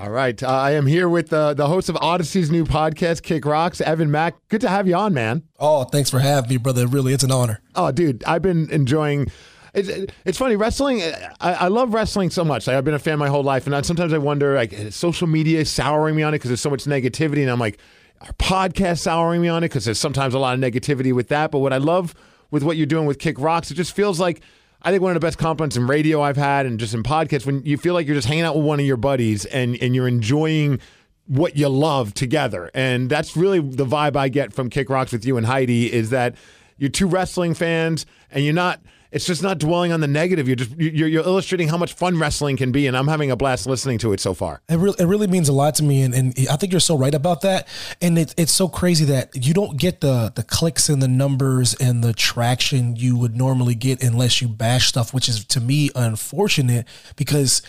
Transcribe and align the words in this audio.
All 0.00 0.08
right. 0.08 0.42
Uh, 0.42 0.48
I 0.48 0.70
am 0.70 0.86
here 0.86 1.10
with 1.10 1.30
uh, 1.30 1.52
the 1.52 1.66
host 1.66 1.90
of 1.90 1.96
Audacy's 1.96 2.50
new 2.50 2.64
podcast, 2.64 3.22
Kick 3.22 3.44
Rocks, 3.44 3.82
Evan 3.82 4.10
Mack. 4.10 4.34
Good 4.48 4.62
to 4.62 4.68
have 4.70 4.88
you 4.88 4.94
on, 4.94 5.12
man. 5.12 5.42
Oh, 5.58 5.84
thanks 5.84 6.08
for 6.08 6.20
having 6.20 6.48
me, 6.48 6.56
brother. 6.56 6.86
Really, 6.86 7.12
it's 7.12 7.22
an 7.22 7.30
honor. 7.30 7.60
Oh, 7.74 7.92
dude, 7.92 8.24
I've 8.24 8.40
been 8.40 8.70
enjoying. 8.70 9.30
It's, 9.74 9.90
it's 10.24 10.38
funny 10.38 10.56
wrestling. 10.56 11.02
I, 11.02 11.52
I 11.52 11.68
love 11.68 11.92
wrestling 11.92 12.30
so 12.30 12.44
much. 12.44 12.66
Like, 12.66 12.76
I've 12.76 12.84
been 12.84 12.94
a 12.94 12.98
fan 12.98 13.18
my 13.18 13.28
whole 13.28 13.42
life, 13.42 13.66
and 13.66 13.76
I, 13.76 13.82
sometimes 13.82 14.14
I 14.14 14.18
wonder, 14.18 14.54
like, 14.54 14.72
is 14.72 14.96
social 14.96 15.26
media 15.26 15.60
is 15.60 15.70
souring 15.70 16.16
me 16.16 16.22
on 16.22 16.32
it 16.32 16.38
because 16.38 16.48
there's 16.48 16.62
so 16.62 16.70
much 16.70 16.84
negativity, 16.84 17.42
and 17.42 17.50
I'm 17.50 17.60
like, 17.60 17.78
are 18.22 18.32
podcasts 18.38 19.00
souring 19.00 19.42
me 19.42 19.48
on 19.48 19.64
it 19.64 19.68
because 19.68 19.84
there's 19.84 19.98
sometimes 19.98 20.32
a 20.32 20.38
lot 20.38 20.54
of 20.54 20.60
negativity 20.60 21.12
with 21.12 21.28
that. 21.28 21.50
But 21.50 21.58
what 21.58 21.74
I 21.74 21.78
love 21.78 22.14
with 22.50 22.62
what 22.62 22.78
you're 22.78 22.86
doing 22.86 23.04
with 23.04 23.18
Kick 23.18 23.38
Rocks, 23.38 23.70
it 23.70 23.74
just 23.74 23.94
feels 23.94 24.18
like 24.18 24.40
I 24.82 24.90
think 24.90 25.02
one 25.02 25.10
of 25.14 25.20
the 25.20 25.26
best 25.26 25.38
compliments 25.38 25.76
in 25.76 25.86
radio 25.86 26.22
I've 26.22 26.36
had 26.36 26.66
and 26.66 26.80
just 26.80 26.94
in 26.94 27.02
podcasts 27.02 27.44
when 27.44 27.62
you 27.64 27.76
feel 27.76 27.94
like 27.94 28.06
you're 28.06 28.16
just 28.16 28.28
hanging 28.28 28.44
out 28.44 28.56
with 28.56 28.64
one 28.64 28.80
of 28.80 28.86
your 28.86 28.96
buddies 28.96 29.44
and 29.44 29.76
and 29.82 29.94
you're 29.94 30.08
enjoying 30.08 30.80
what 31.26 31.56
you 31.56 31.68
love 31.68 32.14
together. 32.14 32.70
And 32.74 33.08
that's 33.08 33.36
really 33.36 33.60
the 33.60 33.86
vibe 33.86 34.16
I 34.16 34.28
get 34.28 34.52
from 34.52 34.70
Kick 34.70 34.90
Rocks 34.90 35.12
with 35.12 35.24
you 35.24 35.36
and 35.36 35.46
Heidi 35.46 35.92
is 35.92 36.10
that 36.10 36.34
you're 36.76 36.90
two 36.90 37.06
wrestling 37.06 37.54
fans 37.54 38.06
and 38.30 38.44
you're 38.44 38.54
not 38.54 38.80
it's 39.12 39.24
just 39.24 39.42
not 39.42 39.58
dwelling 39.58 39.92
on 39.92 40.00
the 40.00 40.06
negative. 40.06 40.46
You're 40.46 40.56
just 40.56 40.70
you're, 40.76 41.08
you're 41.08 41.24
illustrating 41.24 41.68
how 41.68 41.76
much 41.76 41.94
fun 41.94 42.18
wrestling 42.18 42.56
can 42.56 42.70
be, 42.70 42.86
and 42.86 42.96
I'm 42.96 43.08
having 43.08 43.30
a 43.30 43.36
blast 43.36 43.66
listening 43.66 43.98
to 43.98 44.12
it 44.12 44.20
so 44.20 44.34
far. 44.34 44.62
It 44.68 44.76
really, 44.76 44.96
it 44.98 45.06
really 45.06 45.26
means 45.26 45.48
a 45.48 45.52
lot 45.52 45.74
to 45.76 45.82
me, 45.82 46.02
and, 46.02 46.14
and 46.14 46.34
I 46.50 46.56
think 46.56 46.72
you're 46.72 46.80
so 46.80 46.96
right 46.96 47.14
about 47.14 47.40
that. 47.40 47.66
And 48.00 48.18
it, 48.18 48.34
it's 48.36 48.54
so 48.54 48.68
crazy 48.68 49.04
that 49.06 49.30
you 49.34 49.52
don't 49.52 49.76
get 49.76 50.00
the 50.00 50.32
the 50.34 50.42
clicks 50.42 50.88
and 50.88 51.02
the 51.02 51.08
numbers 51.08 51.74
and 51.74 52.04
the 52.04 52.12
traction 52.12 52.96
you 52.96 53.16
would 53.16 53.36
normally 53.36 53.74
get 53.74 54.02
unless 54.02 54.40
you 54.40 54.48
bash 54.48 54.88
stuff, 54.88 55.12
which 55.12 55.28
is 55.28 55.44
to 55.46 55.60
me 55.60 55.90
unfortunate 55.96 56.86
because 57.16 57.62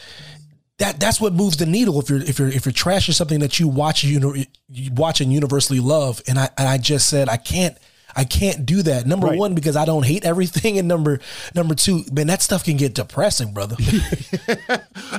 that 0.77 0.99
that's 0.99 1.21
what 1.21 1.33
moves 1.33 1.57
the 1.57 1.65
needle 1.65 1.99
if 1.99 2.09
you're 2.09 2.21
if 2.21 2.39
you're 2.39 2.47
if 2.47 2.65
you're 2.65 2.73
trashing 2.73 3.13
something 3.13 3.39
that 3.39 3.59
you 3.59 3.67
watch 3.67 4.03
you 4.03 4.19
know 4.19 4.33
you 4.67 4.91
watch 4.93 5.21
and 5.21 5.31
universally 5.31 5.79
love 5.79 6.21
and 6.27 6.39
I 6.39 6.49
and 6.57 6.67
I 6.67 6.79
just 6.79 7.07
said 7.07 7.29
I 7.29 7.37
can't 7.37 7.77
I 8.15 8.23
can't 8.23 8.65
do 8.65 8.81
that. 8.83 9.05
Number 9.07 9.27
Right. 9.27 9.37
one, 9.39 9.53
because 9.55 9.75
I 9.75 9.85
don't 9.85 10.05
hate 10.05 10.23
everything, 10.25 10.77
and 10.77 10.87
number 10.87 11.19
number 11.55 11.75
two, 11.75 12.03
man, 12.11 12.27
that 12.27 12.41
stuff 12.41 12.63
can 12.63 12.77
get 12.77 12.93
depressing, 12.93 13.53
brother. 13.53 13.75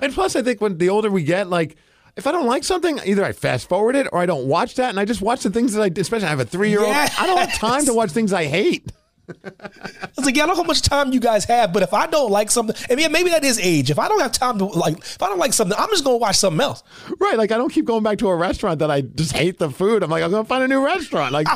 And 0.03 0.12
plus, 0.12 0.36
I 0.36 0.42
think 0.42 0.60
when 0.60 0.78
the 0.78 0.88
older 0.88 1.10
we 1.10 1.22
get, 1.22 1.48
like 1.48 1.76
if 2.16 2.26
I 2.26 2.32
don't 2.32 2.47
like 2.47 2.64
something, 2.64 3.00
either 3.04 3.25
I 3.25 3.32
fast 3.32 3.69
forward 3.69 3.97
it 3.97 4.06
or 4.12 4.19
I 4.19 4.26
don't 4.26 4.47
watch 4.47 4.75
that, 4.76 4.91
and 4.91 5.00
I 5.00 5.04
just 5.04 5.22
watch 5.22 5.42
the 5.42 5.50
things 5.50 5.72
that 5.75 5.82
I, 5.82 5.91
especially 6.00 6.26
I 6.26 6.31
have 6.31 6.41
a 6.41 6.44
three 6.44 6.70
year 6.70 6.81
old. 6.81 6.94
I 6.94 7.26
don't 7.26 7.38
have 7.38 7.54
time 7.54 7.84
to 7.86 7.94
watch 7.94 8.10
things 8.10 8.32
I 8.32 8.44
hate. 8.44 8.91
I 9.28 10.09
was 10.16 10.27
like, 10.27 10.37
yeah, 10.37 10.44
I 10.44 10.47
don't 10.47 10.56
know 10.56 10.62
how 10.62 10.66
much 10.66 10.83
time 10.83 11.12
you 11.12 11.21
guys 11.21 11.44
have, 11.44 11.72
but 11.72 11.83
if 11.83 11.94
I 11.94 12.06
don't 12.06 12.31
like 12.31 12.50
something, 12.50 12.77
and 12.91 13.00
yeah, 13.00 13.09
maybe 13.09 13.31
that 13.31 13.44
is 13.44 13.59
age. 13.59 13.91
If 13.91 13.99
I 13.99 14.09
don't 14.09 14.21
have 14.21 14.33
time 14.33 14.59
to 14.59 14.65
like, 14.66 14.99
if 14.99 15.22
I 15.22 15.28
don't 15.28 15.38
like 15.38 15.53
something, 15.53 15.77
I'm 15.78 15.88
just 15.91 16.05
gonna 16.05 16.16
watch 16.16 16.37
something 16.37 16.60
else. 16.60 16.83
Right, 17.21 17.37
like 17.38 17.53
I 17.53 17.56
don't 17.56 17.72
keep 17.72 17.84
going 17.84 18.03
back 18.03 18.19
to 18.19 18.28
a 18.28 18.37
restaurant 18.37 18.81
that 18.81 18.91
I 18.91 19.03
just 19.03 19.32
hate 19.32 19.59
the 19.59 19.71
food. 19.71 20.03
I'm 20.03 20.11
like, 20.11 20.22
I'm 20.22 20.31
gonna 20.31 20.44
find 20.44 20.65
a 20.65 20.69
new 20.69 20.84
restaurant. 20.84 21.32
Like, 21.32 21.47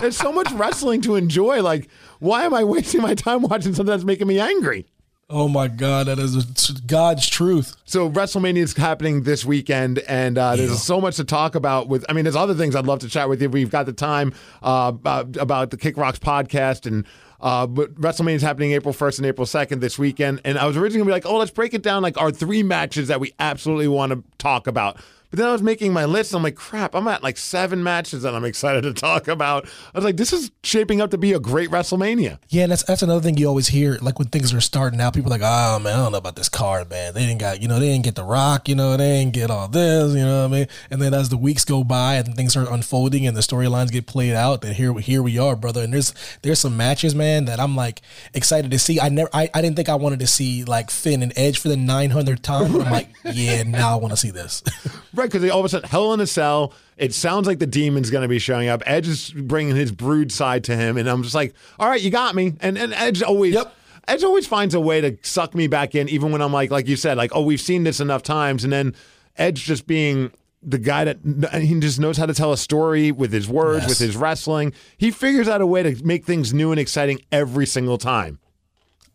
there's 0.00 0.16
so 0.16 0.32
much 0.32 0.50
wrestling 0.52 1.02
to 1.02 1.16
enjoy. 1.16 1.62
Like, 1.62 1.88
why 2.18 2.44
am 2.44 2.54
I 2.54 2.64
wasting 2.64 3.02
my 3.02 3.14
time 3.14 3.42
watching 3.42 3.74
something 3.74 3.92
that's 3.92 4.04
making 4.04 4.26
me 4.26 4.40
angry? 4.40 4.86
Oh 5.32 5.46
my 5.46 5.68
God, 5.68 6.06
that 6.08 6.18
is 6.18 6.44
God's 6.86 7.28
truth. 7.28 7.76
So 7.84 8.10
WrestleMania 8.10 8.58
is 8.58 8.76
happening 8.76 9.22
this 9.22 9.44
weekend, 9.44 10.00
and 10.00 10.36
uh, 10.36 10.56
there's 10.56 10.82
so 10.82 11.00
much 11.00 11.16
to 11.16 11.24
talk 11.24 11.54
about. 11.54 11.86
With, 11.86 12.04
I 12.08 12.14
mean, 12.14 12.24
there's 12.24 12.34
other 12.34 12.54
things 12.54 12.74
I'd 12.74 12.84
love 12.84 12.98
to 13.00 13.08
chat 13.08 13.28
with 13.28 13.40
you. 13.40 13.46
if 13.46 13.52
We've 13.52 13.70
got 13.70 13.86
the 13.86 13.92
time 13.92 14.34
uh, 14.60 14.90
about, 14.92 15.36
about 15.36 15.70
the 15.70 15.76
Kick 15.76 15.96
Rocks 15.96 16.18
podcast, 16.18 16.84
and 16.84 17.06
uh, 17.40 17.68
but 17.68 17.94
WrestleMania 17.94 18.34
is 18.34 18.42
happening 18.42 18.72
April 18.72 18.92
1st 18.92 19.18
and 19.18 19.26
April 19.26 19.46
2nd 19.46 19.80
this 19.80 20.00
weekend. 20.00 20.40
And 20.44 20.58
I 20.58 20.66
was 20.66 20.76
originally 20.76 20.98
gonna 20.98 21.10
be 21.10 21.12
like, 21.12 21.26
oh, 21.26 21.38
let's 21.38 21.52
break 21.52 21.74
it 21.74 21.82
down 21.82 22.02
like 22.02 22.20
our 22.20 22.32
three 22.32 22.64
matches 22.64 23.06
that 23.06 23.20
we 23.20 23.32
absolutely 23.38 23.88
want 23.88 24.10
to 24.10 24.24
talk 24.38 24.66
about. 24.66 24.98
But 25.30 25.38
then 25.38 25.48
I 25.48 25.52
was 25.52 25.62
making 25.62 25.92
my 25.92 26.04
list, 26.06 26.32
and 26.32 26.38
I'm 26.38 26.42
like, 26.42 26.56
crap, 26.56 26.94
I'm 26.94 27.06
at 27.06 27.22
like 27.22 27.36
seven 27.36 27.82
matches 27.82 28.22
that 28.22 28.34
I'm 28.34 28.44
excited 28.44 28.82
to 28.82 28.92
talk 28.92 29.28
about. 29.28 29.66
I 29.66 29.98
was 29.98 30.04
like, 30.04 30.16
this 30.16 30.32
is 30.32 30.50
shaping 30.64 31.00
up 31.00 31.10
to 31.10 31.18
be 31.18 31.32
a 31.32 31.38
great 31.40 31.70
WrestleMania. 31.70 32.38
Yeah, 32.48 32.64
and 32.64 32.72
that's 32.72 32.82
that's 32.82 33.02
another 33.02 33.20
thing 33.20 33.36
you 33.36 33.46
always 33.46 33.68
hear. 33.68 33.98
Like 34.02 34.18
when 34.18 34.28
things 34.28 34.52
are 34.52 34.60
starting 34.60 35.00
out, 35.00 35.14
people 35.14 35.32
are 35.32 35.38
like, 35.38 35.42
"Oh 35.44 35.78
man, 35.78 35.94
I 35.94 36.02
don't 36.02 36.12
know 36.12 36.18
about 36.18 36.36
this 36.36 36.48
card, 36.48 36.90
man. 36.90 37.14
They 37.14 37.26
didn't 37.26 37.40
got, 37.40 37.62
you 37.62 37.68
know, 37.68 37.78
they 37.78 37.86
didn't 37.88 38.04
get 38.04 38.16
the 38.16 38.24
Rock, 38.24 38.68
you 38.68 38.74
know, 38.74 38.96
they 38.96 39.20
didn't 39.20 39.34
get 39.34 39.50
all 39.50 39.68
this, 39.68 40.14
you 40.14 40.20
know 40.20 40.42
what 40.48 40.56
I 40.56 40.58
mean." 40.58 40.66
And 40.90 41.00
then 41.00 41.14
as 41.14 41.28
the 41.28 41.36
weeks 41.36 41.64
go 41.64 41.84
by 41.84 42.16
and 42.16 42.34
things 42.34 42.56
are 42.56 42.70
unfolding 42.72 43.26
and 43.26 43.36
the 43.36 43.40
storylines 43.40 43.92
get 43.92 44.06
played 44.06 44.34
out, 44.34 44.62
then 44.62 44.74
here 44.74 44.94
here 44.94 45.22
we 45.22 45.38
are, 45.38 45.54
brother. 45.54 45.82
And 45.84 45.94
there's 45.94 46.12
there's 46.42 46.58
some 46.58 46.76
matches, 46.76 47.14
man, 47.14 47.44
that 47.44 47.60
I'm 47.60 47.76
like 47.76 48.00
excited 48.34 48.70
to 48.72 48.78
see. 48.78 48.98
I 49.00 49.08
never, 49.08 49.30
I, 49.32 49.48
I 49.54 49.62
didn't 49.62 49.76
think 49.76 49.88
I 49.88 49.94
wanted 49.94 50.18
to 50.20 50.26
see 50.26 50.64
like 50.64 50.90
Finn 50.90 51.22
and 51.22 51.32
Edge 51.36 51.58
for 51.60 51.68
the 51.68 51.76
900th 51.76 52.42
time, 52.42 52.72
but 52.72 52.82
I'm 52.82 52.92
like, 52.92 53.08
yeah, 53.32 53.62
now 53.62 53.92
I 53.92 53.96
want 53.96 54.12
to 54.12 54.16
see 54.16 54.30
this. 54.30 54.62
Right, 55.20 55.30
because 55.30 55.50
all 55.50 55.58
of 55.60 55.66
a 55.66 55.68
sudden, 55.68 55.88
Hell 55.88 56.14
in 56.14 56.20
a 56.20 56.26
Cell. 56.26 56.72
It 56.96 57.12
sounds 57.12 57.46
like 57.46 57.58
the 57.58 57.66
demon's 57.66 58.08
going 58.10 58.22
to 58.22 58.28
be 58.28 58.38
showing 58.38 58.68
up. 58.68 58.82
Edge 58.86 59.06
is 59.06 59.30
bringing 59.30 59.76
his 59.76 59.92
brood 59.92 60.32
side 60.32 60.64
to 60.64 60.76
him, 60.76 60.96
and 60.96 61.08
I'm 61.08 61.22
just 61.22 61.34
like, 61.34 61.54
all 61.78 61.88
right, 61.88 62.00
you 62.00 62.10
got 62.10 62.34
me. 62.34 62.54
And 62.60 62.78
and 62.78 62.94
Edge 62.94 63.22
always, 63.22 63.54
Yep. 63.54 63.74
Edge 64.08 64.24
always 64.24 64.46
finds 64.46 64.74
a 64.74 64.80
way 64.80 65.00
to 65.02 65.16
suck 65.22 65.54
me 65.54 65.66
back 65.66 65.94
in, 65.94 66.08
even 66.08 66.32
when 66.32 66.40
I'm 66.40 66.52
like, 66.54 66.70
like 66.70 66.88
you 66.88 66.96
said, 66.96 67.18
like, 67.18 67.32
oh, 67.34 67.42
we've 67.42 67.60
seen 67.60 67.84
this 67.84 68.00
enough 68.00 68.22
times, 68.22 68.64
and 68.64 68.72
then 68.72 68.94
Edge 69.36 69.62
just 69.64 69.86
being 69.86 70.32
the 70.62 70.78
guy 70.78 71.04
that 71.04 71.18
he 71.62 71.78
just 71.80 72.00
knows 72.00 72.16
how 72.16 72.24
to 72.26 72.34
tell 72.34 72.52
a 72.52 72.56
story 72.56 73.12
with 73.12 73.32
his 73.32 73.46
words, 73.48 73.82
Yes. 73.82 73.88
with 73.90 73.98
his 73.98 74.16
wrestling. 74.16 74.72
He 74.96 75.10
figures 75.10 75.48
out 75.48 75.60
a 75.60 75.66
way 75.66 75.82
to 75.82 76.02
make 76.04 76.24
things 76.24 76.52
new 76.54 76.70
and 76.70 76.80
exciting 76.80 77.20
every 77.30 77.66
single 77.66 77.98
time. 77.98 78.38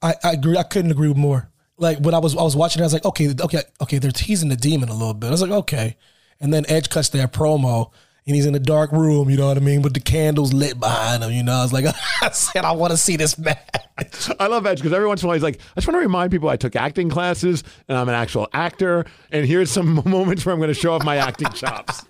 I, 0.01 0.13
I 0.23 0.31
agree. 0.33 0.57
I 0.57 0.63
couldn't 0.63 0.91
agree 0.91 1.07
with 1.07 1.17
more. 1.17 1.49
Like 1.77 1.99
when 1.99 2.13
I 2.13 2.19
was 2.19 2.35
I 2.35 2.43
was 2.43 2.55
watching, 2.55 2.81
it, 2.81 2.83
I 2.83 2.87
was 2.87 2.93
like, 2.93 3.05
okay, 3.05 3.33
okay, 3.39 3.61
okay. 3.81 3.97
They're 3.97 4.11
teasing 4.11 4.49
the 4.49 4.55
demon 4.55 4.89
a 4.89 4.93
little 4.93 5.13
bit. 5.13 5.27
I 5.27 5.31
was 5.31 5.41
like, 5.41 5.51
okay. 5.51 5.97
And 6.39 6.53
then 6.53 6.65
Edge 6.67 6.89
cuts 6.89 7.09
their 7.09 7.27
promo, 7.27 7.91
and 8.25 8.35
he's 8.35 8.45
in 8.45 8.55
a 8.55 8.59
dark 8.59 8.91
room. 8.91 9.29
You 9.29 9.37
know 9.37 9.47
what 9.47 9.57
I 9.57 9.61
mean, 9.61 9.81
with 9.81 9.93
the 9.93 9.99
candles 9.99 10.53
lit 10.53 10.79
behind 10.79 11.23
him. 11.23 11.31
You 11.31 11.43
know, 11.43 11.53
I 11.53 11.63
was 11.63 11.73
like, 11.73 11.85
I 12.21 12.29
said, 12.31 12.65
I 12.65 12.71
want 12.71 12.91
to 12.91 12.97
see 12.97 13.17
this 13.17 13.37
match. 13.37 13.59
I 14.39 14.47
love 14.47 14.65
Edge 14.65 14.79
because 14.79 14.93
every 14.93 15.07
once 15.07 15.21
in 15.21 15.25
a 15.25 15.27
while 15.27 15.35
he's 15.35 15.43
like, 15.43 15.57
I 15.57 15.75
just 15.75 15.87
want 15.87 15.95
to 15.95 15.99
remind 15.99 16.31
people 16.31 16.49
I 16.49 16.57
took 16.57 16.75
acting 16.75 17.09
classes 17.09 17.63
and 17.87 17.97
I'm 17.97 18.09
an 18.09 18.15
actual 18.15 18.47
actor. 18.53 19.05
And 19.31 19.45
here's 19.45 19.71
some 19.71 19.95
moments 20.05 20.45
where 20.45 20.53
I'm 20.53 20.59
going 20.59 20.69
to 20.69 20.73
show 20.73 20.93
off 20.93 21.03
my 21.03 21.17
acting 21.17 21.49
chops. 21.49 22.05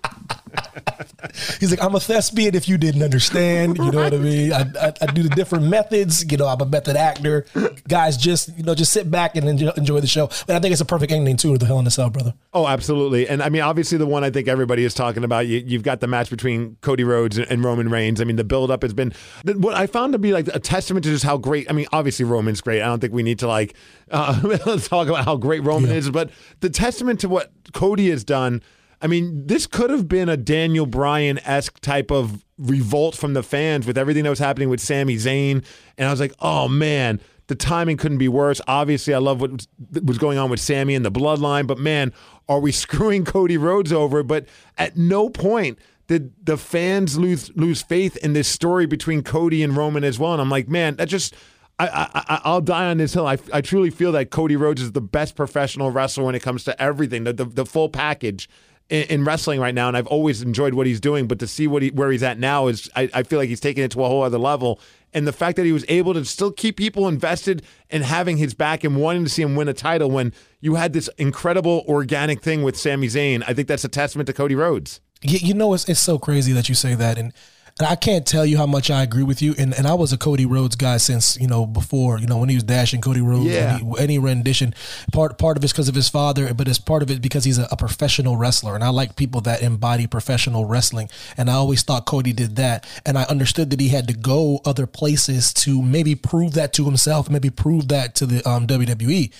He's 1.60 1.70
like, 1.70 1.82
I'm 1.82 1.94
a 1.94 2.00
thespian 2.00 2.54
if 2.54 2.68
you 2.68 2.78
didn't 2.78 3.02
understand. 3.02 3.78
You 3.78 3.90
know 3.90 4.02
what 4.04 4.14
I 4.14 4.18
mean? 4.18 4.52
I, 4.52 4.60
I, 4.80 4.92
I, 5.00 5.06
do 5.06 5.22
the 5.22 5.28
different 5.30 5.64
methods. 5.64 6.24
You 6.30 6.36
know, 6.36 6.46
I'm 6.46 6.60
a 6.60 6.66
method 6.66 6.96
actor. 6.96 7.46
Guys, 7.88 8.16
just, 8.16 8.56
you 8.56 8.62
know, 8.62 8.74
just 8.74 8.92
sit 8.92 9.10
back 9.10 9.36
and 9.36 9.48
enjoy, 9.48 9.70
enjoy 9.76 10.00
the 10.00 10.06
show. 10.06 10.28
But 10.46 10.56
I 10.56 10.60
think 10.60 10.72
it's 10.72 10.80
a 10.80 10.86
perfect 10.86 11.12
ending, 11.12 11.36
too, 11.36 11.52
to 11.52 11.58
the 11.58 11.66
Hell 11.66 11.78
in 11.78 11.86
a 11.86 11.90
Cell, 11.90 12.10
brother. 12.10 12.34
Oh, 12.52 12.66
absolutely. 12.66 13.28
And 13.28 13.42
I 13.42 13.48
mean, 13.48 13.62
obviously, 13.62 13.98
the 13.98 14.06
one 14.06 14.24
I 14.24 14.30
think 14.30 14.48
everybody 14.48 14.84
is 14.84 14.94
talking 14.94 15.24
about, 15.24 15.46
you, 15.46 15.76
have 15.76 15.82
got 15.82 16.00
the 16.00 16.06
match 16.06 16.30
between 16.30 16.76
Cody 16.80 17.04
Rhodes 17.04 17.38
and, 17.38 17.50
and 17.50 17.64
Roman 17.64 17.88
Reigns. 17.88 18.20
I 18.20 18.24
mean, 18.24 18.36
the 18.36 18.44
buildup 18.44 18.82
has 18.82 18.94
been 18.94 19.12
what 19.44 19.74
I 19.74 19.86
found 19.86 20.12
to 20.12 20.18
be 20.18 20.32
like 20.32 20.48
a 20.48 20.60
testament 20.60 21.04
to 21.04 21.10
just 21.10 21.24
how 21.24 21.36
great. 21.36 21.70
I 21.70 21.72
mean, 21.72 21.86
obviously, 21.92 22.24
Roman's 22.24 22.60
great. 22.60 22.82
I 22.82 22.86
don't 22.86 23.00
think 23.00 23.12
we 23.12 23.22
need 23.22 23.40
to 23.40 23.48
like 23.48 23.74
uh, 24.10 24.40
talk 24.78 25.08
about 25.08 25.24
how 25.24 25.36
great 25.36 25.62
Roman 25.64 25.90
yeah. 25.90 25.96
is, 25.96 26.10
but 26.10 26.30
the 26.60 26.70
testament 26.70 27.20
to 27.20 27.28
what 27.28 27.52
Cody 27.72 28.10
has 28.10 28.24
done 28.24 28.62
I 29.00 29.06
mean, 29.06 29.46
this 29.46 29.66
could 29.66 29.90
have 29.90 30.08
been 30.08 30.28
a 30.28 30.36
Daniel 30.36 30.86
Bryan 30.86 31.38
esque 31.44 31.80
type 31.80 32.10
of 32.10 32.44
revolt 32.58 33.14
from 33.14 33.34
the 33.34 33.42
fans 33.42 33.86
with 33.86 33.98
everything 33.98 34.24
that 34.24 34.30
was 34.30 34.38
happening 34.38 34.68
with 34.68 34.80
Sami 34.80 35.16
Zayn. 35.16 35.64
And 35.98 36.08
I 36.08 36.10
was 36.10 36.20
like, 36.20 36.34
oh 36.40 36.68
man, 36.68 37.20
the 37.48 37.54
timing 37.54 37.96
couldn't 37.96 38.18
be 38.18 38.28
worse. 38.28 38.60
Obviously, 38.66 39.14
I 39.14 39.18
love 39.18 39.40
what 39.40 39.66
was 40.02 40.18
going 40.18 40.38
on 40.38 40.50
with 40.50 40.60
Sami 40.60 40.94
and 40.94 41.04
the 41.04 41.12
bloodline, 41.12 41.66
but 41.66 41.78
man, 41.78 42.12
are 42.48 42.60
we 42.60 42.72
screwing 42.72 43.24
Cody 43.24 43.56
Rhodes 43.56 43.92
over? 43.92 44.22
But 44.22 44.46
at 44.78 44.96
no 44.96 45.28
point 45.28 45.78
did 46.06 46.32
the 46.44 46.56
fans 46.56 47.18
lose 47.18 47.50
lose 47.56 47.82
faith 47.82 48.16
in 48.18 48.32
this 48.32 48.46
story 48.48 48.86
between 48.86 49.22
Cody 49.22 49.62
and 49.62 49.76
Roman 49.76 50.04
as 50.04 50.18
well. 50.18 50.32
And 50.32 50.40
I'm 50.40 50.50
like, 50.50 50.68
man, 50.68 50.96
that 50.96 51.08
just. 51.08 51.34
I, 51.78 52.40
I, 52.42 52.52
will 52.52 52.62
die 52.62 52.86
on 52.86 52.96
this 52.96 53.12
hill. 53.12 53.26
I, 53.26 53.36
I 53.52 53.60
truly 53.60 53.90
feel 53.90 54.10
that 54.12 54.30
Cody 54.30 54.56
Rhodes 54.56 54.80
is 54.80 54.92
the 54.92 55.02
best 55.02 55.36
professional 55.36 55.90
wrestler 55.90 56.24
when 56.24 56.34
it 56.34 56.40
comes 56.40 56.64
to 56.64 56.82
everything, 56.82 57.24
the, 57.24 57.34
the, 57.34 57.44
the 57.44 57.66
full 57.66 57.90
package 57.90 58.48
in, 58.88 59.02
in, 59.04 59.24
wrestling 59.24 59.60
right 59.60 59.74
now, 59.74 59.88
and 59.88 59.96
I've 59.96 60.06
always 60.06 60.42
enjoyed 60.42 60.74
what 60.74 60.86
he's 60.86 61.00
doing. 61.00 61.26
But 61.26 61.38
to 61.40 61.46
see 61.46 61.66
what 61.66 61.82
he, 61.82 61.90
where 61.90 62.10
he's 62.10 62.22
at 62.22 62.38
now 62.38 62.68
is, 62.68 62.90
I, 62.94 63.08
I 63.12 63.22
feel 63.22 63.38
like 63.38 63.48
he's 63.48 63.60
taking 63.60 63.84
it 63.84 63.90
to 63.92 64.04
a 64.04 64.08
whole 64.08 64.22
other 64.22 64.38
level. 64.38 64.80
And 65.12 65.26
the 65.26 65.32
fact 65.32 65.56
that 65.56 65.64
he 65.64 65.72
was 65.72 65.84
able 65.88 66.14
to 66.14 66.24
still 66.24 66.52
keep 66.52 66.76
people 66.76 67.08
invested 67.08 67.62
and 67.90 68.04
having 68.04 68.36
his 68.36 68.54
back 68.54 68.84
and 68.84 68.96
wanting 68.96 69.24
to 69.24 69.30
see 69.30 69.42
him 69.42 69.56
win 69.56 69.68
a 69.68 69.72
title 69.72 70.10
when 70.10 70.32
you 70.60 70.74
had 70.74 70.92
this 70.92 71.08
incredible 71.16 71.84
organic 71.88 72.42
thing 72.42 72.62
with 72.62 72.76
Sami 72.76 73.06
Zayn, 73.06 73.42
I 73.46 73.54
think 73.54 73.66
that's 73.66 73.84
a 73.84 73.88
testament 73.88 74.26
to 74.26 74.32
Cody 74.32 74.54
Rhodes. 74.54 75.00
You 75.22 75.54
know, 75.54 75.72
it's 75.72 75.88
it's 75.88 76.00
so 76.00 76.18
crazy 76.18 76.52
that 76.52 76.68
you 76.68 76.74
say 76.74 76.94
that, 76.94 77.16
and 77.16 77.32
and 77.78 77.86
I 77.86 77.94
can't 77.94 78.26
tell 78.26 78.46
you 78.46 78.56
how 78.56 78.66
much 78.66 78.90
I 78.90 79.02
agree 79.02 79.22
with 79.22 79.42
you. 79.42 79.54
And 79.58 79.74
and 79.74 79.86
I 79.86 79.94
was 79.94 80.12
a 80.12 80.16
Cody 80.16 80.46
Rhodes 80.46 80.76
guy 80.76 80.96
since 80.96 81.38
you 81.38 81.46
know 81.46 81.66
before 81.66 82.18
you 82.18 82.26
know 82.26 82.38
when 82.38 82.48
he 82.48 82.54
was 82.54 82.64
dashing 82.64 83.02
Cody 83.02 83.20
Rhodes. 83.20 83.46
Yeah. 83.46 83.78
Any, 83.80 83.98
any 83.98 84.18
rendition, 84.18 84.74
part 85.12 85.36
part 85.36 85.56
of 85.58 85.64
it's 85.64 85.72
because 85.72 85.88
of 85.88 85.94
his 85.94 86.08
father, 86.08 86.52
but 86.54 86.68
it's 86.68 86.78
part 86.78 87.02
of 87.02 87.10
it 87.10 87.20
because 87.20 87.44
he's 87.44 87.58
a, 87.58 87.68
a, 87.70 87.76
professional 87.76 88.36
wrestler, 88.36 88.74
and 88.74 88.82
I 88.82 88.88
like 88.88 89.16
people 89.16 89.42
that 89.42 89.62
embody 89.62 90.06
professional 90.06 90.64
wrestling. 90.64 91.10
And 91.36 91.50
I 91.50 91.54
always 91.54 91.82
thought 91.82 92.06
Cody 92.06 92.32
did 92.32 92.56
that, 92.56 92.86
and 93.04 93.18
I 93.18 93.24
understood 93.24 93.70
that 93.70 93.80
he 93.80 93.88
had 93.88 94.08
to 94.08 94.14
go 94.14 94.60
other 94.64 94.86
places 94.86 95.52
to 95.54 95.82
maybe 95.82 96.14
prove 96.14 96.54
that 96.54 96.72
to 96.74 96.84
himself, 96.84 97.28
maybe 97.28 97.50
prove 97.50 97.88
that 97.88 98.14
to 98.16 98.26
the 98.26 98.48
um, 98.48 98.66
WWE. 98.66 99.32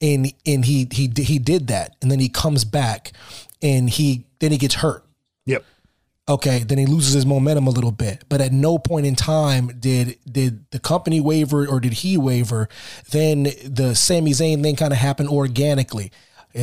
And 0.00 0.32
and 0.44 0.64
he 0.64 0.88
he 0.90 1.12
he 1.16 1.38
did 1.38 1.68
that, 1.68 1.94
and 2.02 2.10
then 2.10 2.18
he 2.18 2.28
comes 2.28 2.64
back, 2.64 3.12
and 3.62 3.88
he 3.88 4.24
then 4.40 4.50
he 4.50 4.58
gets 4.58 4.74
hurt. 4.74 5.04
Yep 5.46 5.64
okay, 6.28 6.60
then 6.60 6.78
he 6.78 6.86
loses 6.86 7.14
his 7.14 7.26
momentum 7.26 7.66
a 7.66 7.70
little 7.70 7.92
bit. 7.92 8.24
But 8.28 8.40
at 8.40 8.52
no 8.52 8.78
point 8.78 9.06
in 9.06 9.14
time 9.14 9.68
did 9.78 10.18
did 10.30 10.70
the 10.70 10.78
company 10.78 11.20
waver 11.20 11.66
or 11.66 11.80
did 11.80 11.94
he 11.94 12.16
waver. 12.16 12.68
Then 13.10 13.44
the 13.64 13.94
Sami 13.94 14.32
Zayn 14.32 14.62
thing 14.62 14.76
kind 14.76 14.92
of 14.92 14.98
happened 14.98 15.28
organically. 15.28 16.10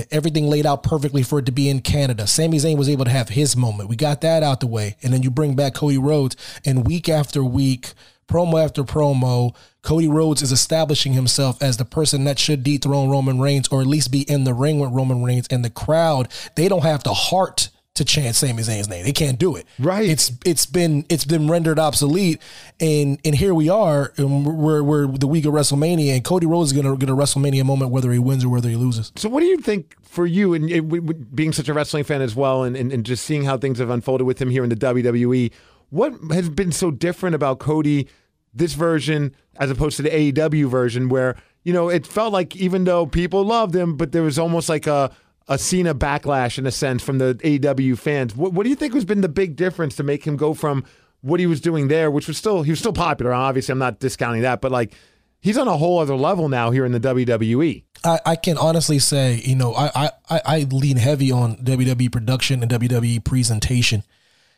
Everything 0.09 0.47
laid 0.47 0.65
out 0.65 0.83
perfectly 0.83 1.21
for 1.21 1.39
it 1.39 1.45
to 1.47 1.51
be 1.51 1.67
in 1.67 1.81
Canada. 1.81 2.25
Sami 2.25 2.57
Zayn 2.57 2.77
was 2.77 2.87
able 2.87 3.03
to 3.03 3.11
have 3.11 3.27
his 3.27 3.57
moment. 3.57 3.89
We 3.89 3.97
got 3.97 4.21
that 4.21 4.41
out 4.41 4.61
the 4.61 4.67
way. 4.67 4.95
And 5.03 5.11
then 5.11 5.21
you 5.21 5.29
bring 5.29 5.53
back 5.53 5.73
Cody 5.73 5.97
Rhodes, 5.97 6.37
and 6.65 6.87
week 6.87 7.09
after 7.09 7.43
week, 7.43 7.91
promo 8.25 8.63
after 8.63 8.85
promo, 8.85 9.53
Cody 9.81 10.07
Rhodes 10.07 10.41
is 10.41 10.53
establishing 10.53 11.11
himself 11.11 11.61
as 11.61 11.75
the 11.75 11.83
person 11.83 12.23
that 12.23 12.39
should 12.39 12.63
dethrone 12.63 13.09
Roman 13.09 13.41
Reigns 13.41 13.67
or 13.67 13.81
at 13.81 13.87
least 13.87 14.11
be 14.11 14.21
in 14.21 14.45
the 14.45 14.53
ring 14.53 14.79
with 14.79 14.91
Roman 14.91 15.23
Reigns. 15.23 15.47
And 15.51 15.65
the 15.65 15.69
crowd, 15.69 16.29
they 16.55 16.69
don't 16.69 16.83
have 16.83 17.03
the 17.03 17.13
heart 17.13 17.69
to 18.01 18.05
chant 18.05 18.35
Sami 18.35 18.63
Zayn's 18.63 18.89
name. 18.89 19.05
They 19.05 19.13
can't 19.13 19.37
do 19.37 19.55
it. 19.55 19.65
Right. 19.79 20.09
It's 20.09 20.31
it's 20.43 20.65
been 20.65 21.05
it's 21.09 21.25
been 21.25 21.47
rendered 21.47 21.79
obsolete, 21.79 22.41
and 22.79 23.19
and 23.23 23.35
here 23.35 23.53
we 23.53 23.69
are, 23.69 24.11
and 24.17 24.45
we're 24.45 24.83
we're 24.83 25.07
the 25.07 25.27
week 25.27 25.45
of 25.45 25.53
WrestleMania, 25.53 26.15
and 26.15 26.23
Cody 26.23 26.47
Rhodes 26.47 26.71
is 26.71 26.81
gonna 26.81 26.95
get 26.97 27.09
a 27.09 27.15
WrestleMania 27.15 27.63
moment 27.63 27.91
whether 27.91 28.11
he 28.11 28.19
wins 28.19 28.43
or 28.43 28.49
whether 28.49 28.69
he 28.69 28.75
loses. 28.75 29.11
So, 29.15 29.29
what 29.29 29.41
do 29.41 29.45
you 29.45 29.57
think 29.57 29.95
for 30.01 30.25
you, 30.25 30.53
and, 30.53 30.69
and 30.69 31.35
being 31.35 31.53
such 31.53 31.69
a 31.69 31.73
wrestling 31.73 32.03
fan 32.03 32.21
as 32.21 32.35
well, 32.35 32.63
and, 32.63 32.75
and 32.75 32.91
and 32.91 33.05
just 33.05 33.23
seeing 33.23 33.43
how 33.43 33.57
things 33.57 33.79
have 33.79 33.89
unfolded 33.89 34.25
with 34.25 34.41
him 34.41 34.49
here 34.49 34.63
in 34.63 34.69
the 34.69 34.75
WWE? 34.75 35.51
What 35.89 36.13
has 36.31 36.49
been 36.49 36.71
so 36.71 36.89
different 36.89 37.35
about 37.35 37.59
Cody 37.59 38.07
this 38.53 38.73
version 38.73 39.35
as 39.57 39.69
opposed 39.69 39.97
to 39.97 40.03
the 40.03 40.09
AEW 40.09 40.67
version, 40.67 41.07
where 41.09 41.35
you 41.63 41.71
know 41.73 41.89
it 41.89 42.07
felt 42.07 42.33
like 42.33 42.55
even 42.55 42.85
though 42.85 43.05
people 43.05 43.43
loved 43.43 43.75
him, 43.75 43.95
but 43.95 44.11
there 44.11 44.23
was 44.23 44.39
almost 44.39 44.69
like 44.69 44.87
a 44.87 45.15
a 45.47 45.57
Cena 45.57 45.93
backlash 45.93 46.57
in 46.57 46.65
a 46.65 46.71
sense 46.71 47.03
from 47.03 47.17
the 47.17 47.35
AEW 47.35 47.97
fans. 47.97 48.35
What, 48.35 48.53
what 48.53 48.63
do 48.63 48.69
you 48.69 48.75
think 48.75 48.93
has 48.93 49.05
been 49.05 49.21
the 49.21 49.29
big 49.29 49.55
difference 49.55 49.95
to 49.97 50.03
make 50.03 50.25
him 50.25 50.37
go 50.37 50.53
from 50.53 50.85
what 51.21 51.39
he 51.39 51.45
was 51.45 51.61
doing 51.61 51.87
there, 51.87 52.11
which 52.11 52.27
was 52.27 52.37
still 52.37 52.63
he 52.63 52.71
was 52.71 52.79
still 52.79 52.93
popular. 52.93 53.33
Obviously, 53.33 53.71
I'm 53.71 53.79
not 53.79 53.99
discounting 53.99 54.41
that, 54.41 54.61
but 54.61 54.71
like 54.71 54.93
he's 55.39 55.57
on 55.57 55.67
a 55.67 55.77
whole 55.77 55.99
other 55.99 56.15
level 56.15 56.49
now 56.49 56.71
here 56.71 56.85
in 56.85 56.91
the 56.91 56.99
WWE. 56.99 57.83
I, 58.03 58.19
I 58.25 58.35
can 58.35 58.57
honestly 58.57 58.99
say, 58.99 59.41
you 59.43 59.55
know, 59.55 59.73
I, 59.75 60.11
I, 60.29 60.41
I 60.45 60.67
lean 60.71 60.97
heavy 60.97 61.31
on 61.31 61.57
WWE 61.57 62.11
production 62.11 62.63
and 62.63 62.71
WWE 62.71 63.23
presentation. 63.23 64.03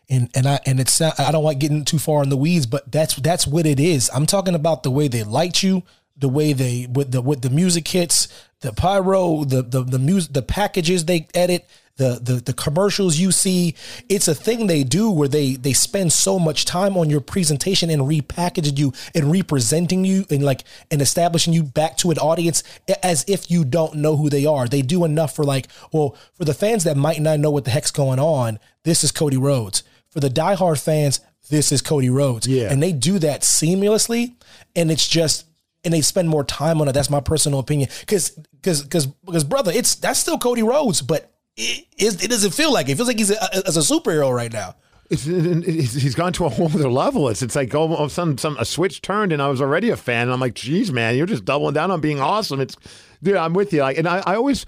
And 0.09 0.29
and 0.35 0.47
I 0.47 0.59
and 0.65 0.81
it's 0.81 0.99
I 1.01 1.31
don't 1.31 1.45
like 1.45 1.59
getting 1.59 1.85
too 1.85 1.97
far 1.97 2.23
in 2.23 2.29
the 2.29 2.37
weeds, 2.37 2.65
but 2.65 2.91
that's 2.91 3.15
that's 3.15 3.47
what 3.47 3.65
it 3.65 3.79
is. 3.79 4.09
I'm 4.13 4.25
talking 4.25 4.53
about 4.53 4.83
the 4.83 4.91
way 4.91 5.07
they 5.07 5.23
light 5.23 5.63
you, 5.63 5.83
the 6.17 6.29
way 6.29 6.53
they 6.53 6.87
with 6.91 7.11
the 7.11 7.21
with 7.21 7.41
the 7.41 7.49
music 7.49 7.87
hits, 7.87 8.27
the 8.61 8.71
pyro, 8.73 9.43
the 9.43 9.61
the 9.61 9.83
the 9.83 9.99
music, 9.99 10.33
the 10.33 10.41
packages 10.41 11.05
they 11.05 11.27
edit, 11.33 11.67
the 11.97 12.19
the 12.21 12.35
the 12.35 12.53
commercials 12.53 13.17
you 13.17 13.31
see. 13.31 13.75
It's 14.09 14.27
a 14.27 14.35
thing 14.35 14.67
they 14.67 14.83
do 14.83 15.09
where 15.09 15.27
they 15.27 15.55
they 15.55 15.73
spend 15.73 16.13
so 16.13 16.39
much 16.39 16.65
time 16.65 16.97
on 16.97 17.09
your 17.09 17.21
presentation 17.21 17.89
and 17.89 18.03
repackaging 18.03 18.77
you 18.77 18.93
and 19.13 19.31
representing 19.31 20.05
you 20.05 20.25
and 20.29 20.43
like 20.43 20.63
and 20.91 21.01
establishing 21.01 21.53
you 21.53 21.63
back 21.63 21.97
to 21.97 22.11
an 22.11 22.17
audience 22.19 22.63
as 23.01 23.25
if 23.27 23.49
you 23.49 23.65
don't 23.65 23.95
know 23.95 24.15
who 24.15 24.29
they 24.29 24.45
are. 24.45 24.67
They 24.67 24.81
do 24.81 25.05
enough 25.05 25.35
for 25.35 25.43
like, 25.43 25.67
well, 25.91 26.15
for 26.33 26.45
the 26.45 26.53
fans 26.53 26.83
that 26.83 26.97
might 26.97 27.21
not 27.21 27.39
know 27.39 27.51
what 27.51 27.65
the 27.65 27.71
heck's 27.71 27.91
going 27.91 28.19
on, 28.19 28.59
this 28.83 29.03
is 29.03 29.11
Cody 29.11 29.37
Rhodes. 29.37 29.83
For 30.09 30.19
the 30.19 30.29
diehard 30.29 30.83
fans, 30.83 31.21
this 31.49 31.71
is 31.71 31.81
Cody 31.81 32.09
Rhodes. 32.09 32.47
Yeah. 32.47 32.71
And 32.71 32.81
they 32.81 32.91
do 32.91 33.19
that 33.19 33.41
seamlessly. 33.41 34.35
And 34.75 34.91
it's 34.91 35.07
just 35.07 35.45
and 35.83 35.93
they 35.93 36.01
spend 36.01 36.29
more 36.29 36.43
time 36.43 36.81
on 36.81 36.87
it. 36.87 36.93
That's 36.93 37.09
my 37.09 37.19
personal 37.19 37.59
opinion. 37.59 37.89
Because 37.99 38.29
because 38.29 38.83
because 38.83 39.07
because 39.07 39.43
brother, 39.43 39.71
it's 39.73 39.95
that's 39.95 40.19
still 40.19 40.37
Cody 40.37 40.63
Rhodes, 40.63 41.01
but 41.01 41.31
it, 41.55 41.85
it, 41.97 42.23
it 42.23 42.29
doesn't 42.29 42.53
feel 42.53 42.73
like 42.73 42.87
it. 42.89 42.93
it 42.93 42.95
feels 42.95 43.07
like 43.07 43.17
he's 43.17 43.31
a, 43.31 43.67
as 43.67 43.77
a 43.77 43.81
superhero 43.81 44.33
right 44.33 44.51
now. 44.51 44.75
He's 45.09 46.15
gone 46.15 46.33
to 46.33 46.45
a 46.45 46.49
whole 46.49 46.67
other 46.67 46.89
level. 46.89 47.29
It's 47.29 47.41
it's 47.41 47.55
like 47.55 47.75
oh, 47.75 47.95
oh, 47.95 48.07
some 48.07 48.37
some 48.37 48.57
a 48.57 48.65
switch 48.65 49.01
turned, 49.01 49.31
and 49.31 49.41
I 49.41 49.49
was 49.49 49.61
already 49.61 49.89
a 49.89 49.97
fan. 49.97 50.23
And 50.23 50.31
I'm 50.31 50.39
like, 50.39 50.55
geez, 50.55 50.91
man, 50.91 51.15
you're 51.15 51.27
just 51.27 51.45
doubling 51.45 51.73
down 51.73 51.91
on 51.91 52.01
being 52.01 52.19
awesome. 52.19 52.59
It's 52.59 52.75
dude, 53.21 53.35
I'm 53.35 53.53
with 53.53 53.73
you. 53.73 53.81
Like, 53.81 53.97
and 53.97 54.07
I, 54.07 54.23
I 54.25 54.35
always. 54.35 54.65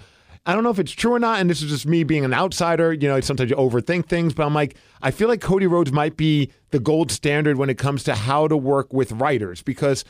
I 0.48 0.54
don't 0.54 0.64
know 0.64 0.70
if 0.70 0.78
it's 0.78 0.92
true 0.92 1.16
or 1.16 1.18
not, 1.18 1.40
and 1.40 1.50
this 1.50 1.64
is 1.64 1.72
just 1.72 1.88
me 1.88 2.04
being 2.04 2.24
an 2.24 2.32
outsider. 2.32 2.94
You 2.94 3.08
know, 3.08 3.20
sometimes 3.20 3.50
you 3.50 3.56
overthink 3.56 4.06
things, 4.06 4.32
but 4.32 4.46
I'm 4.46 4.54
like, 4.54 4.76
I 5.02 5.10
feel 5.10 5.28
like 5.28 5.42
Cody 5.42 5.66
Rhodes 5.66 5.92
might 5.92 6.18
be 6.18 6.52
the 6.70 6.80
gold 6.80 7.12
standard 7.12 7.58
when 7.58 7.72
it 7.72 7.80
comes 7.80 8.04
to 8.04 8.14
how 8.14 8.48
to 8.48 8.56
work 8.56 8.94
with 8.94 9.12
writers 9.14 9.64
because 9.64 10.06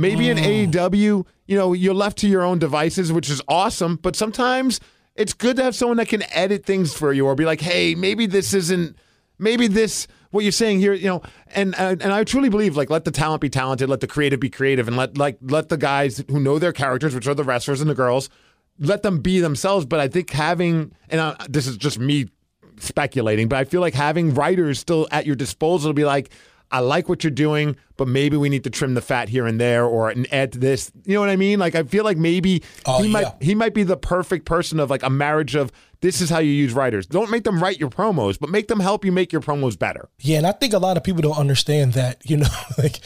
Maybe 0.00 0.30
in 0.30 0.38
mm. 0.38 0.70
AEW, 0.70 1.26
you 1.46 1.56
know, 1.58 1.74
you're 1.74 1.92
left 1.92 2.16
to 2.18 2.28
your 2.28 2.42
own 2.42 2.58
devices, 2.58 3.12
which 3.12 3.28
is 3.28 3.42
awesome. 3.46 3.96
But 3.96 4.16
sometimes 4.16 4.80
it's 5.14 5.34
good 5.34 5.56
to 5.56 5.62
have 5.62 5.74
someone 5.74 5.98
that 5.98 6.08
can 6.08 6.22
edit 6.32 6.64
things 6.64 6.94
for 6.94 7.12
you 7.12 7.26
or 7.26 7.34
be 7.34 7.44
like, 7.44 7.60
hey, 7.60 7.94
maybe 7.94 8.24
this 8.24 8.54
isn't, 8.54 8.96
maybe 9.38 9.66
this, 9.66 10.06
what 10.30 10.42
you're 10.42 10.52
saying 10.52 10.80
here, 10.80 10.94
you 10.94 11.08
know, 11.08 11.22
and 11.54 11.74
and, 11.78 12.00
and 12.00 12.12
I 12.12 12.24
truly 12.24 12.48
believe 12.48 12.78
like 12.78 12.88
let 12.88 13.04
the 13.04 13.10
talent 13.10 13.42
be 13.42 13.50
talented, 13.50 13.90
let 13.90 14.00
the 14.00 14.06
creative 14.06 14.40
be 14.40 14.48
creative, 14.48 14.88
and 14.88 14.96
let 14.96 15.18
like 15.18 15.36
let 15.42 15.68
the 15.68 15.76
guys 15.76 16.24
who 16.30 16.40
know 16.40 16.58
their 16.58 16.72
characters, 16.72 17.14
which 17.14 17.26
are 17.26 17.34
the 17.34 17.44
wrestlers 17.44 17.82
and 17.82 17.90
the 17.90 17.94
girls, 17.94 18.30
let 18.78 19.02
them 19.02 19.18
be 19.18 19.40
themselves. 19.40 19.84
But 19.84 20.00
I 20.00 20.08
think 20.08 20.30
having, 20.30 20.92
and 21.10 21.20
I, 21.20 21.36
this 21.48 21.66
is 21.66 21.76
just 21.76 21.98
me 21.98 22.28
speculating, 22.78 23.48
but 23.48 23.58
I 23.58 23.64
feel 23.64 23.80
like 23.82 23.92
having 23.92 24.32
writers 24.32 24.78
still 24.78 25.08
at 25.10 25.26
your 25.26 25.36
disposal 25.36 25.90
to 25.90 25.94
be 25.94 26.04
like, 26.04 26.30
I 26.70 26.80
like 26.80 27.08
what 27.08 27.24
you're 27.24 27.30
doing, 27.32 27.76
but 27.96 28.06
maybe 28.06 28.36
we 28.36 28.48
need 28.48 28.64
to 28.64 28.70
trim 28.70 28.94
the 28.94 29.00
fat 29.00 29.28
here 29.28 29.46
and 29.46 29.60
there 29.60 29.84
or 29.84 30.14
add 30.30 30.52
to 30.52 30.58
this. 30.58 30.92
You 31.04 31.14
know 31.14 31.20
what 31.20 31.30
I 31.30 31.36
mean? 31.36 31.58
Like 31.58 31.74
I 31.74 31.82
feel 31.82 32.04
like 32.04 32.16
maybe 32.16 32.62
oh, 32.86 33.02
he 33.02 33.08
yeah. 33.08 33.12
might 33.12 33.42
he 33.42 33.54
might 33.54 33.74
be 33.74 33.82
the 33.82 33.96
perfect 33.96 34.46
person 34.46 34.78
of 34.78 34.90
like 34.90 35.02
a 35.02 35.10
marriage 35.10 35.54
of 35.54 35.72
this 36.00 36.20
is 36.20 36.30
how 36.30 36.38
you 36.38 36.52
use 36.52 36.72
writers. 36.72 37.06
Don't 37.06 37.30
make 37.30 37.44
them 37.44 37.62
write 37.62 37.78
your 37.78 37.90
promos, 37.90 38.38
but 38.38 38.50
make 38.50 38.68
them 38.68 38.80
help 38.80 39.04
you 39.04 39.12
make 39.12 39.32
your 39.32 39.42
promos 39.42 39.78
better. 39.78 40.08
Yeah, 40.20 40.38
and 40.38 40.46
I 40.46 40.52
think 40.52 40.72
a 40.72 40.78
lot 40.78 40.96
of 40.96 41.04
people 41.04 41.22
don't 41.22 41.38
understand 41.38 41.94
that, 41.94 42.22
you 42.24 42.36
know, 42.36 42.48
like 42.78 43.00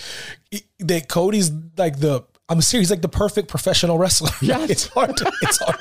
that 0.81 1.09
Cody's 1.09 1.51
like 1.77 2.01
the 2.01 2.25
I'm 2.49 2.61
serious, 2.61 2.91
like 2.91 3.03
the 3.03 3.09
perfect 3.09 3.49
professional 3.49 3.99
wrestler. 3.99 4.31
Yeah, 4.43 4.67
it's 4.69 4.89
hard 4.89 5.17
to 5.17 5.33
it's 5.43 5.59
hard 5.59 5.79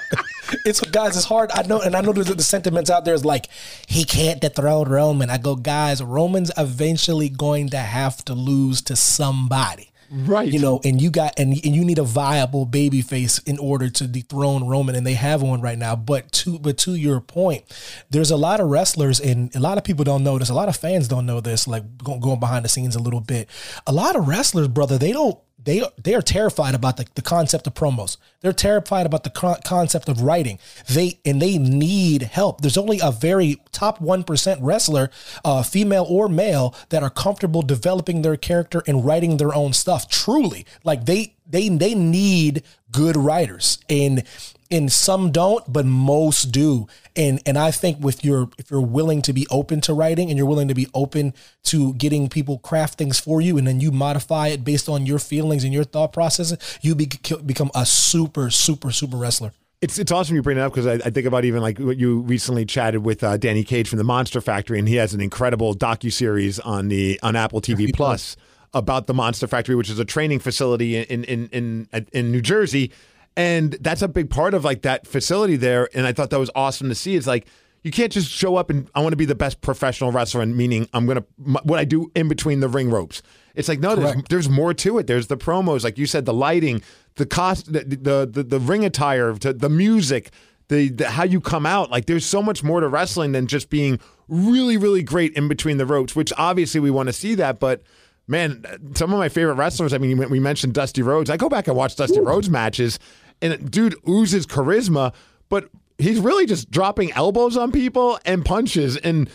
it's 0.66 0.82
guys, 0.82 1.16
it's 1.18 1.26
hard. 1.26 1.52
I 1.54 1.64
know, 1.64 1.82
and 1.82 1.96
I 1.96 2.02
know 2.02 2.14
that 2.14 2.38
the 2.38 2.44
sentiments 2.44 2.90
out 2.90 3.06
there 3.06 3.14
is 3.14 3.26
like 3.26 3.48
he 3.88 4.04
can't 4.04 4.42
dethrone 4.42 4.90
Roman. 4.90 5.30
I 5.30 5.38
go, 5.38 5.56
guys, 5.56 6.02
Roman's 6.04 6.52
eventually 6.58 7.30
going 7.30 7.70
to 7.70 7.78
have 7.78 8.24
to 8.26 8.34
lose 8.34 8.82
to 8.84 8.96
somebody. 8.96 9.90
Right. 10.16 10.48
You 10.48 10.60
know, 10.60 10.80
and 10.84 11.02
you 11.02 11.10
got 11.10 11.40
and, 11.40 11.54
and 11.54 11.76
you 11.76 11.84
need 11.84 11.98
a 11.98 12.04
viable 12.04 12.68
baby 12.68 13.02
face 13.02 13.40
in 13.40 13.58
order 13.58 13.90
to 13.90 14.08
dethrone 14.08 14.68
Roman, 14.68 14.94
and 14.94 15.08
they 15.08 15.16
have 15.16 15.42
one 15.42 15.60
right 15.60 15.78
now. 15.78 15.96
But 15.96 16.32
to 16.34 16.60
but 16.60 16.78
to 16.80 16.94
your 16.94 17.20
point, 17.20 17.64
there's 18.12 18.30
a 18.30 18.38
lot 18.38 18.60
of 18.60 18.68
wrestlers, 18.68 19.20
and 19.20 19.54
a 19.56 19.60
lot 19.60 19.80
of 19.80 19.84
people 19.84 20.04
don't 20.06 20.24
know 20.24 20.38
this. 20.38 20.50
A 20.50 20.54
lot 20.54 20.70
of 20.70 20.76
fans 20.76 21.08
don't 21.08 21.26
know 21.26 21.42
this. 21.42 21.68
Like 21.68 21.84
going 21.98 22.40
behind 22.40 22.64
the 22.64 22.70
scenes 22.70 22.96
a 22.96 23.02
little 23.02 23.22
bit, 23.22 23.50
a 23.88 23.92
lot 23.92 24.16
of 24.16 24.28
wrestlers, 24.28 24.68
brother, 24.68 25.00
they 25.00 25.14
don't 25.14 25.40
they 25.64 25.84
they 26.02 26.14
are 26.14 26.22
terrified 26.22 26.76
about 26.76 26.98
the, 26.98 27.06
the 27.16 27.22
concept 27.22 27.68
of 27.68 27.74
promos. 27.74 28.18
They're 28.42 28.54
terrified 28.54 29.06
about 29.06 29.24
the 29.24 29.30
co- 29.30 29.58
concept 29.64 30.10
of 30.10 30.22
writing. 30.22 30.60
They 30.90 31.20
and 31.26 31.42
they 31.42 31.58
need 31.58 32.24
help. 32.24 32.62
There's 32.62 32.78
only 32.78 33.00
a 33.02 33.12
very 33.12 33.62
top 33.72 34.02
one 34.02 34.24
percent 34.24 34.62
wrestler, 34.62 35.10
uh, 35.46 35.64
female 35.64 36.06
or 36.10 36.28
male, 36.28 36.76
that 36.90 37.04
are 37.04 37.10
comfortable 37.10 37.62
developing 37.62 38.22
their 38.22 38.38
character 38.38 38.84
and 38.88 39.06
writing 39.06 39.38
their 39.38 39.54
own 39.56 39.74
stuff. 39.74 40.10
Truly, 40.10 40.66
like 40.84 41.06
they 41.06 41.36
they 41.48 41.70
they 41.70 41.96
need 41.96 42.64
good 42.92 43.16
writers 43.16 43.80
and 43.90 44.24
and 44.72 44.92
some 44.92 45.32
don't, 45.32 45.72
but 45.72 45.86
most 45.86 46.52
do. 46.52 46.88
And 47.16 47.42
and 47.46 47.58
I 47.58 47.72
think 47.72 48.04
with 48.04 48.26
your 48.26 48.50
if 48.58 48.72
you're 48.72 48.82
willing 48.82 49.22
to 49.24 49.34
be 49.34 49.46
open 49.52 49.82
to 49.82 49.94
writing 49.94 50.30
and 50.30 50.38
you're 50.38 50.48
willing 50.48 50.68
to 50.68 50.74
be 50.74 50.88
open 50.94 51.34
to 51.64 51.94
getting 51.94 52.28
people 52.28 52.58
craft 52.60 52.98
things 52.98 53.20
for 53.20 53.42
you, 53.42 53.58
and 53.58 53.68
then 53.68 53.80
you 53.80 53.92
modify 53.92 54.48
it 54.48 54.64
based 54.64 54.90
on 54.90 55.06
your 55.06 55.20
feelings 55.20 55.64
and 55.64 55.74
your 55.74 55.84
thought 55.84 56.12
processes, 56.14 56.58
you 56.82 56.96
be, 56.96 57.10
become 57.46 57.70
a 57.76 57.86
super 57.86 58.50
super 58.50 58.92
super 58.92 59.18
wrestler. 59.18 59.54
It's 59.82 60.00
it's 60.00 60.12
awesome 60.12 60.36
you 60.36 60.42
bring 60.42 60.58
it 60.58 60.62
up 60.62 60.72
because 60.72 60.88
I, 60.88 60.94
I, 60.94 61.10
think 61.10 61.28
about 61.28 61.44
even 61.44 61.62
like 61.62 61.78
what 61.78 61.98
you 61.98 62.22
recently 62.22 62.66
chatted 62.66 63.04
with 63.04 63.22
uh, 63.22 63.36
Danny 63.36 63.66
Cage 63.66 63.90
from 63.90 63.98
the 63.98 64.06
Monster 64.06 64.40
Factory, 64.40 64.80
and 64.80 64.88
he 64.88 64.96
has 64.96 65.14
an 65.14 65.20
incredible 65.20 65.76
docu 65.76 66.12
series 66.12 66.58
on 66.60 66.88
the 66.88 67.20
on 67.22 67.36
Apple 67.36 67.60
TV 67.60 67.94
Plus 67.94 68.38
about 68.74 69.08
the 69.08 69.14
Monster 69.14 69.46
Factory, 69.46 69.76
which 69.76 69.90
is 69.90 70.00
a 70.00 70.06
training 70.06 70.40
facility 70.40 70.96
in 70.96 71.24
in 71.26 71.48
in 71.50 72.06
in 72.12 72.32
New 72.32 72.42
Jersey 72.42 72.92
and 73.36 73.74
that's 73.82 74.02
a 74.02 74.08
big 74.08 74.30
part 74.30 74.54
of 74.54 74.64
like 74.64 74.84
that 74.84 75.08
facility 75.08 75.56
there. 75.56 75.90
And 75.94 76.06
I 76.06 76.14
thought 76.14 76.30
that 76.30 76.40
was 76.40 76.52
awesome 76.56 76.90
to 76.90 76.96
see. 76.96 77.16
It's 77.16 77.28
like 77.28 77.48
you 77.84 77.92
can't 77.92 78.12
just 78.12 78.30
show 78.30 78.56
up 78.56 78.70
and 78.70 78.90
I 78.96 79.02
want 79.02 79.12
to 79.12 79.18
be 79.18 79.26
the 79.26 79.36
best 79.36 79.62
professional 79.62 80.12
wrestler, 80.12 80.42
and 80.42 80.56
meaning 80.56 80.88
I'm 80.94 81.06
gonna 81.06 81.26
what 81.38 81.80
I 81.80 81.86
do 81.86 82.12
in 82.16 82.28
between 82.28 82.62
the 82.62 82.70
ring 82.70 82.90
ropes. 82.90 83.22
It's 83.56 83.68
like 83.68 83.80
no, 83.80 83.96
there's, 83.96 84.24
there's, 84.30 84.50
more 84.50 84.74
to 84.74 84.98
it. 84.98 85.06
There's 85.06 85.28
the 85.28 85.38
promos, 85.38 85.84
like 85.84 85.98
you 85.98 86.08
said, 86.08 86.26
the 86.26 86.34
lighting, 86.34 86.82
the 87.16 87.26
cost, 87.26 87.72
the 87.72 87.84
the, 87.84 88.30
the, 88.32 88.44
the 88.44 88.60
ring 88.60 88.86
attire, 88.86 89.34
the 89.34 89.70
music. 89.70 90.32
The, 90.70 90.90
the, 90.90 91.10
how 91.10 91.26
you 91.26 91.42
come 91.42 91.66
out 91.66 91.92
like 91.92 92.06
there's 92.06 92.26
so 92.26 92.42
much 92.42 92.64
more 92.64 92.80
to 92.80 92.88
wrestling 92.88 93.34
than 93.34 93.48
just 93.48 93.70
being 93.70 94.00
really 94.30 94.78
really 94.78 95.04
great 95.04 95.34
in 95.34 95.50
between 95.50 95.78
the 95.78 95.86
ropes 95.86 96.16
which 96.16 96.32
obviously 96.38 96.80
we 96.80 96.90
want 96.90 97.08
to 97.08 97.14
see 97.14 97.36
that 97.36 97.60
but 97.60 97.84
man 98.28 98.64
some 98.96 99.12
of 99.12 99.20
my 99.20 99.28
favorite 99.28 99.56
wrestlers 99.56 99.94
i 99.94 99.98
mean 99.98 100.18
we 100.30 100.40
mentioned 100.40 100.74
dusty 100.74 101.02
rhodes 101.02 101.30
i 101.30 101.36
go 101.36 101.50
back 101.50 101.68
and 101.68 101.76
watch 101.76 101.98
dusty 101.98 102.22
rhodes 102.22 102.50
matches 102.50 102.98
and 103.42 103.70
dude 103.70 103.96
oozes 104.08 104.46
charisma, 104.46 105.14
but 105.50 105.70
he's 105.98 106.20
really 106.20 106.46
just 106.46 106.72
dropping 106.72 107.12
elbows 107.14 107.58
on 107.58 107.72
people 107.72 108.20
and 108.26 108.44
punches 108.44 108.98
and 108.98 109.30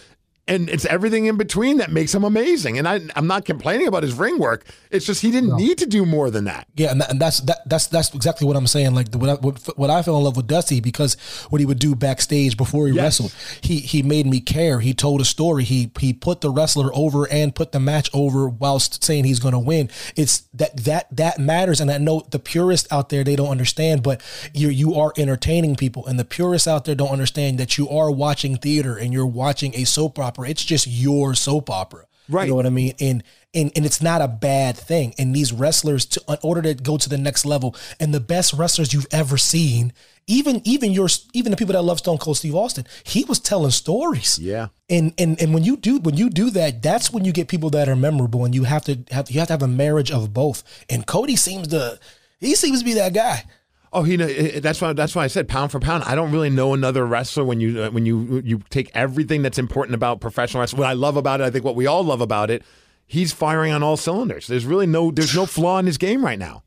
and 0.49 0.71
it's 0.71 0.87
everything 0.87 1.27
in 1.27 1.37
between 1.37 1.77
that 1.77 1.93
makes 1.93 2.15
him 2.15 2.25
amazing. 2.25 2.79
And 2.79 2.89
I, 2.89 3.01
I'm 3.15 3.27
not 3.27 3.45
complaining 3.45 3.87
about 3.87 4.03
his 4.03 4.15
ring 4.15 4.39
work. 4.39 4.65
It's 4.91 5.05
just 5.05 5.21
he 5.21 5.31
didn't 5.31 5.51
no. 5.51 5.57
need 5.57 5.79
to 5.79 5.87
do 5.87 6.07
more 6.07 6.31
than 6.31 6.45
that. 6.45 6.67
Yeah, 6.75 6.91
and, 6.91 7.01
that, 7.03 7.11
and 7.11 7.21
that's 7.21 7.41
that, 7.41 7.59
that's 7.67 7.87
that's 7.87 8.15
exactly 8.15 8.47
what 8.47 8.57
I'm 8.57 8.67
saying. 8.67 8.95
Like 8.95 9.15
what 9.15 9.29
I, 9.29 9.35
what, 9.35 9.79
what 9.79 9.91
I 9.91 10.03
fell 10.03 10.17
in 10.17 10.25
love 10.25 10.37
with 10.37 10.47
Dusty 10.47 10.81
because 10.81 11.15
what 11.51 11.61
he 11.61 11.67
would 11.67 11.79
do 11.79 11.95
backstage 11.95 12.57
before 12.57 12.87
he 12.89 12.95
yes. 12.95 13.03
wrestled, 13.03 13.35
he 13.61 13.81
he 13.81 14.03
made 14.03 14.27
me 14.27 14.41
care. 14.41 14.81
He 14.81 14.95
told 14.95 15.21
a 15.21 15.25
story. 15.25 15.65
He 15.65 15.91
he 16.01 16.15
put 16.15 16.41
the 16.41 16.51
wrestler 16.51 16.91
over 16.95 17.29
and 17.31 17.55
put 17.55 17.73
the 17.73 17.81
match 17.81 18.09
over 18.15 18.49
whilst 18.49 19.05
saying 19.05 19.25
he's 19.25 19.41
going 19.41 19.53
to 19.53 19.59
win. 19.59 19.91
It's 20.17 20.41
that 20.55 20.77
that 20.79 21.15
that 21.15 21.39
matters. 21.39 21.81
And 21.81 21.91
I 21.91 21.99
know 21.99 22.27
the 22.31 22.39
purists 22.39 22.91
out 22.91 23.11
there 23.11 23.23
they 23.23 23.37
don't 23.37 23.51
understand, 23.51 24.03
but 24.03 24.23
you 24.55 24.69
you 24.69 24.95
are 24.95 25.13
entertaining 25.19 25.77
people, 25.77 26.07
and 26.07 26.19
the 26.19 26.25
purists 26.25 26.67
out 26.67 26.87
there 26.87 26.95
don't 26.95 27.11
understand 27.11 27.59
that 27.59 27.77
you 27.77 27.89
are 27.91 28.11
watching 28.11 28.57
theater 28.57 28.97
and 28.97 29.13
you're 29.13 29.27
watching 29.27 29.75
a 29.75 29.85
soap 29.85 30.19
opera 30.19 30.38
opera. 30.39 30.51
It's 30.51 30.65
just 30.65 30.87
your 30.87 31.35
soap 31.35 31.71
opera. 31.71 32.07
Right. 32.29 32.45
You 32.45 32.51
know 32.51 32.57
what 32.57 32.67
I 32.67 32.71
mean? 32.71 32.95
And 33.01 33.23
and 33.55 33.73
and 33.75 33.87
it's 33.87 34.03
not 34.03 34.21
a 34.21 34.29
bad 34.29 34.77
thing. 34.77 35.15
And 35.19 35.35
these 35.35 35.51
wrestlers, 35.51 36.05
to, 36.07 36.23
in 36.29 36.37
order 36.43 36.61
to 36.61 36.75
go 36.75 36.99
to 36.99 37.09
the 37.09 37.17
next 37.17 37.47
level, 37.47 37.75
and 37.99 38.13
the 38.13 38.21
best 38.21 38.53
wrestlers 38.53 38.93
you've 38.93 39.07
ever 39.11 39.39
seen, 39.39 39.95
even 40.27 40.61
even 40.65 40.93
your 40.93 41.09
even 41.33 41.51
the 41.51 41.57
people 41.57 41.73
that 41.73 41.83
love 41.83 42.01
Stone 42.01 42.19
Cold 42.19 42.37
Steve 42.37 42.55
Austin, 42.55 42.85
he 43.03 43.25
was 43.25 43.41
telling 43.41 43.71
stories. 43.71 44.39
Yeah. 44.39 44.69
And 44.91 45.15
and 45.17 45.41
and 45.41 45.55
when 45.55 45.65
you 45.65 45.79
do 45.79 46.01
when 46.01 46.19
you 46.19 46.29
do 46.29 46.51
that, 46.51 46.83
that's 46.83 47.11
when 47.11 47.25
you 47.25 47.33
get 47.33 47.49
people 47.49 47.71
that 47.71 47.89
are 47.89 47.97
memorable, 47.97 48.45
and 48.45 48.55
you 48.55 48.65
have 48.65 48.85
to 48.85 48.99
have 49.11 49.31
you 49.31 49.39
have 49.41 49.49
to 49.49 49.55
have 49.55 49.63
a 49.63 49.69
marriage 49.69 50.11
of 50.11 50.35
both. 50.35 50.63
And 50.91 51.07
Cody 51.07 51.37
seems 51.37 51.69
to 51.69 51.99
he 52.41 52.55
seems 52.55 52.81
to 52.81 52.85
be 52.85 52.95
that 52.95 53.15
guy. 53.15 53.45
Oh, 53.93 54.03
he. 54.03 54.15
Eh, 54.21 54.27
eh, 54.27 54.61
that's 54.61 54.81
why. 54.81 54.93
That's 54.93 55.15
why 55.15 55.25
I 55.25 55.27
said 55.29 55.49
pound 55.49 55.73
for 55.73 55.81
pound. 55.81 56.05
I 56.05 56.15
don't 56.15 56.31
really 56.31 56.51
know 56.51 56.75
another 56.75 57.07
wrestler 57.07 57.45
when 57.45 57.61
you 57.61 57.83
uh, 57.83 57.91
when 57.91 58.05
you 58.07 58.39
uh, 58.39 58.47
you 58.47 58.61
take 58.71 58.91
everything 58.95 59.43
that's 59.43 59.59
important 59.59 59.95
about 59.95 60.21
professional 60.21 60.61
wrestling. 60.61 60.81
What 60.81 60.89
I 60.89 60.93
love 60.93 61.17
about 61.17 61.41
it, 61.41 61.45
I 61.45 61.51
think 61.51 61.65
what 61.65 61.77
we 61.77 61.87
all 61.87 62.05
love 62.05 62.21
about 62.21 62.51
it, 62.51 62.63
he's 63.07 63.33
firing 63.33 63.73
on 63.73 63.83
all 63.83 63.97
cylinders. 63.97 64.47
There's 64.47 64.67
really 64.67 64.87
no 64.87 65.11
there's 65.11 65.35
no 65.35 65.47
flaw 65.47 65.79
in 65.79 65.87
his 65.87 65.99
game 65.99 66.25
right 66.25 66.39
now. 66.39 66.63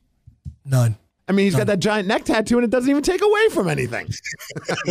None. 0.66 0.98
I 1.32 1.34
mean, 1.34 1.46
he's 1.46 1.56
got 1.56 1.68
that 1.68 1.80
giant 1.80 2.10
neck 2.10 2.26
tattoo, 2.26 2.58
and 2.58 2.66
it 2.66 2.72
doesn't 2.72 2.90
even 2.90 3.04
take 3.04 3.22
away 3.22 3.48
from 3.52 3.70
anything. 3.70 4.10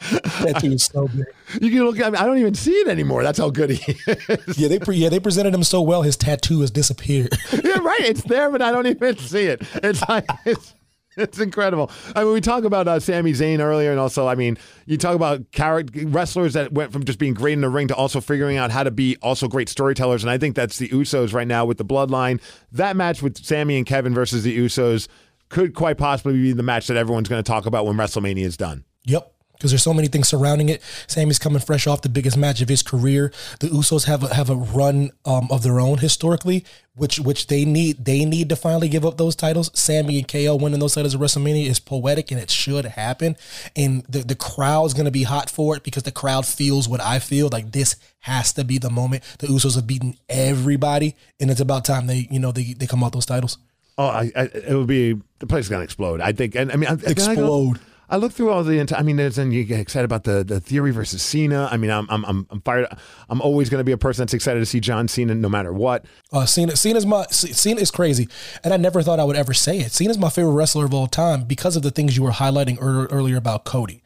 tattoo 0.00 0.72
is 0.72 0.84
so 0.84 1.08
big. 1.08 1.24
You 1.62 1.70
can 1.70 1.84
look. 1.84 1.98
I, 1.98 2.10
mean, 2.10 2.16
I 2.16 2.26
don't 2.26 2.36
even 2.36 2.54
see 2.54 2.74
it 2.74 2.86
anymore. 2.86 3.22
That's 3.22 3.38
how 3.38 3.48
good 3.48 3.70
he 3.70 3.96
is. 4.06 4.58
Yeah, 4.58 4.68
they 4.68 4.78
pre- 4.78 4.98
yeah 4.98 5.08
they 5.08 5.18
presented 5.18 5.54
him 5.54 5.64
so 5.64 5.80
well. 5.80 6.02
His 6.02 6.18
tattoo 6.18 6.60
has 6.60 6.70
disappeared. 6.70 7.32
yeah, 7.64 7.78
right. 7.78 8.00
It's 8.00 8.22
there, 8.24 8.50
but 8.50 8.60
I 8.60 8.70
don't 8.70 8.86
even 8.86 9.16
see 9.16 9.44
it. 9.44 9.62
It's 9.76 10.06
like 10.10 10.26
it's 10.44 10.74
it's 11.18 11.38
incredible. 11.38 11.90
I 12.14 12.24
mean, 12.24 12.32
we 12.32 12.40
talk 12.40 12.64
about 12.64 12.86
uh, 12.86 13.00
Sami 13.00 13.32
Zayn 13.32 13.60
earlier, 13.60 13.90
and 13.90 13.98
also, 13.98 14.26
I 14.26 14.34
mean, 14.34 14.58
you 14.84 14.98
talk 14.98 15.14
about 15.14 15.50
character 15.52 16.06
wrestlers 16.06 16.52
that 16.52 16.72
went 16.72 16.92
from 16.92 17.04
just 17.04 17.18
being 17.18 17.34
great 17.34 17.54
in 17.54 17.62
the 17.62 17.70
ring 17.70 17.88
to 17.88 17.94
also 17.94 18.20
figuring 18.20 18.56
out 18.56 18.70
how 18.70 18.82
to 18.82 18.90
be 18.90 19.16
also 19.22 19.48
great 19.48 19.68
storytellers, 19.68 20.22
and 20.22 20.30
I 20.30 20.38
think 20.38 20.54
that's 20.54 20.78
the 20.78 20.88
Usos 20.88 21.32
right 21.32 21.48
now 21.48 21.64
with 21.64 21.78
the 21.78 21.84
Bloodline. 21.84 22.40
That 22.72 22.96
match 22.96 23.22
with 23.22 23.42
Sami 23.42 23.78
and 23.78 23.86
Kevin 23.86 24.14
versus 24.14 24.44
the 24.44 24.56
Usos 24.58 25.08
could 25.48 25.74
quite 25.74 25.96
possibly 25.96 26.34
be 26.34 26.52
the 26.52 26.62
match 26.62 26.86
that 26.88 26.96
everyone's 26.96 27.28
going 27.28 27.42
to 27.42 27.48
talk 27.48 27.66
about 27.66 27.86
when 27.86 27.96
WrestleMania 27.96 28.44
is 28.44 28.56
done. 28.56 28.84
Yep 29.04 29.35
because 29.56 29.70
there's 29.70 29.82
so 29.82 29.94
many 29.94 30.08
things 30.08 30.28
surrounding 30.28 30.68
it. 30.68 30.82
Sami's 31.06 31.38
coming 31.38 31.60
fresh 31.60 31.86
off 31.86 32.02
the 32.02 32.08
biggest 32.08 32.36
match 32.36 32.60
of 32.60 32.68
his 32.68 32.82
career. 32.82 33.32
The 33.60 33.68
Usos 33.68 34.04
have 34.04 34.22
a, 34.22 34.34
have 34.34 34.50
a 34.50 34.56
run 34.56 35.10
um, 35.24 35.48
of 35.50 35.62
their 35.62 35.80
own 35.80 35.98
historically, 35.98 36.64
which 36.94 37.18
which 37.18 37.46
they 37.46 37.64
need 37.64 38.04
they 38.04 38.24
need 38.24 38.48
to 38.48 38.56
finally 38.56 38.88
give 38.88 39.04
up 39.04 39.16
those 39.16 39.36
titles. 39.36 39.70
Sammy 39.74 40.18
and 40.18 40.28
KO 40.28 40.56
winning 40.56 40.80
those 40.80 40.94
titles 40.94 41.14
at 41.14 41.20
WrestleMania 41.20 41.66
is 41.66 41.80
poetic 41.80 42.30
and 42.30 42.40
it 42.40 42.50
should 42.50 42.84
happen. 42.84 43.36
And 43.74 44.04
the 44.08 44.20
the 44.20 44.34
crowd's 44.34 44.94
gonna 44.94 45.10
be 45.10 45.24
hot 45.24 45.50
for 45.50 45.76
it 45.76 45.82
because 45.82 46.02
the 46.02 46.12
crowd 46.12 46.46
feels 46.46 46.88
what 46.88 47.00
I 47.00 47.18
feel. 47.18 47.48
Like 47.50 47.72
this 47.72 47.96
has 48.20 48.52
to 48.54 48.64
be 48.64 48.78
the 48.78 48.90
moment. 48.90 49.22
The 49.38 49.46
Usos 49.46 49.76
have 49.76 49.86
beaten 49.86 50.16
everybody, 50.28 51.16
and 51.40 51.50
it's 51.50 51.60
about 51.60 51.84
time 51.84 52.06
they 52.06 52.28
you 52.30 52.38
know 52.38 52.52
they 52.52 52.74
they 52.74 52.86
come 52.86 53.02
out 53.02 53.12
those 53.12 53.26
titles. 53.26 53.58
Oh, 53.98 54.08
I, 54.08 54.30
I, 54.36 54.42
it 54.42 54.74
would 54.74 54.86
be 54.86 55.18
the 55.38 55.46
place 55.46 55.66
is 55.66 55.68
gonna 55.70 55.84
explode. 55.84 56.20
I 56.20 56.32
think, 56.32 56.54
and 56.54 56.70
I 56.70 56.76
mean, 56.76 56.90
explode. 57.06 57.78
I 57.78 57.95
look 58.14 58.32
through 58.32 58.50
all 58.50 58.62
the. 58.62 58.94
I 58.96 59.02
mean, 59.02 59.16
there's 59.16 59.34
then 59.34 59.50
you 59.50 59.64
get 59.64 59.80
excited 59.80 60.04
about 60.04 60.22
the 60.22 60.44
the 60.44 60.60
Theory 60.60 60.92
versus 60.92 61.22
Cena. 61.22 61.68
I 61.72 61.76
mean, 61.76 61.90
I'm 61.90 62.06
I'm 62.08 62.46
I'm 62.48 62.60
fired. 62.60 62.86
I'm 63.28 63.40
always 63.40 63.68
going 63.68 63.80
to 63.80 63.84
be 63.84 63.90
a 63.90 63.98
person 63.98 64.22
that's 64.22 64.34
excited 64.34 64.60
to 64.60 64.66
see 64.66 64.78
John 64.78 65.08
Cena 65.08 65.34
no 65.34 65.48
matter 65.48 65.72
what. 65.72 66.04
Uh, 66.32 66.46
Cena 66.46 66.76
Cena's 66.76 67.04
my 67.04 67.26
Cena 67.30 67.80
is 67.80 67.90
crazy, 67.90 68.28
and 68.62 68.72
I 68.72 68.76
never 68.76 69.02
thought 69.02 69.18
I 69.18 69.24
would 69.24 69.36
ever 69.36 69.52
say 69.52 69.80
it. 69.80 69.90
Cena's 69.90 70.18
my 70.18 70.30
favorite 70.30 70.52
wrestler 70.52 70.84
of 70.84 70.94
all 70.94 71.08
time 71.08 71.44
because 71.44 71.74
of 71.74 71.82
the 71.82 71.90
things 71.90 72.16
you 72.16 72.22
were 72.22 72.30
highlighting 72.30 72.80
er, 72.80 73.06
earlier 73.06 73.36
about 73.36 73.64
Cody. 73.64 74.04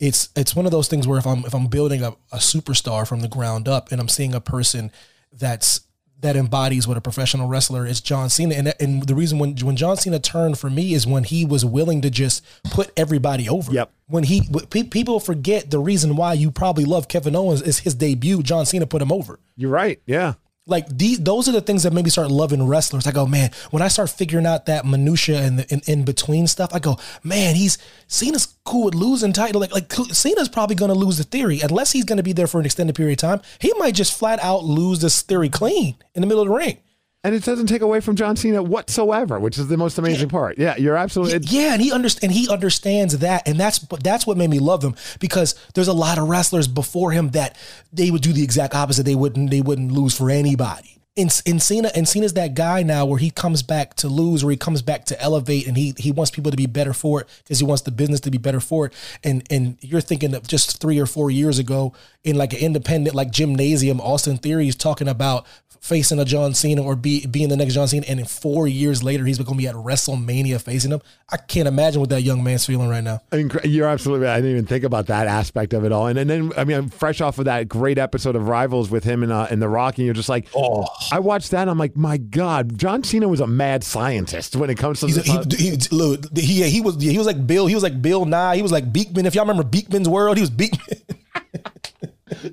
It's 0.00 0.30
it's 0.34 0.56
one 0.56 0.64
of 0.64 0.72
those 0.72 0.88
things 0.88 1.06
where 1.06 1.18
if 1.18 1.26
I'm 1.26 1.44
if 1.44 1.54
I'm 1.54 1.66
building 1.66 2.02
a, 2.02 2.12
a 2.32 2.38
superstar 2.38 3.06
from 3.06 3.20
the 3.20 3.28
ground 3.28 3.68
up 3.68 3.92
and 3.92 4.00
I'm 4.00 4.08
seeing 4.08 4.34
a 4.34 4.40
person 4.40 4.90
that's 5.30 5.80
that 6.22 6.36
embodies 6.36 6.88
what 6.88 6.96
a 6.96 7.00
professional 7.00 7.48
wrestler 7.48 7.86
is 7.86 8.00
John 8.00 8.30
Cena. 8.30 8.54
And, 8.54 8.74
and 8.80 9.06
the 9.06 9.14
reason 9.14 9.38
when, 9.38 9.56
when 9.56 9.76
John 9.76 9.96
Cena 9.96 10.18
turned 10.18 10.58
for 10.58 10.70
me 10.70 10.94
is 10.94 11.06
when 11.06 11.24
he 11.24 11.44
was 11.44 11.64
willing 11.64 12.00
to 12.00 12.10
just 12.10 12.44
put 12.64 12.90
everybody 12.96 13.48
over. 13.48 13.72
Yep. 13.72 13.92
When 14.06 14.24
he, 14.24 14.48
people 14.68 15.20
forget 15.20 15.70
the 15.70 15.78
reason 15.78 16.16
why 16.16 16.32
you 16.34 16.50
probably 16.50 16.84
love 16.84 17.08
Kevin 17.08 17.36
Owens 17.36 17.62
is 17.62 17.80
his 17.80 17.94
debut. 17.94 18.42
John 18.42 18.66
Cena 18.66 18.86
put 18.86 19.02
him 19.02 19.12
over. 19.12 19.38
You're 19.56 19.70
right. 19.70 20.00
Yeah. 20.06 20.34
Like 20.64 20.86
these, 20.96 21.18
those 21.18 21.48
are 21.48 21.52
the 21.52 21.60
things 21.60 21.82
that 21.82 21.92
made 21.92 22.04
me 22.04 22.10
start 22.10 22.30
loving 22.30 22.66
wrestlers. 22.66 23.06
I 23.06 23.10
go, 23.10 23.26
man, 23.26 23.50
when 23.72 23.82
I 23.82 23.88
start 23.88 24.10
figuring 24.10 24.46
out 24.46 24.66
that 24.66 24.86
minutia 24.86 25.40
and 25.40 25.66
in, 25.70 25.80
in 25.88 26.04
between 26.04 26.46
stuff, 26.46 26.70
I 26.72 26.78
go, 26.78 26.98
man, 27.24 27.56
he's 27.56 27.78
Cena's 28.06 28.46
cool 28.64 28.84
with 28.84 28.94
losing 28.94 29.32
title. 29.32 29.60
Like, 29.60 29.72
like 29.72 29.92
Cena's 29.92 30.48
probably 30.48 30.76
going 30.76 30.92
to 30.92 30.98
lose 30.98 31.18
the 31.18 31.24
theory 31.24 31.60
unless 31.60 31.90
he's 31.90 32.04
going 32.04 32.18
to 32.18 32.22
be 32.22 32.32
there 32.32 32.46
for 32.46 32.60
an 32.60 32.66
extended 32.66 32.94
period 32.94 33.14
of 33.14 33.28
time. 33.28 33.40
He 33.58 33.72
might 33.78 33.94
just 33.94 34.16
flat 34.16 34.38
out 34.40 34.64
lose 34.64 35.00
this 35.00 35.22
theory 35.22 35.48
clean 35.48 35.96
in 36.14 36.20
the 36.20 36.28
middle 36.28 36.42
of 36.42 36.48
the 36.48 36.54
ring. 36.54 36.78
And 37.24 37.36
it 37.36 37.44
doesn't 37.44 37.66
take 37.68 37.82
away 37.82 38.00
from 38.00 38.16
John 38.16 38.34
Cena 38.34 38.60
whatsoever, 38.62 39.38
which 39.38 39.56
is 39.56 39.68
the 39.68 39.76
most 39.76 39.96
amazing 39.96 40.28
part. 40.28 40.58
Yeah, 40.58 40.74
you're 40.76 40.96
absolutely. 40.96 41.36
it- 41.36 41.52
Yeah, 41.52 41.72
and 41.72 41.80
he 41.80 41.90
underst- 41.92 42.18
and 42.22 42.32
he 42.32 42.48
understands 42.48 43.18
that, 43.18 43.46
and 43.46 43.60
that's 43.60 43.78
that's 44.02 44.26
what 44.26 44.36
made 44.36 44.50
me 44.50 44.58
love 44.58 44.82
him 44.82 44.96
because 45.20 45.54
there's 45.74 45.86
a 45.88 45.92
lot 45.92 46.18
of 46.18 46.28
wrestlers 46.28 46.66
before 46.66 47.12
him 47.12 47.30
that 47.30 47.56
they 47.92 48.10
would 48.10 48.22
do 48.22 48.32
the 48.32 48.42
exact 48.42 48.74
opposite. 48.74 49.04
They 49.04 49.14
wouldn't 49.14 49.50
they 49.50 49.60
wouldn't 49.60 49.92
lose 49.92 50.16
for 50.16 50.30
anybody. 50.30 50.98
And, 51.14 51.30
and 51.44 51.60
Cena 51.62 51.90
and 51.94 52.08
Cena's 52.08 52.32
that 52.32 52.54
guy 52.54 52.82
now 52.82 53.04
where 53.04 53.18
he 53.18 53.30
comes 53.30 53.62
back 53.62 53.94
to 53.96 54.08
lose, 54.08 54.42
or 54.42 54.50
he 54.50 54.56
comes 54.56 54.80
back 54.82 55.04
to 55.04 55.20
elevate, 55.22 55.68
and 55.68 55.76
he 55.76 55.94
he 55.98 56.10
wants 56.10 56.30
people 56.32 56.50
to 56.50 56.56
be 56.56 56.66
better 56.66 56.94
for 56.94 57.20
it 57.20 57.28
because 57.44 57.58
he 57.60 57.64
wants 57.66 57.82
the 57.82 57.90
business 57.92 58.18
to 58.20 58.30
be 58.32 58.38
better 58.38 58.60
for 58.60 58.86
it. 58.86 58.94
And 59.22 59.44
and 59.48 59.76
you're 59.80 60.00
thinking 60.00 60.34
of 60.34 60.48
just 60.48 60.80
three 60.80 60.98
or 60.98 61.06
four 61.06 61.30
years 61.30 61.58
ago 61.60 61.92
in 62.24 62.34
like 62.36 62.52
an 62.52 62.58
independent 62.60 63.14
like 63.14 63.30
gymnasium, 63.30 64.00
Austin 64.00 64.38
Theory 64.38 64.66
is 64.66 64.74
talking 64.74 65.06
about 65.06 65.46
facing 65.82 66.20
a 66.20 66.24
John 66.24 66.54
Cena 66.54 66.80
or 66.80 66.94
be, 66.94 67.26
being 67.26 67.48
the 67.48 67.56
next 67.56 67.74
John 67.74 67.88
Cena, 67.88 68.06
and 68.08 68.20
in 68.20 68.24
four 68.24 68.68
years 68.68 69.02
later 69.02 69.24
he's 69.24 69.36
going 69.38 69.58
to 69.58 69.62
be 69.62 69.66
at 69.66 69.74
WrestleMania 69.74 70.62
facing 70.62 70.92
him. 70.92 71.02
I 71.28 71.36
can't 71.36 71.66
imagine 71.66 72.00
what 72.00 72.10
that 72.10 72.22
young 72.22 72.42
man's 72.44 72.64
feeling 72.64 72.88
right 72.88 73.02
now. 73.02 73.20
You're 73.64 73.88
absolutely 73.88 74.26
right. 74.26 74.34
I 74.34 74.36
didn't 74.36 74.52
even 74.52 74.66
think 74.66 74.84
about 74.84 75.08
that 75.08 75.26
aspect 75.26 75.74
of 75.74 75.84
it 75.84 75.90
all. 75.90 76.06
And, 76.06 76.18
and 76.20 76.30
then, 76.30 76.52
I 76.56 76.64
mean, 76.64 76.76
I'm 76.76 76.88
fresh 76.88 77.20
off 77.20 77.38
of 77.40 77.46
that 77.46 77.68
great 77.68 77.98
episode 77.98 78.36
of 78.36 78.46
Rivals 78.46 78.90
with 78.90 79.02
him 79.02 79.24
and, 79.24 79.32
uh, 79.32 79.48
and 79.50 79.60
The 79.60 79.68
Rock, 79.68 79.98
and 79.98 80.04
you're 80.04 80.14
just 80.14 80.28
like, 80.28 80.46
oh. 80.54 80.86
I 81.10 81.18
watched 81.18 81.50
that, 81.50 81.62
and 81.62 81.70
I'm 81.70 81.78
like, 81.78 81.96
my 81.96 82.16
God, 82.16 82.78
John 82.78 83.02
Cena 83.02 83.26
was 83.26 83.40
a 83.40 83.46
mad 83.48 83.82
scientist 83.82 84.54
when 84.54 84.70
it 84.70 84.76
comes 84.76 85.00
to 85.00 85.06
He's 85.06 85.16
a, 85.18 85.42
this. 85.42 85.58
he, 85.58 85.70
he, 85.70 85.76
look, 85.90 86.38
he, 86.38 86.62
he 86.70 86.80
was 86.80 87.02
he 87.02 87.18
was 87.18 87.26
like 87.26 87.44
Bill. 87.44 87.66
He 87.66 87.74
was 87.74 87.82
like 87.82 88.00
Bill 88.00 88.24
Nye. 88.24 88.54
He 88.56 88.62
was 88.62 88.72
like 88.72 88.92
Beakman. 88.92 89.24
If 89.24 89.34
y'all 89.34 89.44
remember 89.44 89.68
Beakman's 89.68 90.08
World, 90.08 90.36
he 90.36 90.40
was 90.42 90.50
Beakman. 90.50 91.02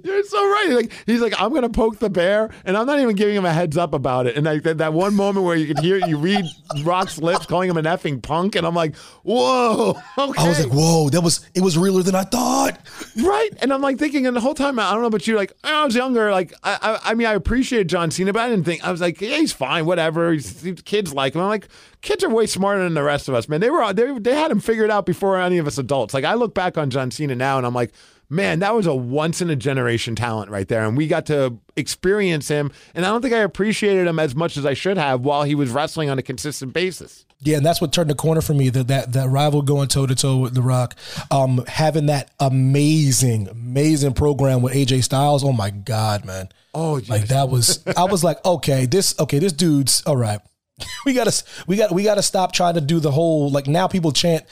You're 0.03 0.23
so 0.23 0.37
right. 0.37 0.69
Like 0.71 0.91
he's 1.05 1.21
like, 1.21 1.33
I'm 1.41 1.53
gonna 1.53 1.69
poke 1.69 1.99
the 1.99 2.09
bear, 2.09 2.49
and 2.65 2.77
I'm 2.77 2.85
not 2.85 2.99
even 2.99 3.15
giving 3.15 3.35
him 3.35 3.45
a 3.45 3.53
heads 3.53 3.77
up 3.77 3.93
about 3.93 4.27
it. 4.27 4.35
And 4.35 4.45
like 4.45 4.63
that, 4.63 4.77
that 4.79 4.93
one 4.93 5.15
moment 5.15 5.45
where 5.45 5.55
you 5.55 5.67
could 5.67 5.79
hear, 5.79 5.97
you 5.97 6.17
read 6.17 6.45
Rock's 6.83 7.17
lips 7.17 7.45
calling 7.45 7.69
him 7.69 7.77
an 7.77 7.85
effing 7.85 8.21
punk, 8.21 8.55
and 8.55 8.65
I'm 8.65 8.75
like, 8.75 8.95
whoa. 9.23 9.99
Okay. 10.17 10.41
I 10.43 10.49
was 10.49 10.63
like, 10.63 10.73
whoa, 10.73 11.09
that 11.09 11.21
was 11.21 11.47
it 11.55 11.61
was 11.61 11.77
realer 11.77 12.03
than 12.03 12.15
I 12.15 12.23
thought. 12.23 12.77
right. 13.23 13.49
And 13.61 13.71
I'm 13.71 13.81
like 13.81 13.97
thinking, 13.97 14.27
and 14.27 14.35
the 14.35 14.41
whole 14.41 14.53
time, 14.53 14.77
I 14.79 14.91
don't 14.91 15.01
know 15.01 15.07
about 15.07 15.25
you're 15.27 15.37
like 15.37 15.53
I 15.63 15.85
was 15.85 15.95
younger, 15.95 16.31
like 16.31 16.53
I, 16.63 16.77
I, 16.81 17.11
I 17.11 17.13
mean, 17.13 17.25
I 17.27 17.33
appreciated 17.33 17.87
John 17.89 18.11
Cena, 18.11 18.33
but 18.33 18.41
I 18.41 18.49
didn't 18.49 18.65
think 18.65 18.85
I 18.85 18.91
was 18.91 19.01
like, 19.01 19.21
yeah, 19.21 19.37
he's 19.37 19.53
fine, 19.53 19.85
whatever. 19.85 20.33
He's, 20.33 20.61
he's- 20.61 20.81
kids 20.81 21.13
like 21.13 21.35
him. 21.35 21.41
I'm 21.41 21.47
like, 21.47 21.67
kids 22.01 22.23
are 22.23 22.29
way 22.29 22.45
smarter 22.47 22.83
than 22.83 22.93
the 22.93 23.03
rest 23.03 23.27
of 23.29 23.35
us, 23.35 23.47
man. 23.49 23.61
They 23.61 23.69
were, 23.69 23.91
they, 23.93 24.17
they 24.19 24.35
had 24.35 24.51
him 24.51 24.59
figured 24.59 24.89
out 24.91 25.05
before 25.05 25.39
any 25.39 25.57
of 25.57 25.67
us 25.67 25.77
adults. 25.77 26.13
Like 26.13 26.25
I 26.25 26.33
look 26.33 26.53
back 26.53 26.77
on 26.77 26.89
John 26.89 27.11
Cena 27.11 27.35
now, 27.35 27.57
and 27.57 27.65
I'm 27.65 27.73
like. 27.73 27.91
Man, 28.29 28.59
that 28.59 28.75
was 28.75 28.85
a 28.85 28.93
once 28.93 29.41
in 29.41 29.49
a 29.49 29.55
generation 29.55 30.15
talent 30.15 30.51
right 30.51 30.67
there. 30.67 30.85
And 30.85 30.95
we 30.95 31.07
got 31.07 31.25
to 31.27 31.57
experience 31.75 32.47
him. 32.47 32.71
And 32.93 33.05
I 33.05 33.09
don't 33.09 33.21
think 33.21 33.33
I 33.33 33.39
appreciated 33.39 34.05
him 34.05 34.19
as 34.19 34.35
much 34.35 34.55
as 34.55 34.65
I 34.67 34.75
should 34.75 34.97
have 34.97 35.21
while 35.21 35.43
he 35.43 35.55
was 35.55 35.71
wrestling 35.71 36.09
on 36.09 36.19
a 36.19 36.21
consistent 36.21 36.73
basis. 36.73 37.25
Yeah, 37.41 37.57
and 37.57 37.65
that's 37.65 37.79
what 37.79 37.93
turned 37.93 38.09
the 38.09 38.15
corner 38.15 38.41
for 38.41 38.53
me. 38.53 38.69
That 38.69 38.89
that 38.89 39.13
that 39.13 39.29
rival 39.29 39.61
going 39.61 39.87
toe 39.87 40.05
to 40.05 40.13
toe 40.13 40.37
with 40.37 40.55
The 40.55 40.61
Rock, 40.61 40.95
um, 41.31 41.63
having 41.67 42.07
that 42.07 42.31
amazing, 42.39 43.47
amazing 43.47 44.13
program 44.13 44.61
with 44.61 44.73
AJ 44.73 45.05
Styles. 45.05 45.41
Oh 45.41 45.53
my 45.53 45.69
God, 45.69 46.25
man! 46.25 46.49
Oh, 46.73 46.99
like 47.07 47.29
that 47.29 47.47
was. 47.49 47.81
I 47.95 48.03
was 48.03 48.25
like, 48.25 48.43
okay, 48.45 48.85
this 48.85 49.17
okay, 49.19 49.39
this 49.39 49.53
dude's 49.53 50.03
all 50.05 50.17
right. 50.17 50.41
we 51.05 51.13
gotta 51.13 51.43
we 51.65 51.77
got 51.77 51.93
we 51.93 52.03
gotta 52.03 52.21
stop 52.21 52.51
trying 52.51 52.73
to 52.73 52.81
do 52.81 52.99
the 52.99 53.11
whole 53.11 53.49
like 53.49 53.67
now 53.67 53.87
people 53.87 54.11
chant. 54.11 54.45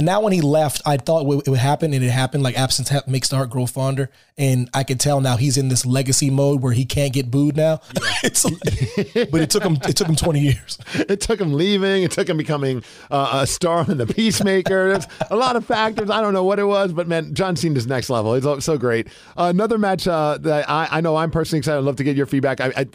Now, 0.00 0.22
when 0.22 0.32
he 0.32 0.40
left, 0.40 0.80
I 0.86 0.96
thought 0.96 1.20
it 1.44 1.48
would, 1.48 1.58
happen, 1.58 1.92
and 1.92 2.02
it 2.02 2.08
happened. 2.10 2.42
Like 2.42 2.58
absence 2.58 2.88
ha- 2.88 3.02
makes 3.06 3.28
the 3.28 3.36
heart 3.36 3.50
grow 3.50 3.66
fonder, 3.66 4.10
and 4.38 4.70
I 4.72 4.84
could 4.84 4.98
tell 4.98 5.20
now 5.20 5.36
he's 5.36 5.58
in 5.58 5.68
this 5.68 5.84
legacy 5.84 6.30
mode 6.30 6.62
where 6.62 6.72
he 6.72 6.86
can't 6.86 7.12
get 7.12 7.30
booed 7.30 7.56
now. 7.56 7.80
it's 8.24 8.44
like- 8.44 9.30
but 9.30 9.42
it 9.42 9.50
took 9.50 9.62
him 9.62 9.74
it 9.86 9.94
took 9.96 10.08
him 10.08 10.16
twenty 10.16 10.40
years. 10.40 10.78
It 11.08 11.20
took 11.20 11.40
him 11.40 11.52
leaving. 11.52 12.02
It 12.02 12.10
took 12.10 12.28
him 12.28 12.36
becoming 12.38 12.82
uh, 13.10 13.40
a 13.42 13.46
star 13.46 13.88
in 13.90 13.98
the 13.98 14.06
Peacemaker. 14.06 14.90
There's 14.92 15.06
a 15.30 15.36
lot 15.36 15.56
of 15.56 15.64
factors. 15.66 16.10
I 16.10 16.20
don't 16.20 16.32
know 16.32 16.44
what 16.44 16.58
it 16.58 16.64
was, 16.64 16.92
but 16.92 17.06
man, 17.06 17.34
John 17.34 17.54
Cena's 17.54 17.86
next 17.86 18.08
level. 18.10 18.34
He's 18.34 18.64
so 18.64 18.78
great. 18.78 19.08
Uh, 19.36 19.52
another 19.54 19.78
match 19.78 20.08
uh, 20.08 20.38
that 20.40 20.68
I, 20.68 20.88
I 20.90 21.00
know 21.02 21.16
I'm 21.16 21.30
personally 21.30 21.58
excited. 21.58 21.78
I'd 21.78 21.84
love 21.84 21.96
to 21.96 22.04
get 22.04 22.16
your 22.16 22.26
feedback. 22.26 22.60
I, 22.60 22.72
I 22.76 22.86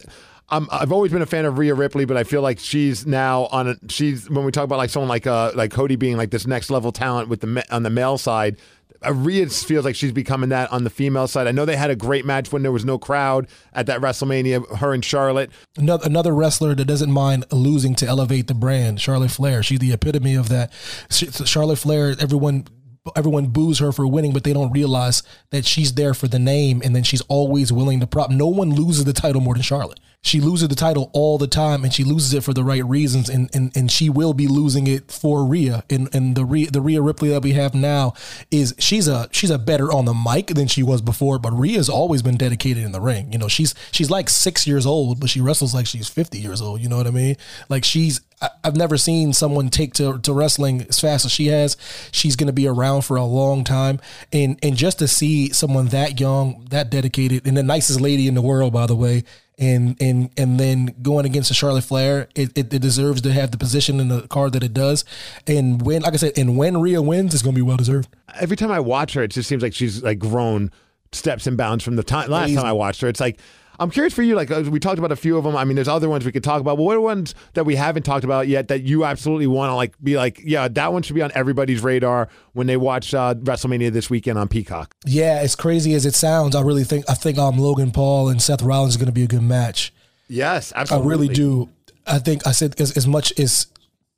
I'm, 0.49 0.67
I've 0.71 0.91
always 0.91 1.11
been 1.11 1.21
a 1.21 1.27
fan 1.27 1.45
of 1.45 1.57
Rhea 1.57 1.73
Ripley, 1.73 2.05
but 2.05 2.17
I 2.17 2.23
feel 2.23 2.41
like 2.41 2.59
she's 2.59 3.05
now 3.07 3.45
on 3.47 3.69
a, 3.69 3.75
she's 3.89 4.29
when 4.29 4.43
we 4.43 4.51
talk 4.51 4.65
about 4.65 4.77
like 4.77 4.89
someone 4.89 5.07
like 5.09 5.25
uh 5.25 5.51
like 5.55 5.71
Cody 5.71 5.95
being 5.95 6.17
like 6.17 6.31
this 6.31 6.45
next 6.45 6.69
level 6.69 6.91
talent 6.91 7.29
with 7.29 7.41
the 7.41 7.65
on 7.71 7.83
the 7.83 7.89
male 7.89 8.17
side. 8.17 8.57
Uh, 9.03 9.13
Rhea 9.13 9.47
feels 9.47 9.83
like 9.83 9.95
she's 9.95 10.11
becoming 10.11 10.49
that 10.49 10.71
on 10.71 10.83
the 10.83 10.89
female 10.89 11.27
side. 11.27 11.47
I 11.47 11.51
know 11.51 11.65
they 11.65 11.75
had 11.75 11.89
a 11.89 11.95
great 11.95 12.25
match 12.25 12.51
when 12.51 12.61
there 12.61 12.71
was 12.71 12.85
no 12.85 12.99
crowd 12.99 13.47
at 13.73 13.87
that 13.87 13.99
WrestleMania. 13.99 14.77
Her 14.77 14.93
and 14.93 15.03
Charlotte. 15.03 15.49
another 15.77 16.35
wrestler 16.35 16.75
that 16.75 16.85
doesn't 16.85 17.11
mind 17.11 17.45
losing 17.51 17.95
to 17.95 18.05
elevate 18.05 18.47
the 18.47 18.53
brand. 18.53 19.01
Charlotte 19.01 19.31
Flair, 19.31 19.63
she's 19.63 19.79
the 19.79 19.91
epitome 19.93 20.35
of 20.35 20.49
that. 20.49 20.71
Charlotte 21.09 21.77
Flair, 21.77 22.15
everyone 22.19 22.67
everyone 23.15 23.47
boos 23.47 23.79
her 23.79 23.91
for 23.91 24.05
winning, 24.07 24.31
but 24.31 24.43
they 24.43 24.53
don't 24.53 24.71
realize 24.71 25.23
that 25.49 25.65
she's 25.65 25.93
there 25.93 26.13
for 26.13 26.27
the 26.27 26.39
name, 26.39 26.81
and 26.83 26.95
then 26.95 27.03
she's 27.03 27.21
always 27.21 27.71
willing 27.71 27.99
to 27.99 28.07
prop. 28.07 28.29
No 28.29 28.47
one 28.47 28.73
loses 28.73 29.05
the 29.05 29.13
title 29.13 29.41
more 29.41 29.55
than 29.55 29.63
Charlotte. 29.63 29.99
She 30.23 30.39
loses 30.39 30.67
the 30.67 30.75
title 30.75 31.09
all 31.13 31.39
the 31.39 31.47
time, 31.47 31.83
and 31.83 31.91
she 31.91 32.03
loses 32.03 32.31
it 32.35 32.43
for 32.43 32.53
the 32.53 32.63
right 32.63 32.85
reasons, 32.85 33.27
and 33.27 33.49
and, 33.55 33.75
and 33.75 33.89
she 33.89 34.07
will 34.07 34.35
be 34.35 34.47
losing 34.47 34.85
it 34.85 35.11
for 35.11 35.43
Rhea. 35.43 35.83
And 35.89 36.13
and 36.13 36.35
the 36.35 36.45
Rhea, 36.45 36.69
the 36.69 36.81
Rhea 36.81 37.01
Ripley 37.01 37.29
that 37.29 37.41
we 37.41 37.53
have 37.53 37.73
now 37.73 38.13
is 38.51 38.75
she's 38.77 39.07
a 39.07 39.29
she's 39.31 39.49
a 39.49 39.57
better 39.57 39.91
on 39.91 40.05
the 40.05 40.13
mic 40.13 40.47
than 40.47 40.67
she 40.67 40.83
was 40.83 41.01
before, 41.01 41.39
but 41.39 41.53
Rhea's 41.53 41.89
always 41.89 42.21
been 42.21 42.37
dedicated 42.37 42.83
in 42.83 42.91
the 42.91 43.01
ring. 43.01 43.33
You 43.33 43.39
know, 43.39 43.47
she's 43.47 43.73
she's 43.91 44.11
like 44.11 44.29
six 44.29 44.67
years 44.67 44.85
old, 44.85 45.19
but 45.19 45.31
she 45.31 45.41
wrestles 45.41 45.73
like 45.73 45.87
she's 45.87 46.07
fifty 46.07 46.37
years 46.37 46.61
old. 46.61 46.81
You 46.81 46.89
know 46.89 46.97
what 46.97 47.07
I 47.07 47.11
mean? 47.11 47.35
Like 47.67 47.83
she's 47.83 48.21
I've 48.63 48.75
never 48.75 48.97
seen 48.97 49.33
someone 49.33 49.69
take 49.69 49.93
to, 49.95 50.19
to 50.19 50.33
wrestling 50.33 50.85
as 50.89 50.99
fast 50.99 51.25
as 51.25 51.31
she 51.31 51.47
has. 51.47 51.77
She's 52.11 52.35
going 52.35 52.47
to 52.47 52.53
be 52.53 52.67
around 52.67 53.03
for 53.03 53.17
a 53.17 53.23
long 53.23 53.63
time, 53.63 53.99
and 54.33 54.57
and 54.63 54.75
just 54.75 54.99
to 54.99 55.07
see 55.07 55.49
someone 55.49 55.87
that 55.87 56.19
young, 56.19 56.65
that 56.69 56.89
dedicated, 56.89 57.45
and 57.45 57.55
the 57.55 57.63
nicest 57.63 58.01
lady 58.01 58.27
in 58.27 58.33
the 58.33 58.41
world, 58.41 58.73
by 58.73 58.85
the 58.87 58.95
way, 58.95 59.23
and 59.57 59.95
and 60.01 60.31
and 60.37 60.59
then 60.59 60.95
going 61.01 61.25
against 61.25 61.51
a 61.51 61.53
Charlotte 61.53 61.83
Flair, 61.83 62.27
it, 62.35 62.57
it, 62.57 62.73
it 62.73 62.81
deserves 62.81 63.21
to 63.21 63.31
have 63.31 63.51
the 63.51 63.57
position 63.57 63.99
in 63.99 64.07
the 64.07 64.27
card 64.27 64.53
that 64.53 64.63
it 64.63 64.73
does. 64.73 65.05
And 65.45 65.81
when, 65.81 66.01
like 66.01 66.13
I 66.13 66.17
said, 66.17 66.33
and 66.37 66.57
when 66.57 66.81
Rhea 66.81 67.01
wins, 67.01 67.33
it's 67.33 67.43
going 67.43 67.53
to 67.55 67.59
be 67.59 67.65
well 67.65 67.77
deserved. 67.77 68.09
every 68.39 68.57
time 68.57 68.71
I 68.71 68.79
watch 68.79 69.13
her, 69.13 69.23
it 69.23 69.29
just 69.29 69.47
seems 69.47 69.61
like 69.61 69.73
she's 69.73 70.01
like 70.01 70.19
grown 70.19 70.71
steps 71.11 71.45
and 71.45 71.57
bounds 71.57 71.83
from 71.83 71.95
the 71.95 72.03
time 72.03 72.29
last 72.29 72.45
Amazing. 72.45 72.57
time 72.57 72.65
I 72.65 72.73
watched 72.73 73.01
her. 73.01 73.07
It's 73.07 73.19
like 73.19 73.39
I'm 73.81 73.89
curious 73.89 74.13
for 74.13 74.21
you. 74.21 74.35
Like 74.35 74.51
uh, 74.51 74.63
we 74.69 74.79
talked 74.79 74.99
about 74.99 75.11
a 75.11 75.15
few 75.15 75.37
of 75.37 75.43
them. 75.43 75.55
I 75.55 75.63
mean, 75.63 75.75
there's 75.75 75.87
other 75.87 76.07
ones 76.07 76.23
we 76.23 76.31
could 76.31 76.43
talk 76.43 76.61
about, 76.61 76.77
but 76.77 76.83
what 76.83 76.95
are 76.95 77.01
ones 77.01 77.33
that 77.53 77.65
we 77.65 77.75
haven't 77.75 78.03
talked 78.03 78.23
about 78.23 78.47
yet 78.47 78.67
that 78.67 78.83
you 78.83 79.03
absolutely 79.05 79.47
want 79.47 79.71
to 79.71 79.75
like 79.75 79.95
be 80.03 80.17
like, 80.17 80.39
yeah, 80.43 80.67
that 80.67 80.93
one 80.93 81.01
should 81.01 81.15
be 81.15 81.23
on 81.23 81.31
everybody's 81.33 81.81
radar 81.81 82.29
when 82.53 82.67
they 82.67 82.77
watch 82.77 83.13
uh, 83.15 83.33
WrestleMania 83.33 83.91
this 83.91 84.07
weekend 84.07 84.37
on 84.37 84.47
Peacock. 84.47 84.95
Yeah, 85.03 85.39
as 85.41 85.55
crazy 85.55 85.95
as 85.95 86.05
it 86.05 86.13
sounds, 86.13 86.55
I 86.55 86.61
really 86.61 86.83
think 86.83 87.05
I 87.09 87.15
think 87.15 87.39
um 87.39 87.57
Logan 87.57 87.91
Paul 87.91 88.29
and 88.29 88.39
Seth 88.39 88.61
Rollins 88.61 88.93
is 88.93 88.97
going 88.97 89.07
to 89.07 89.11
be 89.11 89.23
a 89.23 89.27
good 89.27 89.41
match. 89.41 89.91
Yes, 90.27 90.71
I 90.75 90.85
really 90.99 91.27
do. 91.27 91.69
I 92.05 92.19
think 92.19 92.45
I 92.45 92.51
said 92.51 92.79
as, 92.79 92.95
as 92.95 93.07
much 93.07 93.37
as 93.39 93.65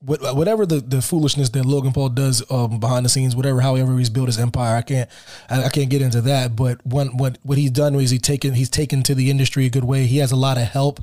whatever 0.06 0.66
the, 0.66 0.82
the 0.82 1.02
foolishness 1.02 1.50
that 1.50 1.66
Logan 1.66 1.94
Paul 1.94 2.10
does 2.10 2.44
um, 2.52 2.80
behind 2.80 3.06
the 3.06 3.10
scenes, 3.10 3.36
whatever, 3.36 3.62
however 3.62 3.98
he's 3.98 4.10
built 4.10 4.28
his 4.28 4.40
empire, 4.40 4.76
I 4.76 4.82
can't 4.82 5.10
I, 5.50 5.66
I 5.66 5.70
can't 5.70 5.90
get 5.90 6.02
into 6.02 6.22
that. 6.22 6.56
But 6.56 6.86
one 6.86 7.18
what 7.18 7.38
what 7.44 7.58
he's 7.58 7.72
done 7.72 7.96
is 7.96 8.10
he 8.10 8.20
taken 8.20 8.54
he's 8.54 8.70
taken 8.70 9.04
to 9.04 9.16
the 9.16 9.30
industry 9.30 9.66
a 9.66 9.70
good 9.70 9.84
way. 9.84 10.06
He 10.06 10.18
has 10.18 10.32
a 10.32 10.38
lot 10.38 10.58
of 10.58 10.64
help. 10.64 11.00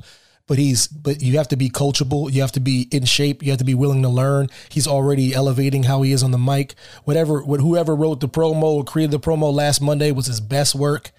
But 0.47 0.57
he's 0.57 0.87
but 0.87 1.21
you 1.21 1.37
have 1.37 1.47
to 1.49 1.55
be 1.55 1.69
coachable. 1.69 2.31
You 2.31 2.41
have 2.41 2.51
to 2.53 2.59
be 2.59 2.87
in 2.91 3.05
shape. 3.05 3.41
You 3.41 3.51
have 3.51 3.59
to 3.59 3.63
be 3.63 3.75
willing 3.75 4.01
to 4.01 4.09
learn. 4.09 4.49
He's 4.69 4.87
already 4.87 5.33
elevating 5.33 5.83
how 5.83 6.01
he 6.01 6.11
is 6.11 6.23
on 6.23 6.31
the 6.31 6.37
mic. 6.37 6.73
Whatever, 7.05 7.41
what 7.41 7.61
whoever 7.61 7.95
wrote 7.95 8.19
the 8.19 8.27
promo 8.27 8.85
created 8.85 9.11
the 9.11 9.19
promo 9.19 9.53
last 9.53 9.81
Monday 9.81 10.11
was 10.11 10.25
his 10.25 10.41
best 10.41 10.75
work 10.75 11.11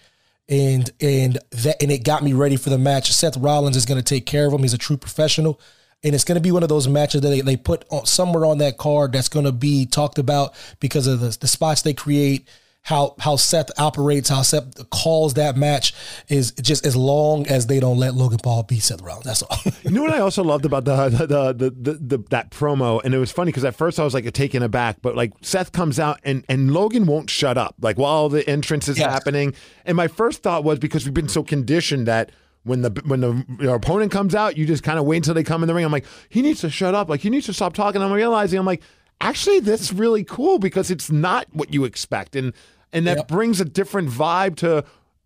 and 0.49 0.90
and 1.01 1.38
that 1.51 1.83
and 1.83 1.90
it 1.90 2.05
got 2.05 2.23
me 2.23 2.33
ready 2.33 2.57
for 2.57 2.71
the 2.71 2.79
match. 2.79 3.11
Seth 3.12 3.37
Rollins 3.37 3.77
is 3.77 3.87
going 3.87 3.99
to 3.99 4.05
take 4.05 4.27
care 4.27 4.47
of 4.47 4.53
him. 4.53 4.61
He's 4.61 4.75
a 4.75 4.79
true 4.79 4.97
professional, 4.97 5.59
and 6.05 6.15
it's 6.15 6.25
going 6.25 6.37
to 6.37 6.41
be 6.43 6.51
one 6.53 6.62
of 6.62 6.69
those 6.69 6.88
matches 6.88 7.21
that 7.21 7.29
they, 7.29 7.41
they 7.41 7.57
put 7.57 7.85
on, 7.91 8.07
somewhere 8.07 8.45
on 8.47 8.59
that 8.59 8.77
card 8.79 9.12
that's 9.12 9.29
going 9.29 9.45
to 9.47 9.53
be 9.53 9.87
talked 9.87 10.19
about 10.19 10.55
because 10.81 11.07
of 11.07 11.21
the, 11.21 11.37
the 11.41 11.47
spots 11.47 11.83
they 11.83 11.95
create. 11.95 12.49
How 12.85 13.15
how 13.21 13.37
Seth 13.37 13.71
operates, 13.79 14.29
how 14.29 14.43
Seth 14.43 14.91
calls 14.91 15.35
that 15.35 15.57
match 15.57 15.95
is 16.27 16.51
just 16.51 16.85
as 16.85 16.97
long 16.97 17.47
as 17.47 17.69
they 17.69 17.79
don't 17.79 17.97
let 17.97 18.15
Logan 18.15 18.41
Paul 18.43 18.65
beat 18.65 18.81
Seth 18.83 19.01
Rollins. 19.01 19.25
That's 19.25 19.43
all. 19.45 19.57
You 19.85 19.91
know 19.93 20.03
what 20.03 20.12
I 20.12 20.19
also 20.19 20.43
loved 20.43 20.65
about 20.65 20.85
the 20.85 21.09
the 21.11 21.27
the, 21.27 21.53
the, 21.53 21.71
the, 21.71 21.93
the 22.19 22.25
that 22.31 22.51
promo, 22.51 23.01
and 23.05 23.15
it 23.15 23.19
was 23.19 23.31
funny 23.31 23.51
because 23.53 23.65
at 23.65 23.77
first 23.77 24.01
I 24.01 24.03
was 24.05 24.15
like 24.15 24.29
taken 24.33 24.65
aback, 24.65 24.97
but 25.01 25.15
like 25.15 25.33
Seth 25.43 25.71
comes 25.71 26.01
out 26.01 26.19
and 26.25 26.45
and 26.49 26.73
Logan 26.73 27.07
won't 27.07 27.31
shut 27.31 27.57
up, 27.57 27.77
like 27.81 27.99
while 27.99 28.29
the 28.29 28.45
entrance 28.51 28.88
is 28.88 28.99
Yes. 28.99 29.12
happening. 29.12 29.55
And 29.85 29.97
my 29.97 30.09
first 30.09 30.43
thought 30.43 30.65
was 30.65 30.81
because 30.81 31.05
we've 31.05 31.15
been 31.15 31.29
so 31.29 31.45
conditioned 31.45 32.09
that 32.09 32.31
when 32.64 32.83
the 32.83 32.90
when 33.07 33.20
the 33.20 33.44
your 33.61 33.75
opponent 33.77 34.12
comes 34.12 34.35
out, 34.35 34.57
you 34.57 34.66
just 34.66 34.83
kind 34.83 34.98
of 34.98 35.05
wait 35.05 35.18
until 35.18 35.35
they 35.35 35.42
come 35.42 35.62
in 35.62 35.66
the 35.66 35.75
ring. 35.75 35.85
I'm 35.85 35.92
like, 35.92 36.07
he 36.29 36.42
needs 36.42 36.61
to 36.61 36.70
shut 36.70 36.94
up, 36.94 37.09
like 37.09 37.20
he 37.20 37.31
needs 37.31 37.46
to 37.46 37.53
stop 37.53 37.75
talking. 37.75 38.03
I'm 38.03 38.12
realizing 38.12 38.59
I'm 38.59 38.66
like, 38.66 38.83
actually, 39.20 39.61
that's 39.61 39.92
really 39.92 40.25
cool 40.25 40.59
because 40.59 40.90
it's 40.90 41.11
not 41.11 41.46
what 41.53 41.72
you 41.75 41.85
expect, 41.85 42.37
and 42.37 42.53
and 42.92 43.07
that 43.07 43.16
Yep. 43.18 43.29
brings 43.29 43.61
a 43.61 43.64
different 43.64 44.09
vibe 44.11 44.57
to 44.57 44.85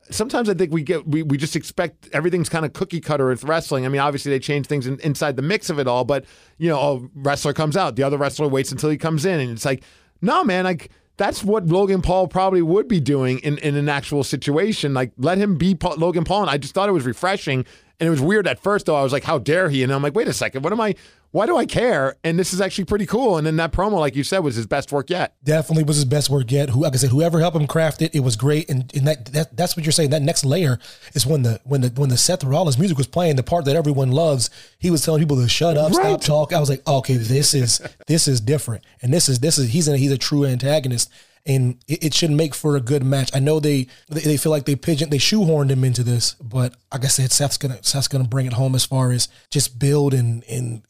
sometimes 0.09 0.49
I 0.49 0.55
think 0.55 0.73
we 0.73 0.83
get 0.83 1.07
we, 1.07 1.23
we 1.23 1.37
just 1.37 1.57
expect 1.57 2.09
everything's 2.13 2.49
kind 2.49 2.65
of 2.65 2.73
cookie 2.73 3.01
cutter 3.01 3.29
with 3.29 3.45
wrestling. 3.45 3.85
I 3.85 3.89
mean, 3.89 4.01
obviously 4.01 4.31
they 4.31 4.39
change 4.39 4.67
things 4.67 4.87
in, 4.87 4.99
inside 5.01 5.37
the 5.37 5.43
mix 5.43 5.69
of 5.69 5.79
it 5.79 5.87
all, 5.89 6.05
but 6.05 6.25
you 6.59 6.69
know, 6.69 6.79
a 6.79 7.19
wrestler 7.19 7.53
comes 7.53 7.77
out, 7.77 7.97
the 7.97 8.03
other 8.05 8.17
wrestler 8.17 8.49
waits 8.49 8.71
until 8.73 8.89
he 8.89 8.97
comes 8.97 9.25
in, 9.25 9.41
and 9.41 9.51
it's 9.51 9.65
like, 9.65 9.83
no, 10.23 10.45
man, 10.45 10.65
like 10.65 10.91
that's 11.17 11.43
what 11.43 11.67
Logan 11.67 12.03
Paul 12.03 12.29
probably 12.29 12.63
would 12.63 12.89
be 12.89 13.01
doing 13.01 13.39
in, 13.41 13.59
in 13.59 13.75
an 13.77 13.89
actual 13.89 14.23
situation. 14.23 14.93
Like, 14.95 15.13
let 15.17 15.39
him 15.39 15.57
be 15.57 15.75
Paul, 15.75 15.97
Logan 15.97 16.25
Paul. 16.25 16.43
And 16.43 16.51
I 16.51 16.59
just 16.59 16.75
thought 16.75 16.89
it 16.89 16.93
was 16.93 17.07
refreshing. 17.07 17.65
And 17.99 18.07
it 18.07 18.11
was 18.11 18.21
weird 18.21 18.47
at 18.47 18.59
first, 18.61 18.87
though. 18.87 18.97
I 18.97 19.03
was 19.03 19.13
like, 19.13 19.25
how 19.25 19.39
dare 19.39 19.71
he? 19.71 19.83
And 19.83 19.93
I'm 19.93 20.03
like, 20.03 20.15
wait 20.15 20.29
a 20.29 20.35
second, 20.35 20.63
what 20.63 20.73
am 20.73 20.81
I? 20.81 20.95
Why 21.31 21.47
do 21.47 21.57
I 21.57 21.67
care? 21.67 22.17
And 22.25 22.39
this 22.39 22.53
is 22.53 22.61
actually 22.61 22.85
pretty 22.85 23.07
cool. 23.07 23.37
And 23.37 23.47
then 23.47 23.57
that 23.57 23.73
promo, 23.73 23.99
like 23.99 24.17
you 24.17 24.25
said, 24.25 24.39
was 24.41 24.55
his 24.55 24.67
best 24.67 24.93
work 24.93 25.11
yet. 25.11 25.35
Definitely 25.45 25.85
was 25.85 25.97
his 25.97 26.05
best 26.05 26.31
work 26.31 26.51
yet. 26.51 26.71
Who, 26.71 26.83
like 26.83 26.95
I 26.95 26.97
said, 26.97 27.11
whoever 27.11 27.41
helped 27.41 27.57
him 27.57 27.67
craft 27.67 28.03
it, 28.03 28.15
it 28.15 28.21
was 28.21 28.37
great. 28.37 28.71
And, 28.71 28.91
and 28.95 29.07
that, 29.07 29.27
that 29.27 29.57
that's 29.57 29.77
what 29.77 29.85
you're 29.85 29.93
saying. 29.93 30.11
That 30.11 30.23
next 30.23 30.45
layer 30.45 30.79
is 31.15 31.27
when 31.27 31.43
the 31.43 31.61
when 31.65 31.81
the 31.83 31.89
when 31.91 32.09
the 32.09 32.17
Seth 32.17 32.45
Rollins 32.45 32.79
music 32.79 32.97
was 32.97 33.07
playing, 33.07 33.37
the 33.37 33.43
part 33.43 33.65
that 33.67 33.77
everyone 33.77 34.13
loves. 34.13 34.51
He 34.79 34.91
was 34.91 35.05
telling 35.05 35.21
people 35.21 35.37
to 35.37 35.49
shut 35.49 35.77
up, 35.77 35.93
right. 35.93 36.23
stop 36.23 36.23
talk. 36.23 36.53
I 36.53 36.61
was 36.61 36.71
like, 36.71 36.87
okay, 36.87 37.17
this 37.17 37.55
is 37.55 37.81
this 38.07 38.29
is 38.29 38.41
different, 38.41 38.85
and 39.03 39.13
this 39.13 39.29
is 39.29 39.41
this 39.41 39.59
is 39.59 39.71
he's 39.71 39.89
a, 39.89 39.97
he's 39.97 40.13
a 40.13 40.19
true 40.19 40.45
antagonist 40.45 41.11
and 41.47 41.79
it, 41.87 42.07
it, 42.07 42.15
should 42.15 42.31
make 42.31 42.55
for 42.55 42.77
a 42.77 42.81
good 42.81 43.05
match. 43.05 43.31
I 43.33 43.39
know 43.39 43.61
they, 43.61 43.87
they, 44.09 44.23
they 44.23 44.37
feel 44.37 44.51
like 44.51 44.65
they 44.65 44.75
pigeon 44.75 45.11
they 45.11 45.19
shoehorned 45.19 45.71
him 45.71 45.85
into 45.85 46.03
this, 46.03 46.35
but 46.35 46.75
like 46.93 47.05
I 47.05 47.09
said, 47.09 47.31
Seth's 47.31 47.57
gonna 47.57 47.79
Seth's 47.83 48.09
gonna 48.09 48.25
bring 48.25 48.47
it 48.47 48.55
home 48.55 48.75
as 48.75 48.85
far 48.85 49.13
as 49.13 49.29
just 49.51 49.79
build 49.79 50.13
and 50.13 50.43
and 50.51 50.83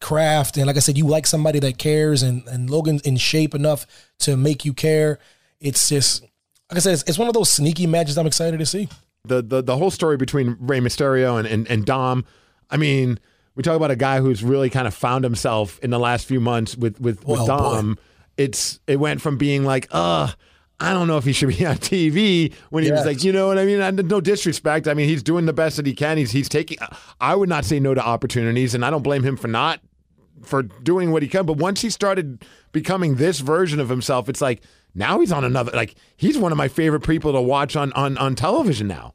craft. 0.00 0.56
And 0.56 0.66
like 0.66 0.76
I 0.76 0.80
said, 0.80 0.98
you 0.98 1.06
like 1.06 1.26
somebody 1.26 1.58
that 1.60 1.78
cares, 1.78 2.22
and 2.22 2.46
and 2.48 2.70
Logan's 2.70 3.02
in 3.02 3.16
shape 3.16 3.54
enough 3.54 3.86
to 4.20 4.36
make 4.36 4.64
you 4.64 4.72
care. 4.72 5.18
It's 5.60 5.88
just 5.88 6.22
like 6.22 6.76
I 6.76 6.78
said, 6.78 6.94
it's, 6.94 7.02
it's 7.04 7.18
one 7.18 7.28
of 7.28 7.34
those 7.34 7.50
sneaky 7.50 7.86
matches 7.86 8.16
I'm 8.16 8.26
excited 8.26 8.58
to 8.58 8.66
see. 8.66 8.88
The 9.24 9.42
the 9.42 9.62
the 9.62 9.76
whole 9.76 9.90
story 9.90 10.16
between 10.16 10.56
Rey 10.60 10.80
Mysterio 10.80 11.38
and 11.38 11.46
and, 11.46 11.68
and 11.68 11.84
Dom. 11.84 12.24
I 12.70 12.76
mean, 12.76 13.18
we 13.54 13.62
talk 13.62 13.76
about 13.76 13.90
a 13.90 13.96
guy 13.96 14.20
who's 14.20 14.42
really 14.42 14.70
kind 14.70 14.86
of 14.86 14.94
found 14.94 15.24
himself 15.24 15.78
in 15.80 15.90
the 15.90 15.98
last 15.98 16.26
few 16.26 16.40
months 16.40 16.76
with 16.76 17.00
with, 17.00 17.24
with 17.26 17.46
Dom. 17.46 17.94
Boy. 17.94 18.02
It's 18.36 18.80
it 18.86 18.96
went 18.96 19.20
from 19.20 19.36
being 19.36 19.64
like, 19.64 19.88
uh 19.90 20.32
I 20.82 20.94
don't 20.94 21.08
know 21.08 21.18
if 21.18 21.24
he 21.24 21.32
should 21.34 21.50
be 21.50 21.66
on 21.66 21.76
TV 21.76 22.54
when 22.70 22.84
he 22.84 22.90
was 22.90 23.04
like, 23.04 23.22
you 23.22 23.32
know 23.32 23.48
what 23.48 23.58
I 23.58 23.66
mean? 23.66 24.08
No 24.08 24.20
disrespect. 24.20 24.88
I 24.88 24.94
mean, 24.94 25.08
he's 25.08 25.22
doing 25.22 25.44
the 25.44 25.52
best 25.52 25.76
that 25.76 25.84
he 25.84 25.94
can. 25.94 26.16
He's 26.16 26.30
he's 26.30 26.48
taking. 26.48 26.78
I 27.20 27.34
would 27.34 27.48
not 27.48 27.64
say 27.66 27.80
no 27.80 27.92
to 27.92 28.02
opportunities, 28.02 28.74
and 28.74 28.84
I 28.84 28.90
don't 28.90 29.02
blame 29.02 29.22
him 29.22 29.36
for 29.36 29.48
not 29.48 29.80
for 30.42 30.62
doing 30.62 31.10
what 31.10 31.22
he 31.22 31.28
can. 31.28 31.46
But 31.46 31.56
once 31.56 31.82
he 31.82 31.90
started 31.90 32.44
becoming 32.72 33.16
this 33.16 33.40
version 33.40 33.80
of 33.80 33.88
himself, 33.88 34.28
it's 34.28 34.40
like 34.40 34.62
now 34.94 35.20
he's 35.20 35.32
on 35.32 35.44
another. 35.44 35.72
Like 35.72 35.94
he's 36.16 36.38
one 36.38 36.52
of 36.52 36.58
my 36.58 36.68
favorite 36.68 37.06
people 37.06 37.32
to 37.32 37.40
watch 37.40 37.76
on 37.76 37.92
on 37.92 38.16
on 38.18 38.34
television 38.34 38.88
now. 38.88 39.14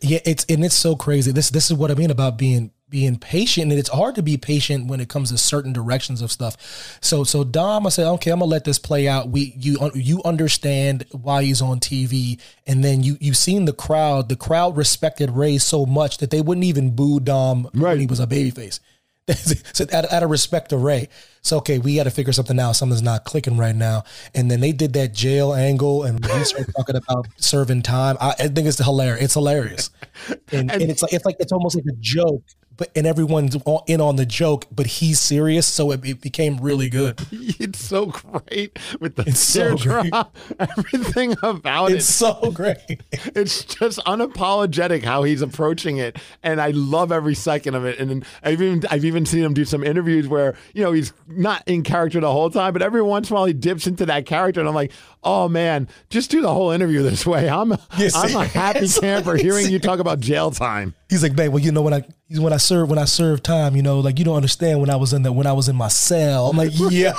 Yeah, 0.00 0.18
it's 0.24 0.44
and 0.48 0.64
it's 0.64 0.74
so 0.74 0.96
crazy. 0.96 1.32
This 1.32 1.50
this 1.50 1.70
is 1.70 1.76
what 1.76 1.90
I 1.90 1.94
mean 1.94 2.10
about 2.10 2.36
being 2.36 2.72
being 2.90 3.16
patient, 3.18 3.72
and 3.72 3.78
it's 3.78 3.88
hard 3.88 4.14
to 4.14 4.22
be 4.22 4.36
patient 4.36 4.86
when 4.86 5.00
it 5.00 5.08
comes 5.08 5.30
to 5.30 5.38
certain 5.38 5.72
directions 5.72 6.20
of 6.20 6.30
stuff. 6.30 6.98
So 7.00 7.24
so 7.24 7.42
Dom, 7.42 7.86
I 7.86 7.90
said, 7.90 8.06
okay, 8.06 8.30
I'm 8.30 8.40
gonna 8.40 8.50
let 8.50 8.64
this 8.64 8.78
play 8.78 9.08
out. 9.08 9.30
We 9.30 9.54
you 9.56 9.90
you 9.94 10.22
understand 10.24 11.06
why 11.10 11.44
he's 11.44 11.62
on 11.62 11.80
TV, 11.80 12.40
and 12.66 12.84
then 12.84 13.02
you 13.02 13.16
you've 13.20 13.36
seen 13.36 13.64
the 13.64 13.72
crowd. 13.72 14.28
The 14.28 14.36
crowd 14.36 14.76
respected 14.76 15.30
Rey 15.30 15.58
so 15.58 15.86
much 15.86 16.18
that 16.18 16.30
they 16.30 16.40
wouldn't 16.40 16.64
even 16.64 16.94
boo 16.94 17.20
Dom 17.20 17.70
right. 17.74 17.90
when 17.90 18.00
he 18.00 18.06
was 18.06 18.20
a 18.20 18.26
babyface. 18.26 18.80
so 19.72 19.86
out, 19.92 20.12
out 20.12 20.22
of 20.22 20.30
respect 20.30 20.70
to 20.70 20.76
Rey. 20.76 21.08
So 21.40 21.58
okay, 21.58 21.78
we 21.78 21.96
got 21.96 22.04
to 22.04 22.10
figure 22.10 22.32
something 22.32 22.58
out. 22.58 22.72
Something's 22.72 23.02
not 23.02 23.24
clicking 23.24 23.56
right 23.56 23.74
now. 23.74 24.04
And 24.34 24.50
then 24.50 24.60
they 24.60 24.72
did 24.72 24.92
that 24.94 25.14
jail 25.14 25.54
angle, 25.54 26.04
and 26.04 26.20
we 26.20 26.44
started 26.44 26.72
talking 26.76 26.96
about 26.96 27.28
serving 27.36 27.82
time. 27.82 28.16
I, 28.20 28.30
I, 28.38 28.48
think 28.48 28.66
it's 28.66 28.82
hilarious. 28.82 29.24
It's 29.24 29.34
hilarious, 29.34 29.90
and, 30.28 30.38
and, 30.70 30.82
and 30.82 30.90
it's 30.90 31.02
like 31.02 31.12
it's 31.12 31.24
like 31.24 31.36
it's 31.38 31.52
almost 31.52 31.76
like 31.76 31.86
a 31.86 31.96
joke 32.00 32.42
but 32.76 32.90
and 32.96 33.06
everyone's 33.06 33.56
in 33.86 34.00
on 34.00 34.16
the 34.16 34.26
joke, 34.26 34.66
but 34.70 34.86
he's 34.86 35.20
serious, 35.20 35.66
so 35.66 35.90
it, 35.92 36.04
it 36.04 36.20
became 36.20 36.58
really 36.58 36.88
good. 36.88 37.20
It's 37.56 37.84
so 37.84 38.06
great 38.06 38.78
with 39.00 39.16
the 39.16 39.24
it's 39.26 39.40
so 39.40 39.76
great. 39.76 40.12
everything 40.58 41.36
about 41.42 41.86
it's 41.86 41.94
it. 41.94 41.96
It's 41.96 42.06
so 42.06 42.50
great. 42.50 42.78
It's 43.36 43.64
just 43.64 43.98
unapologetic 44.00 45.02
how 45.02 45.22
he's 45.22 45.40
approaching 45.40 45.98
it, 45.98 46.18
and 46.42 46.60
I 46.60 46.70
love 46.70 47.12
every 47.12 47.34
second 47.34 47.74
of 47.74 47.84
it. 47.84 47.98
And 47.98 48.24
I've 48.42 48.60
even 48.60 48.82
I've 48.90 49.04
even 49.04 49.24
seen 49.26 49.44
him 49.44 49.54
do 49.54 49.64
some 49.64 49.84
interviews 49.84 50.26
where 50.28 50.56
you 50.74 50.82
know 50.82 50.92
he's 50.92 51.12
not 51.26 51.62
in 51.66 51.82
character 51.82 52.20
the 52.20 52.30
whole 52.30 52.50
time, 52.50 52.72
but 52.72 52.82
every 52.82 53.02
once 53.02 53.30
in 53.30 53.34
a 53.34 53.36
while 53.36 53.46
he 53.46 53.52
dips 53.52 53.86
into 53.86 54.06
that 54.06 54.26
character, 54.26 54.60
and 54.60 54.68
I'm 54.68 54.74
like, 54.74 54.92
oh 55.22 55.48
man, 55.48 55.88
just 56.10 56.30
do 56.30 56.40
the 56.40 56.52
whole 56.52 56.70
interview 56.70 57.02
this 57.02 57.26
way. 57.26 57.48
I'm 57.48 57.76
yes, 57.98 58.14
I'm 58.14 58.34
a 58.36 58.44
happy 58.44 58.88
camper 58.88 59.36
hearing 59.36 59.70
you 59.70 59.78
talk 59.78 60.00
about 60.00 60.20
jail 60.20 60.50
time. 60.50 60.94
He's 61.08 61.22
like, 61.22 61.36
babe, 61.36 61.52
well, 61.52 61.62
you 61.62 61.72
know 61.72 61.82
what 61.82 61.92
I 61.92 62.04
when 62.30 62.54
I 62.54 62.56
serve 62.56 62.88
when 62.88 62.98
I 62.98 63.04
serve 63.04 63.42
time, 63.42 63.76
you 63.76 63.82
know, 63.82 64.00
like 64.00 64.18
you 64.18 64.24
don't 64.24 64.36
understand 64.36 64.80
when 64.80 64.88
I 64.88 64.96
was 64.96 65.12
in 65.12 65.22
the 65.22 65.32
when 65.32 65.46
I 65.46 65.52
was 65.52 65.68
in 65.68 65.76
my 65.76 65.88
cell. 65.88 66.48
I'm 66.48 66.56
like, 66.56 66.72
yeah. 66.90 67.12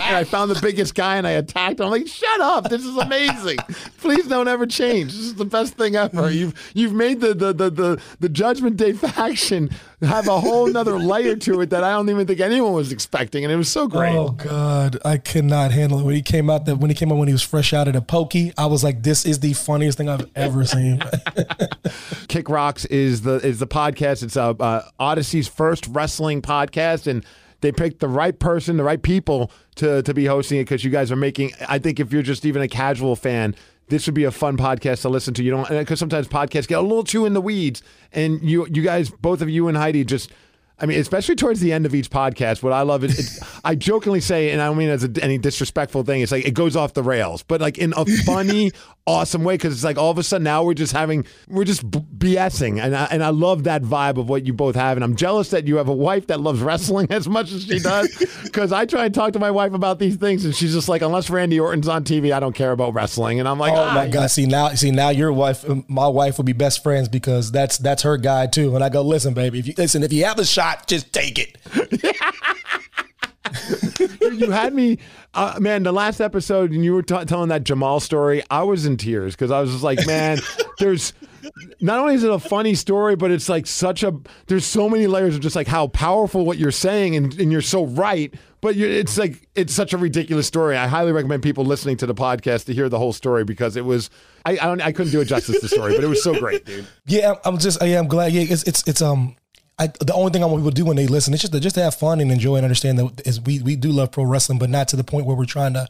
and 0.00 0.16
I 0.16 0.24
found 0.24 0.50
the 0.50 0.58
biggest 0.60 0.94
guy 0.94 1.16
and 1.16 1.26
I 1.26 1.32
attacked 1.32 1.78
him. 1.78 1.86
I'm 1.86 1.92
like, 1.92 2.08
shut 2.08 2.40
up. 2.40 2.70
This 2.70 2.84
is 2.84 2.96
amazing. 2.96 3.58
Please 3.98 4.26
don't 4.26 4.48
ever 4.48 4.66
change. 4.66 5.12
This 5.12 5.20
is 5.20 5.34
the 5.34 5.44
best 5.44 5.74
thing 5.74 5.96
ever. 5.96 6.22
Mm-hmm. 6.22 6.38
You've 6.38 6.72
you've 6.74 6.92
made 6.94 7.20
the 7.20 7.34
the 7.34 7.52
the 7.52 7.70
the, 7.70 8.02
the 8.20 8.28
Judgment 8.30 8.78
Day 8.78 8.94
faction 8.94 9.70
have 10.00 10.28
a 10.28 10.40
whole 10.40 10.66
nother 10.66 10.98
layer 10.98 11.36
to 11.36 11.60
it 11.60 11.70
that 11.70 11.84
I 11.84 11.92
don't 11.92 12.08
even 12.08 12.26
think 12.26 12.40
anyone 12.40 12.72
was 12.72 12.92
expecting, 12.92 13.44
and 13.44 13.52
it 13.52 13.56
was 13.56 13.68
so 13.68 13.86
great. 13.86 14.14
Oh 14.14 14.30
God, 14.30 14.98
I 15.04 15.18
could 15.18 15.44
not 15.44 15.70
handle 15.70 16.00
it 16.00 16.04
when 16.04 16.14
he 16.14 16.22
came 16.22 16.48
out. 16.48 16.64
That 16.66 16.76
when 16.76 16.90
he 16.90 16.94
came 16.94 17.12
out 17.12 17.18
when 17.18 17.28
he 17.28 17.34
was 17.34 17.42
fresh 17.42 17.72
out 17.72 17.88
of 17.88 17.94
the 17.94 18.02
pokey, 18.02 18.52
I 18.56 18.66
was 18.66 18.82
like, 18.82 19.02
"This 19.02 19.26
is 19.26 19.40
the 19.40 19.52
funniest 19.52 19.98
thing 19.98 20.08
I've 20.08 20.30
ever 20.34 20.64
seen." 20.64 21.02
Kick 22.28 22.48
Rocks 22.48 22.84
is 22.86 23.22
the 23.22 23.34
is 23.34 23.58
the 23.58 23.66
podcast. 23.66 24.13
It's 24.22 24.36
uh, 24.36 24.50
uh, 24.50 24.88
Audacy's 25.00 25.48
first 25.48 25.86
wrestling 25.88 26.42
podcast, 26.42 27.06
and 27.06 27.24
they 27.60 27.72
picked 27.72 28.00
the 28.00 28.08
right 28.08 28.38
person, 28.38 28.76
the 28.76 28.84
right 28.84 29.02
people 29.02 29.50
to 29.76 30.02
to 30.02 30.14
be 30.14 30.26
hosting 30.26 30.58
it 30.58 30.64
because 30.64 30.84
you 30.84 30.90
guys 30.90 31.10
are 31.10 31.16
making. 31.16 31.52
I 31.68 31.78
think 31.78 32.00
if 32.00 32.12
you're 32.12 32.22
just 32.22 32.44
even 32.44 32.62
a 32.62 32.68
casual 32.68 33.16
fan, 33.16 33.54
this 33.88 34.06
would 34.06 34.14
be 34.14 34.24
a 34.24 34.30
fun 34.30 34.56
podcast 34.56 35.02
to 35.02 35.08
listen 35.08 35.34
to. 35.34 35.42
You 35.42 35.50
don't 35.50 35.68
because 35.68 35.98
sometimes 35.98 36.28
podcasts 36.28 36.68
get 36.68 36.78
a 36.78 36.82
little 36.82 37.04
too 37.04 37.26
in 37.26 37.34
the 37.34 37.40
weeds, 37.40 37.82
and 38.12 38.42
you 38.42 38.66
you 38.70 38.82
guys, 38.82 39.10
both 39.10 39.40
of 39.40 39.50
you 39.50 39.68
and 39.68 39.76
Heidi, 39.76 40.04
just 40.04 40.30
I 40.78 40.86
mean, 40.86 40.98
especially 40.98 41.36
towards 41.36 41.60
the 41.60 41.72
end 41.72 41.86
of 41.86 41.94
each 41.94 42.10
podcast, 42.10 42.62
what 42.62 42.72
I 42.72 42.82
love 42.82 43.04
is 43.04 43.40
I 43.64 43.76
jokingly 43.76 44.20
say, 44.20 44.50
and 44.50 44.60
I 44.60 44.66
don't 44.66 44.76
mean 44.76 44.88
as 44.88 45.04
a, 45.04 45.10
any 45.22 45.38
disrespectful 45.38 46.02
thing, 46.02 46.20
it's 46.20 46.32
like 46.32 46.44
it 46.44 46.54
goes 46.54 46.74
off 46.74 46.94
the 46.94 47.02
rails, 47.02 47.42
but 47.44 47.60
like 47.60 47.78
in 47.78 47.94
a 47.96 48.04
funny, 48.24 48.72
awesome 49.06 49.44
way 49.44 49.54
because 49.54 49.72
it's 49.74 49.84
like 49.84 49.98
all 49.98 50.10
of 50.10 50.18
a 50.18 50.22
sudden 50.22 50.44
now 50.44 50.64
we're 50.64 50.74
just 50.74 50.92
having, 50.92 51.24
we're 51.48 51.64
just 51.64 51.88
BSing. 51.90 52.82
And 52.82 52.96
I, 52.96 53.04
and 53.10 53.22
I 53.22 53.28
love 53.28 53.64
that 53.64 53.82
vibe 53.82 54.18
of 54.18 54.28
what 54.28 54.44
you 54.46 54.52
both 54.52 54.74
have. 54.74 54.96
And 54.96 55.04
I'm 55.04 55.14
jealous 55.14 55.50
that 55.50 55.66
you 55.66 55.76
have 55.76 55.88
a 55.88 55.94
wife 55.94 56.26
that 56.26 56.40
loves 56.40 56.60
wrestling 56.60 57.08
as 57.10 57.28
much 57.28 57.52
as 57.52 57.64
she 57.64 57.78
does 57.78 58.08
because 58.42 58.72
I 58.72 58.86
try 58.86 59.04
and 59.04 59.14
talk 59.14 59.32
to 59.34 59.38
my 59.38 59.50
wife 59.50 59.74
about 59.74 59.98
these 59.98 60.16
things 60.16 60.44
and 60.44 60.54
she's 60.54 60.72
just 60.72 60.88
like, 60.88 61.02
unless 61.02 61.30
Randy 61.30 61.60
Orton's 61.60 61.88
on 61.88 62.04
TV, 62.04 62.32
I 62.32 62.40
don't 62.40 62.54
care 62.54 62.72
about 62.72 62.94
wrestling. 62.94 63.38
And 63.38 63.48
I'm 63.48 63.58
like, 63.58 63.72
oh 63.74 63.76
ah. 63.76 63.94
my 63.94 64.08
God. 64.08 64.26
See, 64.30 64.46
now, 64.46 64.70
see, 64.70 64.90
now 64.90 65.10
your 65.10 65.32
wife, 65.32 65.64
my 65.88 66.08
wife 66.08 66.36
will 66.38 66.44
be 66.44 66.52
best 66.52 66.82
friends 66.82 67.08
because 67.08 67.52
that's, 67.52 67.78
that's 67.78 68.02
her 68.02 68.16
guy 68.16 68.46
too. 68.46 68.74
And 68.74 68.82
I 68.82 68.88
go, 68.88 69.02
listen, 69.02 69.34
baby, 69.34 69.60
if 69.60 69.66
you, 69.68 69.74
listen, 69.76 70.02
if 70.02 70.12
you 70.12 70.24
have 70.24 70.38
a 70.38 70.44
shot, 70.44 70.64
shot, 70.64 70.86
just 70.86 71.12
take 71.12 71.38
it. 71.38 71.58
you 74.20 74.50
had 74.50 74.74
me, 74.74 74.98
uh, 75.34 75.56
man. 75.60 75.82
The 75.82 75.92
last 75.92 76.20
episode, 76.20 76.72
and 76.72 76.84
you 76.84 76.94
were 76.94 77.02
t- 77.02 77.24
telling 77.24 77.48
that 77.48 77.64
Jamal 77.64 78.00
story. 78.00 78.42
I 78.50 78.62
was 78.62 78.86
in 78.86 78.96
tears 78.96 79.34
because 79.34 79.50
I 79.50 79.60
was 79.60 79.70
just 79.70 79.82
like, 79.82 80.06
man, 80.06 80.38
there's 80.78 81.12
not 81.80 82.00
only 82.00 82.14
is 82.14 82.24
it 82.24 82.30
a 82.30 82.38
funny 82.38 82.74
story, 82.74 83.16
but 83.16 83.30
it's 83.30 83.48
like 83.48 83.66
such 83.66 84.02
a. 84.02 84.14
There's 84.46 84.64
so 84.64 84.88
many 84.88 85.06
layers 85.06 85.34
of 85.34 85.40
just 85.40 85.56
like 85.56 85.66
how 85.66 85.88
powerful 85.88 86.44
what 86.44 86.58
you're 86.58 86.70
saying, 86.70 87.16
and, 87.16 87.38
and 87.38 87.52
you're 87.52 87.60
so 87.60 87.86
right. 87.86 88.34
But 88.60 88.76
it's 88.76 89.18
like 89.18 89.46
it's 89.54 89.74
such 89.74 89.92
a 89.92 89.98
ridiculous 89.98 90.46
story. 90.46 90.76
I 90.76 90.86
highly 90.86 91.12
recommend 91.12 91.42
people 91.42 91.64
listening 91.64 91.98
to 91.98 92.06
the 92.06 92.14
podcast 92.14 92.64
to 92.66 92.74
hear 92.74 92.88
the 92.88 92.98
whole 92.98 93.12
story 93.12 93.44
because 93.44 93.76
it 93.76 93.84
was. 93.84 94.10
I 94.46 94.56
I, 94.56 94.72
I 94.72 94.92
couldn't 94.92 95.12
do 95.12 95.20
it 95.20 95.26
justice 95.26 95.56
to 95.56 95.62
the 95.62 95.68
story, 95.68 95.94
but 95.94 96.04
it 96.04 96.08
was 96.08 96.22
so 96.22 96.38
great, 96.38 96.64
dude. 96.64 96.86
Yeah, 97.06 97.34
I'm 97.44 97.58
just. 97.58 97.82
Yeah, 97.82 97.98
I'm 97.98 98.08
glad. 98.08 98.32
Yeah, 98.32 98.42
it's 98.42 98.62
it's 98.62 98.86
it's 98.88 99.02
um 99.02 99.36
I, 99.78 99.88
the 99.88 100.14
only 100.14 100.30
thing 100.30 100.44
I 100.44 100.46
want 100.46 100.60
people 100.60 100.70
to 100.70 100.74
do 100.74 100.84
when 100.84 100.96
they 100.96 101.08
listen 101.08 101.34
is 101.34 101.40
just 101.40 101.52
to, 101.52 101.58
just 101.58 101.74
to 101.74 101.82
have 101.82 101.96
fun 101.96 102.20
and 102.20 102.30
enjoy 102.30 102.56
and 102.56 102.64
understand 102.64 102.98
that 102.98 103.26
is 103.26 103.40
we 103.40 103.60
we 103.60 103.74
do 103.74 103.90
love 103.90 104.12
pro 104.12 104.22
wrestling, 104.22 104.58
but 104.58 104.70
not 104.70 104.86
to 104.88 104.96
the 104.96 105.02
point 105.02 105.26
where 105.26 105.36
we're 105.36 105.46
trying 105.46 105.74
to 105.74 105.88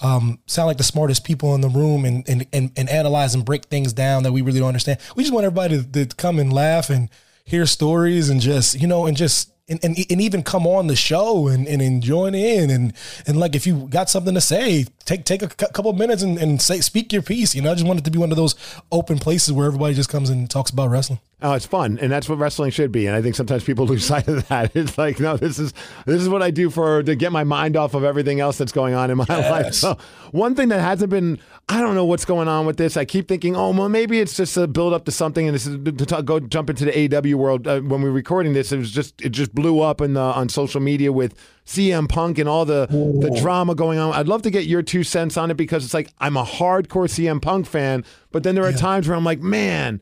um, 0.00 0.38
sound 0.46 0.68
like 0.68 0.78
the 0.78 0.84
smartest 0.84 1.24
people 1.24 1.54
in 1.54 1.60
the 1.60 1.68
room 1.68 2.06
and, 2.06 2.26
and 2.28 2.46
and 2.52 2.72
and 2.76 2.88
analyze 2.88 3.34
and 3.34 3.44
break 3.44 3.66
things 3.66 3.92
down 3.92 4.22
that 4.22 4.32
we 4.32 4.40
really 4.40 4.60
don't 4.60 4.68
understand. 4.68 5.00
We 5.16 5.22
just 5.22 5.34
want 5.34 5.44
everybody 5.44 5.82
to, 5.82 6.06
to 6.06 6.16
come 6.16 6.38
and 6.38 6.50
laugh 6.50 6.88
and 6.88 7.10
hear 7.44 7.66
stories 7.66 8.30
and 8.30 8.40
just 8.40 8.80
you 8.80 8.86
know 8.86 9.04
and 9.06 9.16
just 9.16 9.52
and, 9.68 9.84
and, 9.84 9.96
and 10.10 10.20
even 10.20 10.42
come 10.42 10.66
on 10.66 10.86
the 10.86 10.96
show 10.96 11.48
and, 11.48 11.66
and, 11.66 11.82
and 11.82 12.02
join 12.02 12.34
in 12.34 12.70
and 12.70 12.92
and 13.26 13.38
like 13.38 13.56
if 13.56 13.66
you 13.66 13.88
got 13.88 14.08
something 14.08 14.34
to 14.34 14.40
say, 14.40 14.86
take 15.04 15.24
take 15.24 15.42
a 15.42 15.48
couple 15.48 15.90
of 15.90 15.96
minutes 15.96 16.22
and, 16.22 16.38
and 16.38 16.62
say 16.62 16.80
speak 16.80 17.12
your 17.12 17.22
piece. 17.22 17.54
You 17.54 17.62
know, 17.62 17.72
I 17.72 17.74
just 17.74 17.86
want 17.86 17.98
it 17.98 18.04
to 18.04 18.10
be 18.10 18.18
one 18.18 18.30
of 18.30 18.36
those 18.36 18.54
open 18.92 19.18
places 19.18 19.52
where 19.52 19.66
everybody 19.66 19.94
just 19.94 20.08
comes 20.08 20.30
and 20.30 20.48
talks 20.48 20.70
about 20.70 20.90
wrestling. 20.90 21.20
Oh, 21.42 21.52
it's 21.52 21.66
fun, 21.66 21.98
and 22.00 22.10
that's 22.10 22.30
what 22.30 22.38
wrestling 22.38 22.70
should 22.70 22.90
be. 22.90 23.06
And 23.06 23.14
I 23.14 23.20
think 23.20 23.34
sometimes 23.34 23.62
people 23.62 23.86
lose 23.86 24.06
sight 24.06 24.26
of 24.26 24.48
that. 24.48 24.74
It's 24.74 24.96
like, 24.96 25.20
no, 25.20 25.36
this 25.36 25.58
is 25.58 25.74
this 26.06 26.22
is 26.22 26.28
what 26.28 26.42
I 26.42 26.50
do 26.50 26.70
for 26.70 27.02
to 27.02 27.14
get 27.14 27.30
my 27.30 27.44
mind 27.44 27.76
off 27.76 27.94
of 27.94 28.04
everything 28.04 28.40
else 28.40 28.56
that's 28.56 28.72
going 28.72 28.94
on 28.94 29.10
in 29.10 29.18
my 29.18 29.26
yes. 29.28 29.50
life. 29.50 29.74
So 29.74 29.98
one 30.30 30.54
thing 30.54 30.68
that 30.68 30.80
hasn't 30.80 31.10
been, 31.10 31.38
I 31.68 31.80
don't 31.80 31.94
know 31.94 32.06
what's 32.06 32.24
going 32.24 32.48
on 32.48 32.64
with 32.64 32.78
this. 32.78 32.96
I 32.96 33.04
keep 33.04 33.28
thinking, 33.28 33.54
oh, 33.54 33.70
well, 33.70 33.88
maybe 33.88 34.18
it's 34.20 34.36
just 34.36 34.56
a 34.56 34.66
build 34.66 34.94
up 34.94 35.04
to 35.04 35.10
something, 35.10 35.46
and 35.46 35.54
this 35.54 35.66
is 35.66 35.82
to 35.84 36.06
talk, 36.06 36.24
go 36.24 36.40
jump 36.40 36.70
into 36.70 36.86
the 36.86 36.92
AEW 36.92 37.34
world. 37.34 37.66
Uh, 37.66 37.80
when 37.80 38.00
we 38.00 38.08
are 38.08 38.12
recording 38.12 38.54
this, 38.54 38.72
it 38.72 38.78
was 38.78 38.90
just 38.90 39.20
it 39.20 39.30
just 39.30 39.54
blew 39.56 39.80
up 39.80 40.00
in 40.00 40.14
the 40.14 40.20
on 40.20 40.48
social 40.48 40.80
media 40.80 41.10
with 41.10 41.34
CM 41.66 42.08
Punk 42.08 42.38
and 42.38 42.48
all 42.48 42.64
the 42.64 42.86
the 42.86 43.36
drama 43.40 43.74
going 43.74 43.98
on. 43.98 44.12
I'd 44.12 44.28
love 44.28 44.42
to 44.42 44.50
get 44.50 44.66
your 44.66 44.82
two 44.82 45.02
cents 45.02 45.36
on 45.36 45.50
it 45.50 45.56
because 45.56 45.84
it's 45.84 45.94
like 45.94 46.10
I'm 46.20 46.36
a 46.36 46.44
hardcore 46.44 47.08
CM 47.08 47.42
Punk 47.42 47.66
fan, 47.66 48.04
but 48.30 48.44
then 48.44 48.54
there 48.54 48.64
are 48.64 48.70
yeah. 48.70 48.76
times 48.76 49.08
where 49.08 49.16
I'm 49.16 49.24
like, 49.24 49.40
man 49.40 50.00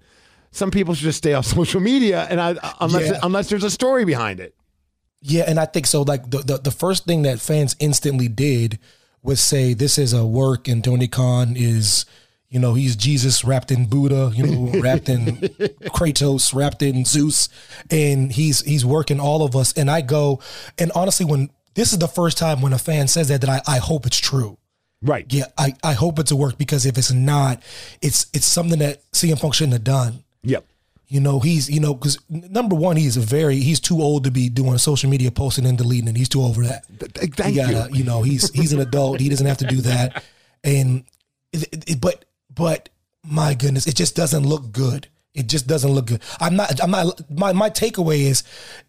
some 0.55 0.71
people 0.71 0.95
should 0.95 1.05
just 1.05 1.19
stay 1.19 1.35
off 1.35 1.45
social 1.59 1.81
media, 1.81 2.27
and 2.31 2.41
I 2.41 2.55
unless 2.81 3.11
yeah. 3.11 3.19
unless 3.23 3.49
there's 3.49 3.65
a 3.65 3.71
story 3.71 4.05
behind 4.05 4.41
it. 4.41 4.55
Yeah, 5.21 5.45
and 5.47 5.59
I 5.59 5.65
think 5.65 5.87
so. 5.87 6.03
Like 6.03 6.31
the, 6.31 6.39
the, 6.39 6.59
the 6.59 6.71
first 6.71 7.07
thing 7.07 7.23
that 7.23 7.41
fans 7.41 7.75
instantly 7.81 8.29
did 8.29 8.79
was 9.23 9.41
say 9.41 9.73
this 9.73 9.97
is 9.97 10.13
a 10.13 10.25
work, 10.25 10.69
and 10.69 10.85
Tony 10.85 11.09
Khan 11.09 11.55
is, 11.57 12.05
you 12.55 12.61
know, 12.61 12.75
he's 12.75 12.95
Jesus 12.95 13.43
wrapped 13.43 13.73
in 13.73 13.87
Buddha, 13.87 14.31
you 14.33 14.47
know, 14.47 14.81
wrapped 14.81 15.09
in 15.09 15.39
Kratos, 15.91 16.55
wrapped 16.55 16.83
in 16.83 17.05
Zeus, 17.05 17.49
and 17.91 18.31
he's 18.31 18.61
he's 18.61 18.87
working 18.87 19.19
all 19.19 19.43
of 19.43 19.57
us. 19.57 19.73
And 19.73 19.91
I 19.91 20.03
go, 20.03 20.41
and 20.79 20.93
honestly, 20.95 21.27
when 21.27 21.51
this 21.75 21.93
is 21.93 21.99
the 21.99 22.07
first 22.07 22.39
time 22.39 22.63
when 22.63 22.73
a 22.73 22.79
fan 22.79 23.09
says 23.09 23.27
that, 23.27 23.41
that 23.41 23.51
I, 23.51 23.61
I 23.67 23.79
hope 23.79 24.07
it's 24.07 24.21
true. 24.21 24.57
Right. 25.03 25.27
Yeah, 25.29 25.47
I, 25.59 25.75
I 25.83 25.95
hope 25.95 26.21
it's 26.21 26.31
a 26.31 26.37
work 26.37 26.57
because 26.57 26.87
if 26.87 26.97
it's 26.97 27.11
not, 27.11 27.61
it's 28.01 28.27
it's 28.33 28.47
something 28.47 28.79
that 28.79 29.03
CM 29.11 29.41
Punk 29.41 29.55
shouldn't 29.55 29.73
have 29.73 29.83
done. 29.83 30.23
Yep. 30.45 30.65
You 31.09 31.19
know, 31.19 31.41
he's, 31.41 31.69
you 31.69 31.81
know, 31.81 31.93
because 31.93 32.19
number 32.31 32.77
one, 32.77 32.97
he's 32.97 33.17
a 33.17 33.21
very, 33.21 33.57
he's 33.57 33.81
too 33.81 34.01
old 34.01 34.23
to 34.25 34.31
be 34.31 34.49
doing 34.49 34.79
social 34.79 35.11
media 35.11 35.33
posting 35.33 35.67
and 35.67 35.77
deleting, 35.77 36.07
and 36.07 36.17
he's 36.17 36.29
too 36.29 36.43
over 36.43 36.63
that. 36.63 36.87
Thank 36.87 37.57
gotta, 37.57 37.89
you. 37.91 37.99
You 37.99 38.05
know, 38.05 38.23
he's 38.23 38.53
he's 38.53 38.73
an 38.73 38.79
adult. 38.79 39.19
he 39.19 39.29
doesn't 39.29 39.47
have 39.47 39.59
to 39.59 39.67
do 39.67 39.81
that. 39.83 40.23
And, 40.63 41.05
it, 41.53 41.91
it, 41.91 42.01
but, 42.01 42.25
but 42.55 42.89
my 43.23 43.55
goodness, 43.55 43.87
it 43.87 43.97
just 43.97 44.15
doesn't 44.15 44.45
look 44.45 44.73
good. 44.73 45.09
It 45.35 45.49
just 45.49 45.67
doesn't 45.67 45.91
look 45.91 46.07
good. 46.07 46.23
I'm 46.41 46.55
not. 46.55 46.81
I'm 46.83 46.93
not. 46.93 47.29
My 47.31 47.53
my 47.53 47.69
takeaway 47.69 48.21
is, 48.21 48.45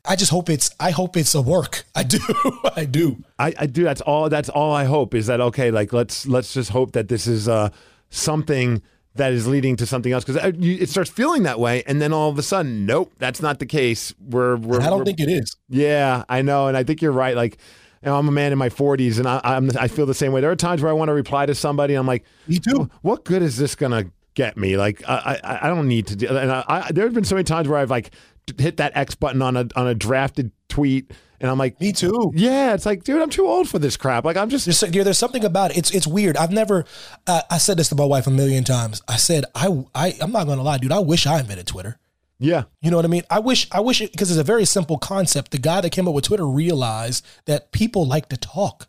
I 0.05 0.15
just 0.15 0.29
hope 0.29 0.49
it's. 0.49 0.69
I 0.79 0.91
hope 0.91 1.17
it's 1.17 1.33
a 1.33 1.41
work. 1.41 1.85
I 1.95 2.03
do. 2.03 2.19
I 2.75 2.85
do. 2.85 3.23
I, 3.39 3.53
I 3.57 3.65
do. 3.65 3.83
That's 3.83 4.01
all. 4.01 4.29
That's 4.29 4.49
all 4.49 4.71
I 4.71 4.83
hope 4.83 5.15
is 5.15 5.25
that 5.25 5.41
okay. 5.41 5.71
Like 5.71 5.91
let's 5.91 6.27
let's 6.27 6.53
just 6.53 6.69
hope 6.69 6.91
that 6.91 7.07
this 7.07 7.25
is 7.25 7.47
uh 7.47 7.69
something 8.09 8.83
that 9.15 9.31
is 9.31 9.47
leading 9.47 9.75
to 9.77 9.85
something 9.85 10.11
else 10.11 10.23
because 10.23 10.43
uh, 10.43 10.51
it 10.59 10.89
starts 10.89 11.09
feeling 11.09 11.43
that 11.43 11.59
way, 11.59 11.83
and 11.87 12.01
then 12.01 12.13
all 12.13 12.29
of 12.29 12.37
a 12.37 12.43
sudden, 12.43 12.85
nope, 12.85 13.13
that's 13.17 13.41
not 13.41 13.59
the 13.59 13.65
case. 13.65 14.13
We're, 14.19 14.57
we're 14.57 14.81
I 14.81 14.89
don't 14.89 14.99
we're, 14.99 15.05
think 15.05 15.19
it 15.21 15.29
is. 15.29 15.55
Yeah, 15.69 16.25
I 16.27 16.41
know, 16.41 16.67
and 16.67 16.75
I 16.75 16.83
think 16.83 17.01
you're 17.01 17.13
right. 17.13 17.35
Like, 17.35 17.57
know, 18.05 18.17
I'm 18.17 18.27
a 18.27 18.31
man 18.31 18.51
in 18.51 18.57
my 18.57 18.69
40s, 18.69 19.17
and 19.17 19.27
I, 19.27 19.41
I'm 19.43 19.69
I 19.79 19.87
feel 19.87 20.05
the 20.05 20.13
same 20.13 20.31
way. 20.31 20.41
There 20.41 20.51
are 20.51 20.55
times 20.55 20.81
where 20.81 20.89
I 20.89 20.93
want 20.93 21.09
to 21.09 21.13
reply 21.13 21.45
to 21.45 21.55
somebody, 21.55 21.93
and 21.93 21.99
I'm 21.99 22.07
like, 22.07 22.23
me 22.47 22.59
too. 22.59 22.89
What 23.01 23.23
good 23.23 23.41
is 23.41 23.57
this 23.57 23.75
gonna 23.75 24.11
get 24.33 24.57
me? 24.57 24.77
Like, 24.77 25.07
I 25.07 25.39
I, 25.43 25.59
I 25.63 25.67
don't 25.67 25.87
need 25.87 26.07
to 26.07 26.15
do. 26.15 26.27
And 26.27 26.51
I, 26.51 26.63
I, 26.67 26.91
there 26.91 27.05
have 27.05 27.13
been 27.13 27.23
so 27.23 27.35
many 27.35 27.45
times 27.45 27.67
where 27.67 27.79
I've 27.79 27.91
like 27.91 28.11
hit 28.57 28.77
that 28.77 28.95
X 28.95 29.15
button 29.15 29.41
on 29.41 29.57
a 29.57 29.67
on 29.75 29.87
a 29.87 29.95
drafted 29.95 30.51
tweet 30.69 31.11
and 31.39 31.51
I'm 31.51 31.57
like, 31.57 31.79
me 31.81 31.91
too. 31.91 32.31
Yeah, 32.33 32.73
it's 32.73 32.85
like, 32.85 33.03
dude, 33.03 33.21
I'm 33.21 33.29
too 33.29 33.45
old 33.45 33.67
for 33.67 33.77
this 33.77 33.97
crap. 33.97 34.25
Like, 34.25 34.37
I'm 34.37 34.49
just 34.49 34.65
there's, 34.65 34.79
there's 34.79 35.17
something 35.17 35.43
about 35.43 35.71
it. 35.71 35.77
It's 35.77 35.91
it's 35.91 36.07
weird. 36.07 36.37
I've 36.37 36.51
never. 36.51 36.85
Uh, 37.27 37.41
I 37.49 37.57
said 37.57 37.77
this 37.77 37.89
to 37.89 37.95
my 37.95 38.05
wife 38.05 38.27
a 38.27 38.31
million 38.31 38.63
times. 38.63 39.01
I 39.07 39.17
said, 39.17 39.45
I 39.53 39.85
I 39.93 40.15
I'm 40.21 40.31
not 40.31 40.47
gonna 40.47 40.63
lie, 40.63 40.77
dude. 40.77 40.91
I 40.91 40.99
wish 40.99 41.27
I 41.27 41.39
invented 41.39 41.67
Twitter. 41.67 41.99
Yeah, 42.39 42.63
you 42.81 42.91
know 42.91 42.97
what 42.97 43.05
I 43.05 43.09
mean. 43.09 43.23
I 43.29 43.39
wish 43.39 43.67
I 43.71 43.79
wish 43.79 44.01
it 44.01 44.11
because 44.11 44.29
it's 44.29 44.39
a 44.39 44.43
very 44.43 44.65
simple 44.65 44.97
concept. 44.97 45.51
The 45.51 45.57
guy 45.57 45.81
that 45.81 45.91
came 45.91 46.07
up 46.07 46.13
with 46.13 46.25
Twitter 46.25 46.47
realized 46.47 47.25
that 47.45 47.71
people 47.71 48.05
like 48.05 48.29
to 48.29 48.37
talk. 48.37 48.87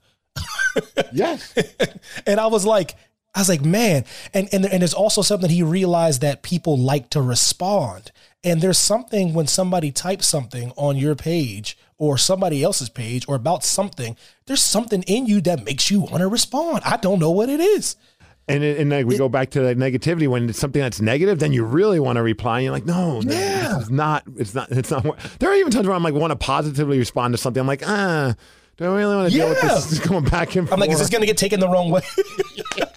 yes, 1.12 1.54
and 2.26 2.40
I 2.40 2.46
was 2.46 2.66
like, 2.66 2.96
I 3.34 3.40
was 3.40 3.48
like, 3.48 3.64
man, 3.64 4.04
and 4.34 4.48
and 4.52 4.64
and 4.64 4.80
there's 4.82 4.94
also 4.94 5.22
something 5.22 5.50
he 5.50 5.62
realized 5.62 6.22
that 6.22 6.42
people 6.42 6.76
like 6.78 7.10
to 7.10 7.22
respond. 7.22 8.10
And 8.42 8.60
there's 8.60 8.78
something 8.78 9.34
when 9.34 9.46
somebody 9.46 9.90
types 9.90 10.26
something 10.26 10.72
on 10.76 10.96
your 10.96 11.14
page 11.14 11.76
or 11.98 12.16
somebody 12.16 12.62
else's 12.62 12.88
page 12.88 13.26
or 13.28 13.34
about 13.34 13.64
something, 13.64 14.16
there's 14.46 14.62
something 14.62 15.02
in 15.02 15.26
you 15.26 15.40
that 15.42 15.64
makes 15.64 15.90
you 15.90 16.00
want 16.00 16.18
to 16.18 16.28
respond. 16.28 16.82
I 16.84 16.96
don't 16.96 17.18
know 17.18 17.30
what 17.30 17.48
it 17.48 17.60
is. 17.60 17.96
And 18.48 18.62
and 18.62 18.90
like 18.90 19.06
we 19.06 19.16
it, 19.16 19.18
go 19.18 19.28
back 19.28 19.50
to 19.50 19.60
that 19.62 19.76
negativity 19.76 20.28
when 20.28 20.48
it's 20.48 20.58
something 20.58 20.80
that's 20.80 21.00
negative, 21.00 21.40
then 21.40 21.52
you 21.52 21.64
really 21.64 21.98
want 21.98 22.16
to 22.16 22.22
reply. 22.22 22.58
And 22.58 22.64
you're 22.64 22.72
like, 22.72 22.86
no, 22.86 23.20
yeah. 23.24 23.68
no, 23.72 23.78
it's 23.80 23.90
not. 23.90 24.22
It's 24.36 24.54
not. 24.54 24.70
It's 24.70 24.90
not. 24.90 25.04
There 25.40 25.50
are 25.50 25.54
even 25.54 25.72
times 25.72 25.88
where 25.88 25.96
I'm 25.96 26.02
like, 26.04 26.14
want 26.14 26.30
to 26.30 26.36
positively 26.36 26.98
respond 26.98 27.34
to 27.34 27.38
something. 27.38 27.60
I'm 27.60 27.66
like, 27.66 27.82
ah, 27.84 28.36
do 28.76 28.84
I 28.84 28.88
really 28.88 29.16
want 29.16 29.32
to 29.32 29.36
yeah. 29.36 29.44
deal 29.44 29.48
with 29.50 29.62
this? 29.62 29.90
Just 29.90 30.08
going 30.08 30.24
back 30.24 30.54
and 30.54 30.68
forth. 30.68 30.74
I'm 30.74 30.80
like, 30.80 30.90
is 30.90 31.00
this 31.00 31.10
going 31.10 31.22
to 31.22 31.26
get 31.26 31.38
taken 31.38 31.58
the 31.58 31.68
wrong 31.68 31.90
way? 31.90 32.02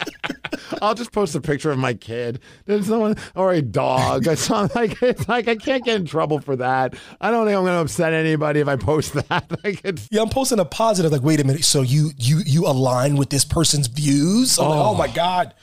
I'll 0.82 0.96
just 0.96 1.12
post 1.12 1.36
a 1.36 1.42
picture 1.42 1.72
of 1.72 1.78
my 1.78 1.94
kid. 1.94 2.40
There's 2.66 2.90
no 2.90 3.00
one 3.00 3.16
or 3.36 3.52
a 3.54 3.62
dog. 3.62 4.28
It's 4.28 4.50
not 4.50 4.76
like 4.76 5.02
it's 5.02 5.28
like 5.28 5.48
I 5.48 5.56
can't 5.56 5.84
get 5.84 5.96
in 5.96 6.06
trouble 6.06 6.40
for 6.40 6.56
that. 6.58 6.96
I 7.20 7.32
don't 7.32 7.46
think 7.46 7.58
I'm 7.58 7.64
going 7.64 7.76
to 7.76 7.82
upset 7.82 8.14
anybody 8.14 8.60
if 8.60 8.68
I 8.68 8.76
post 8.76 9.14
that. 9.14 9.50
Like 9.64 9.82
yeah, 10.10 10.22
I'm 10.22 10.30
posting 10.30 10.60
a 10.60 10.66
positive. 10.66 11.12
Like, 11.12 11.24
wait 11.24 11.40
a 11.40 11.44
minute. 11.44 11.66
So 11.66 11.82
you 11.82 12.12
you 12.18 12.42
you 12.46 12.66
align 12.66 13.16
with 13.18 13.30
this 13.30 13.44
person's 13.44 13.88
views? 13.88 14.58
Oh, 14.58 14.70
like, 14.70 14.80
oh 14.80 14.94
my 14.96 15.08
oh. 15.08 15.14
god. 15.14 15.54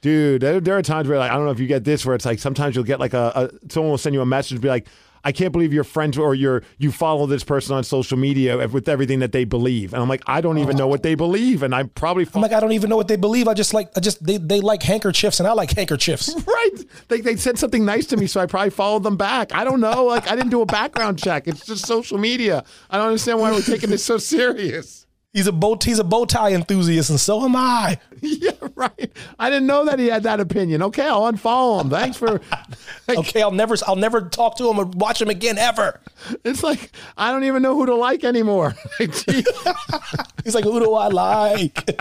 Dude, 0.00 0.42
there, 0.42 0.60
there, 0.60 0.76
are 0.76 0.82
times 0.82 1.08
where 1.08 1.18
like 1.18 1.30
I 1.30 1.34
don't 1.34 1.44
know 1.44 1.50
if 1.50 1.60
you 1.60 1.66
get 1.66 1.84
this 1.84 2.04
where 2.04 2.14
it's 2.14 2.24
like 2.26 2.38
sometimes 2.38 2.74
you'll 2.74 2.84
get 2.84 3.00
like 3.00 3.14
a, 3.14 3.32
a 3.34 3.72
someone 3.72 3.90
will 3.90 3.98
send 3.98 4.14
you 4.14 4.20
a 4.20 4.26
message 4.26 4.60
be 4.60 4.68
like 4.68 4.86
I 5.24 5.32
can't 5.32 5.52
believe 5.52 5.72
you're 5.72 5.84
friends 5.84 6.18
or 6.18 6.34
you're 6.34 6.62
you 6.78 6.92
follow 6.92 7.26
this 7.26 7.42
person 7.42 7.74
on 7.74 7.84
social 7.84 8.18
media 8.18 8.66
with 8.68 8.88
everything 8.88 9.20
that 9.20 9.32
they 9.32 9.44
believe. 9.44 9.92
And 9.94 10.02
I'm 10.02 10.08
like, 10.08 10.22
I 10.26 10.40
don't 10.40 10.58
even 10.58 10.76
know 10.76 10.86
what 10.86 11.02
they 11.02 11.14
believe, 11.14 11.62
and 11.62 11.74
I'm 11.74 11.88
probably. 11.88 12.26
I'm 12.34 12.42
like, 12.42 12.52
I 12.52 12.60
don't 12.60 12.72
even 12.72 12.90
know 12.90 12.96
what 12.96 13.08
they 13.08 13.16
believe. 13.16 13.48
I 13.48 13.54
just 13.54 13.74
like, 13.74 13.90
I 13.96 14.00
just 14.00 14.24
they, 14.24 14.36
they 14.36 14.60
like 14.60 14.82
handkerchiefs, 14.82 15.40
and 15.40 15.48
I 15.48 15.52
like 15.52 15.72
handkerchiefs. 15.72 16.34
right? 16.46 16.70
They 17.08 17.20
they 17.20 17.36
said 17.36 17.58
something 17.58 17.84
nice 17.84 18.06
to 18.06 18.16
me, 18.16 18.26
so 18.26 18.40
I 18.40 18.46
probably 18.46 18.70
followed 18.70 19.02
them 19.02 19.16
back. 19.16 19.54
I 19.54 19.64
don't 19.64 19.80
know. 19.80 20.04
Like 20.04 20.30
I 20.30 20.36
didn't 20.36 20.50
do 20.50 20.60
a 20.60 20.66
background 20.66 21.18
check. 21.18 21.48
It's 21.48 21.64
just 21.64 21.86
social 21.86 22.18
media. 22.18 22.64
I 22.90 22.98
don't 22.98 23.08
understand 23.08 23.40
why 23.40 23.50
we're 23.50 23.62
taking 23.62 23.90
this 23.90 24.04
so 24.04 24.18
serious. 24.18 25.03
He's 25.34 25.48
a 25.48 25.52
bow 25.52 25.76
he's 25.82 25.98
a 25.98 26.04
bow 26.04 26.26
tie 26.26 26.52
enthusiast, 26.52 27.10
and 27.10 27.18
so 27.18 27.44
am 27.44 27.56
I. 27.56 27.98
yeah, 28.20 28.52
right. 28.76 29.10
I 29.36 29.50
didn't 29.50 29.66
know 29.66 29.84
that 29.84 29.98
he 29.98 30.06
had 30.06 30.22
that 30.22 30.38
opinion. 30.38 30.80
Okay, 30.84 31.08
I'll 31.08 31.30
unfollow 31.30 31.80
him. 31.80 31.90
Thanks 31.90 32.16
for. 32.16 32.40
okay, 33.08 33.42
I'll 33.42 33.50
never 33.50 33.74
I'll 33.84 33.96
never 33.96 34.20
talk 34.22 34.56
to 34.58 34.70
him 34.70 34.78
or 34.78 34.84
watch 34.84 35.20
him 35.20 35.28
again 35.28 35.58
ever. 35.58 36.00
It's 36.44 36.62
like 36.62 36.92
I 37.18 37.32
don't 37.32 37.44
even 37.44 37.62
know 37.62 37.74
who 37.74 37.84
to 37.86 37.94
like 37.94 38.22
anymore. 38.24 38.74
He's 38.98 40.54
like, 40.54 40.64
who 40.64 40.80
do 40.80 40.94
I 40.94 41.08
like? 41.08 42.00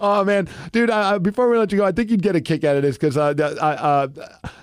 oh 0.00 0.24
man, 0.24 0.48
dude! 0.72 0.90
Uh, 0.90 1.18
before 1.18 1.48
we 1.48 1.58
let 1.58 1.72
you 1.72 1.78
go, 1.78 1.84
I 1.84 1.92
think 1.92 2.10
you'd 2.10 2.22
get 2.22 2.36
a 2.36 2.40
kick 2.40 2.64
out 2.64 2.76
of 2.76 2.82
this 2.82 2.96
because 2.96 3.16
uh, 3.16 3.34
I, 3.60 3.66
uh, 3.66 4.08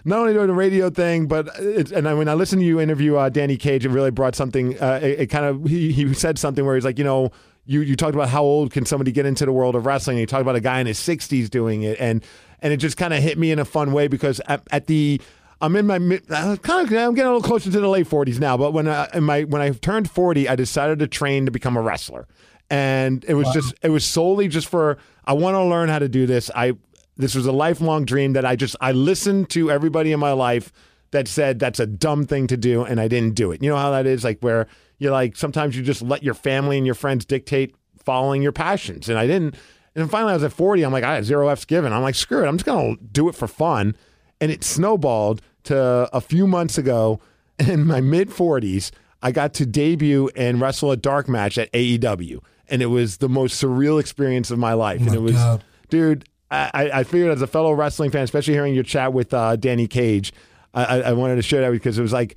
not 0.05 0.19
only 0.19 0.33
doing 0.33 0.47
the 0.47 0.53
radio 0.53 0.89
thing, 0.89 1.27
but 1.27 1.55
and 1.59 2.07
I, 2.07 2.13
when 2.13 2.29
I 2.29 2.33
listened 2.33 2.61
to 2.61 2.65
you 2.65 2.79
interview 2.79 3.15
uh, 3.15 3.29
Danny 3.29 3.57
Cage, 3.57 3.85
it 3.85 3.89
really 3.89 4.11
brought 4.11 4.35
something. 4.35 4.79
Uh, 4.79 4.99
it, 5.01 5.21
it, 5.21 5.27
kind 5.27 5.45
of 5.45 5.65
he, 5.65 5.91
he 5.91 6.13
said 6.13 6.39
something 6.39 6.65
where 6.65 6.75
he's 6.75 6.85
like, 6.85 6.97
you 6.97 7.03
know, 7.03 7.31
you 7.71 7.81
you 7.81 7.95
talked 7.95 8.15
about 8.15 8.29
how 8.29 8.43
old 8.43 8.71
can 8.71 8.85
somebody 8.85 9.11
get 9.11 9.25
into 9.25 9.45
the 9.45 9.51
world 9.51 9.75
of 9.75 9.85
wrestling. 9.85 10.15
And 10.15 10.21
you 10.21 10.27
talked 10.27 10.41
about 10.41 10.55
a 10.55 10.61
guy 10.61 10.79
in 10.79 10.87
his 10.87 10.99
sixties 10.99 11.49
doing 11.49 11.83
it, 11.83 11.99
and 11.99 12.23
and 12.61 12.73
it 12.73 12.77
just 12.77 12.97
kind 12.97 13.13
of 13.13 13.21
hit 13.23 13.37
me 13.37 13.51
in 13.51 13.59
a 13.59 13.65
fun 13.65 13.91
way 13.91 14.07
because 14.07 14.41
at, 14.47 14.61
at 14.71 14.87
the 14.87 15.21
I'm 15.61 15.75
in 15.75 15.87
my 15.87 15.95
uh, 16.29 16.57
kind 16.57 16.85
of 16.85 16.97
I'm 16.97 17.13
getting 17.13 17.29
a 17.29 17.33
little 17.33 17.41
closer 17.41 17.71
to 17.71 17.79
the 17.79 17.87
late 17.87 18.07
40s 18.07 18.39
now, 18.39 18.57
but 18.57 18.73
when 18.73 18.87
I 18.87 19.07
in 19.13 19.23
my 19.23 19.43
when 19.43 19.61
I 19.61 19.69
turned 19.71 20.09
40, 20.09 20.49
I 20.49 20.55
decided 20.55 20.99
to 20.99 21.07
train 21.07 21.45
to 21.45 21.51
become 21.51 21.77
a 21.77 21.81
wrestler 21.81 22.27
and 22.71 23.25
it 23.27 23.33
was 23.33 23.47
wow. 23.47 23.53
just 23.53 23.75
it 23.83 23.89
was 23.89 24.05
solely 24.05 24.47
just 24.47 24.67
for 24.67 24.97
I 25.25 25.33
want 25.33 25.55
to 25.55 25.63
learn 25.63 25.89
how 25.89 25.99
to 25.99 26.09
do 26.09 26.25
this. 26.25 26.49
I 26.55 26.73
this 27.17 27.35
was 27.35 27.45
a 27.45 27.51
lifelong 27.51 28.05
dream 28.05 28.33
that 28.33 28.45
I 28.45 28.55
just 28.55 28.75
I 28.79 28.93
listened 28.93 29.49
to 29.51 29.69
everybody 29.69 30.13
in 30.13 30.19
my 30.19 30.31
life 30.31 30.71
that 31.11 31.27
said 31.27 31.59
that's 31.59 31.81
a 31.81 31.85
dumb 31.85 32.25
thing 32.25 32.47
to 32.47 32.57
do 32.57 32.83
and 32.83 32.99
I 32.99 33.09
didn't 33.09 33.35
do 33.35 33.51
it. 33.51 33.61
You 33.61 33.69
know 33.69 33.75
how 33.75 33.91
that 33.91 34.07
is 34.07 34.23
like 34.23 34.39
where 34.39 34.67
you're 35.01 35.11
like 35.11 35.35
sometimes 35.35 35.75
you 35.75 35.81
just 35.81 36.03
let 36.03 36.21
your 36.21 36.35
family 36.35 36.77
and 36.77 36.85
your 36.85 36.93
friends 36.93 37.25
dictate 37.25 37.75
following 37.97 38.43
your 38.43 38.51
passions 38.51 39.09
and 39.09 39.17
I 39.17 39.25
didn't. 39.25 39.55
And 39.95 40.09
finally 40.11 40.31
I 40.31 40.35
was 40.35 40.43
at 40.43 40.53
40, 40.53 40.83
I'm 40.83 40.91
like 40.93 41.03
I 41.03 41.15
had 41.15 41.25
zero 41.25 41.49
F's 41.49 41.65
given. 41.65 41.91
I'm 41.91 42.03
like 42.03 42.13
screw 42.13 42.43
it. 42.43 42.47
I'm 42.47 42.55
just 42.55 42.67
going 42.67 42.97
to 42.97 43.03
do 43.03 43.27
it 43.27 43.33
for 43.33 43.47
fun. 43.47 43.95
And 44.39 44.51
it 44.51 44.63
snowballed 44.63 45.41
to 45.63 46.07
a 46.13 46.21
few 46.21 46.45
months 46.45 46.77
ago 46.77 47.19
in 47.59 47.83
my 47.85 47.99
mid 47.99 48.29
40s 48.29 48.91
I 49.23 49.31
got 49.31 49.55
to 49.55 49.65
debut 49.65 50.29
and 50.35 50.61
wrestle 50.61 50.91
a 50.91 50.97
dark 50.97 51.27
match 51.27 51.57
at 51.57 51.71
AEW 51.71 52.39
and 52.69 52.83
it 52.83 52.87
was 52.87 53.17
the 53.17 53.27
most 53.27 53.61
surreal 53.61 53.99
experience 53.99 54.51
of 54.51 54.59
my 54.59 54.73
life. 54.73 55.01
Oh 55.01 55.07
and 55.07 55.15
it 55.15 55.21
was, 55.21 55.33
God. 55.33 55.63
dude, 55.89 56.29
I, 56.51 56.91
I 56.93 57.03
figured 57.05 57.31
as 57.31 57.41
a 57.41 57.47
fellow 57.47 57.73
wrestling 57.73 58.11
fan, 58.11 58.23
especially 58.23 58.53
hearing 58.53 58.75
your 58.75 58.83
chat 58.83 59.13
with 59.13 59.33
uh, 59.33 59.55
Danny 59.55 59.87
Cage, 59.87 60.31
I, 60.75 61.01
I 61.01 61.13
wanted 61.13 61.37
to 61.37 61.41
share 61.41 61.61
that 61.61 61.71
because 61.71 61.97
it 61.97 62.01
was 62.03 62.13
like 62.13 62.35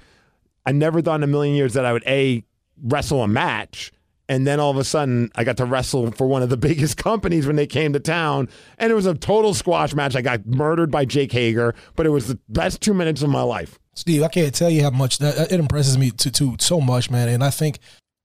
I 0.67 0.73
never 0.73 1.03
thought 1.03 1.17
in 1.17 1.23
a 1.23 1.29
million 1.29 1.55
years 1.55 1.75
that 1.75 1.85
I 1.85 1.93
would 1.93 2.05
a 2.07 2.45
wrestle 2.83 3.23
a 3.23 3.29
match. 3.29 3.93
And 4.27 4.47
then 4.47 4.59
all 4.59 4.71
of 4.71 4.79
a 4.79 4.85
sudden, 4.85 5.31
I 5.35 5.45
got 5.45 5.59
to 5.59 5.67
wrestle 5.67 6.11
for 6.13 6.27
one 6.27 6.43
of 6.43 6.49
the 6.49 6.57
biggest 6.69 6.97
companies 6.97 7.47
when 7.47 7.57
they 7.57 7.67
came 7.67 7.93
to 7.93 8.01
town. 8.01 8.49
And 8.79 8.91
it 8.91 8.95
was 8.95 9.07
a 9.07 9.15
total 9.15 9.55
squash 9.55 9.95
match. 9.95 10.17
I 10.17 10.23
got 10.23 10.47
murdered 10.47 10.91
by 10.91 11.05
Jake 11.05 11.33
Hager, 11.33 11.75
but 11.95 12.07
it 12.07 12.11
was 12.11 12.29
the 12.29 12.39
best 12.49 12.81
two 12.81 12.95
minutes 12.95 13.23
of 13.23 13.31
my 13.31 13.43
life. 13.43 13.79
Steve, 13.95 14.23
I 14.23 14.29
can't 14.29 14.55
tell 14.55 14.71
you 14.71 14.83
how 14.83 14.91
much 14.91 15.19
that 15.19 15.53
it 15.53 15.61
impresses 15.61 15.99
me 15.99 16.11
to, 16.11 16.31
to 16.33 16.57
so 16.59 16.81
much, 16.81 17.11
man. 17.11 17.29
And 17.29 17.45
I 17.45 17.51
think 17.51 17.79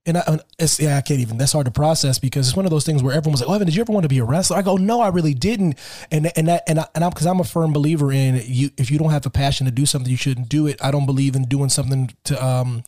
and 0.06 0.16
I, 0.16 0.38
it's, 0.58 0.80
yeah, 0.80 0.96
I 0.96 1.02
can't 1.02 1.20
even. 1.20 1.36
That's 1.36 1.52
hard 1.52 1.66
to 1.66 1.70
process 1.70 2.18
because 2.18 2.48
it's 2.48 2.56
one 2.56 2.64
of 2.64 2.70
those 2.70 2.86
things 2.86 3.02
where 3.02 3.14
everyone's 3.14 3.42
like, 3.42 3.50
"Oh, 3.50 3.54
Evan, 3.54 3.66
did 3.66 3.76
you 3.76 3.82
ever 3.82 3.92
want 3.92 4.04
to 4.04 4.08
be 4.08 4.18
a 4.18 4.24
wrestler?" 4.24 4.56
I 4.56 4.62
go, 4.62 4.76
"No, 4.76 5.00
I 5.00 5.08
really 5.08 5.34
didn't." 5.34 5.78
And 6.10 6.32
and 6.36 6.48
that 6.48 6.62
and 6.66 6.80
I, 6.80 6.86
and 6.94 7.04
I'm 7.04 7.10
because 7.10 7.26
I'm 7.26 7.38
a 7.38 7.44
firm 7.44 7.72
believer 7.72 8.10
in 8.10 8.40
you. 8.46 8.70
If 8.78 8.90
you 8.90 8.98
don't 8.98 9.10
have 9.10 9.22
the 9.22 9.30
passion 9.30 9.66
to 9.66 9.70
do 9.70 9.84
something, 9.84 10.10
you 10.10 10.16
shouldn't 10.16 10.48
do 10.48 10.66
it. 10.66 10.82
I 10.82 10.90
don't 10.90 11.04
believe 11.04 11.36
in 11.36 11.44
doing 11.44 11.68
something 11.68 12.10
to 12.24 12.44
um 12.44 12.82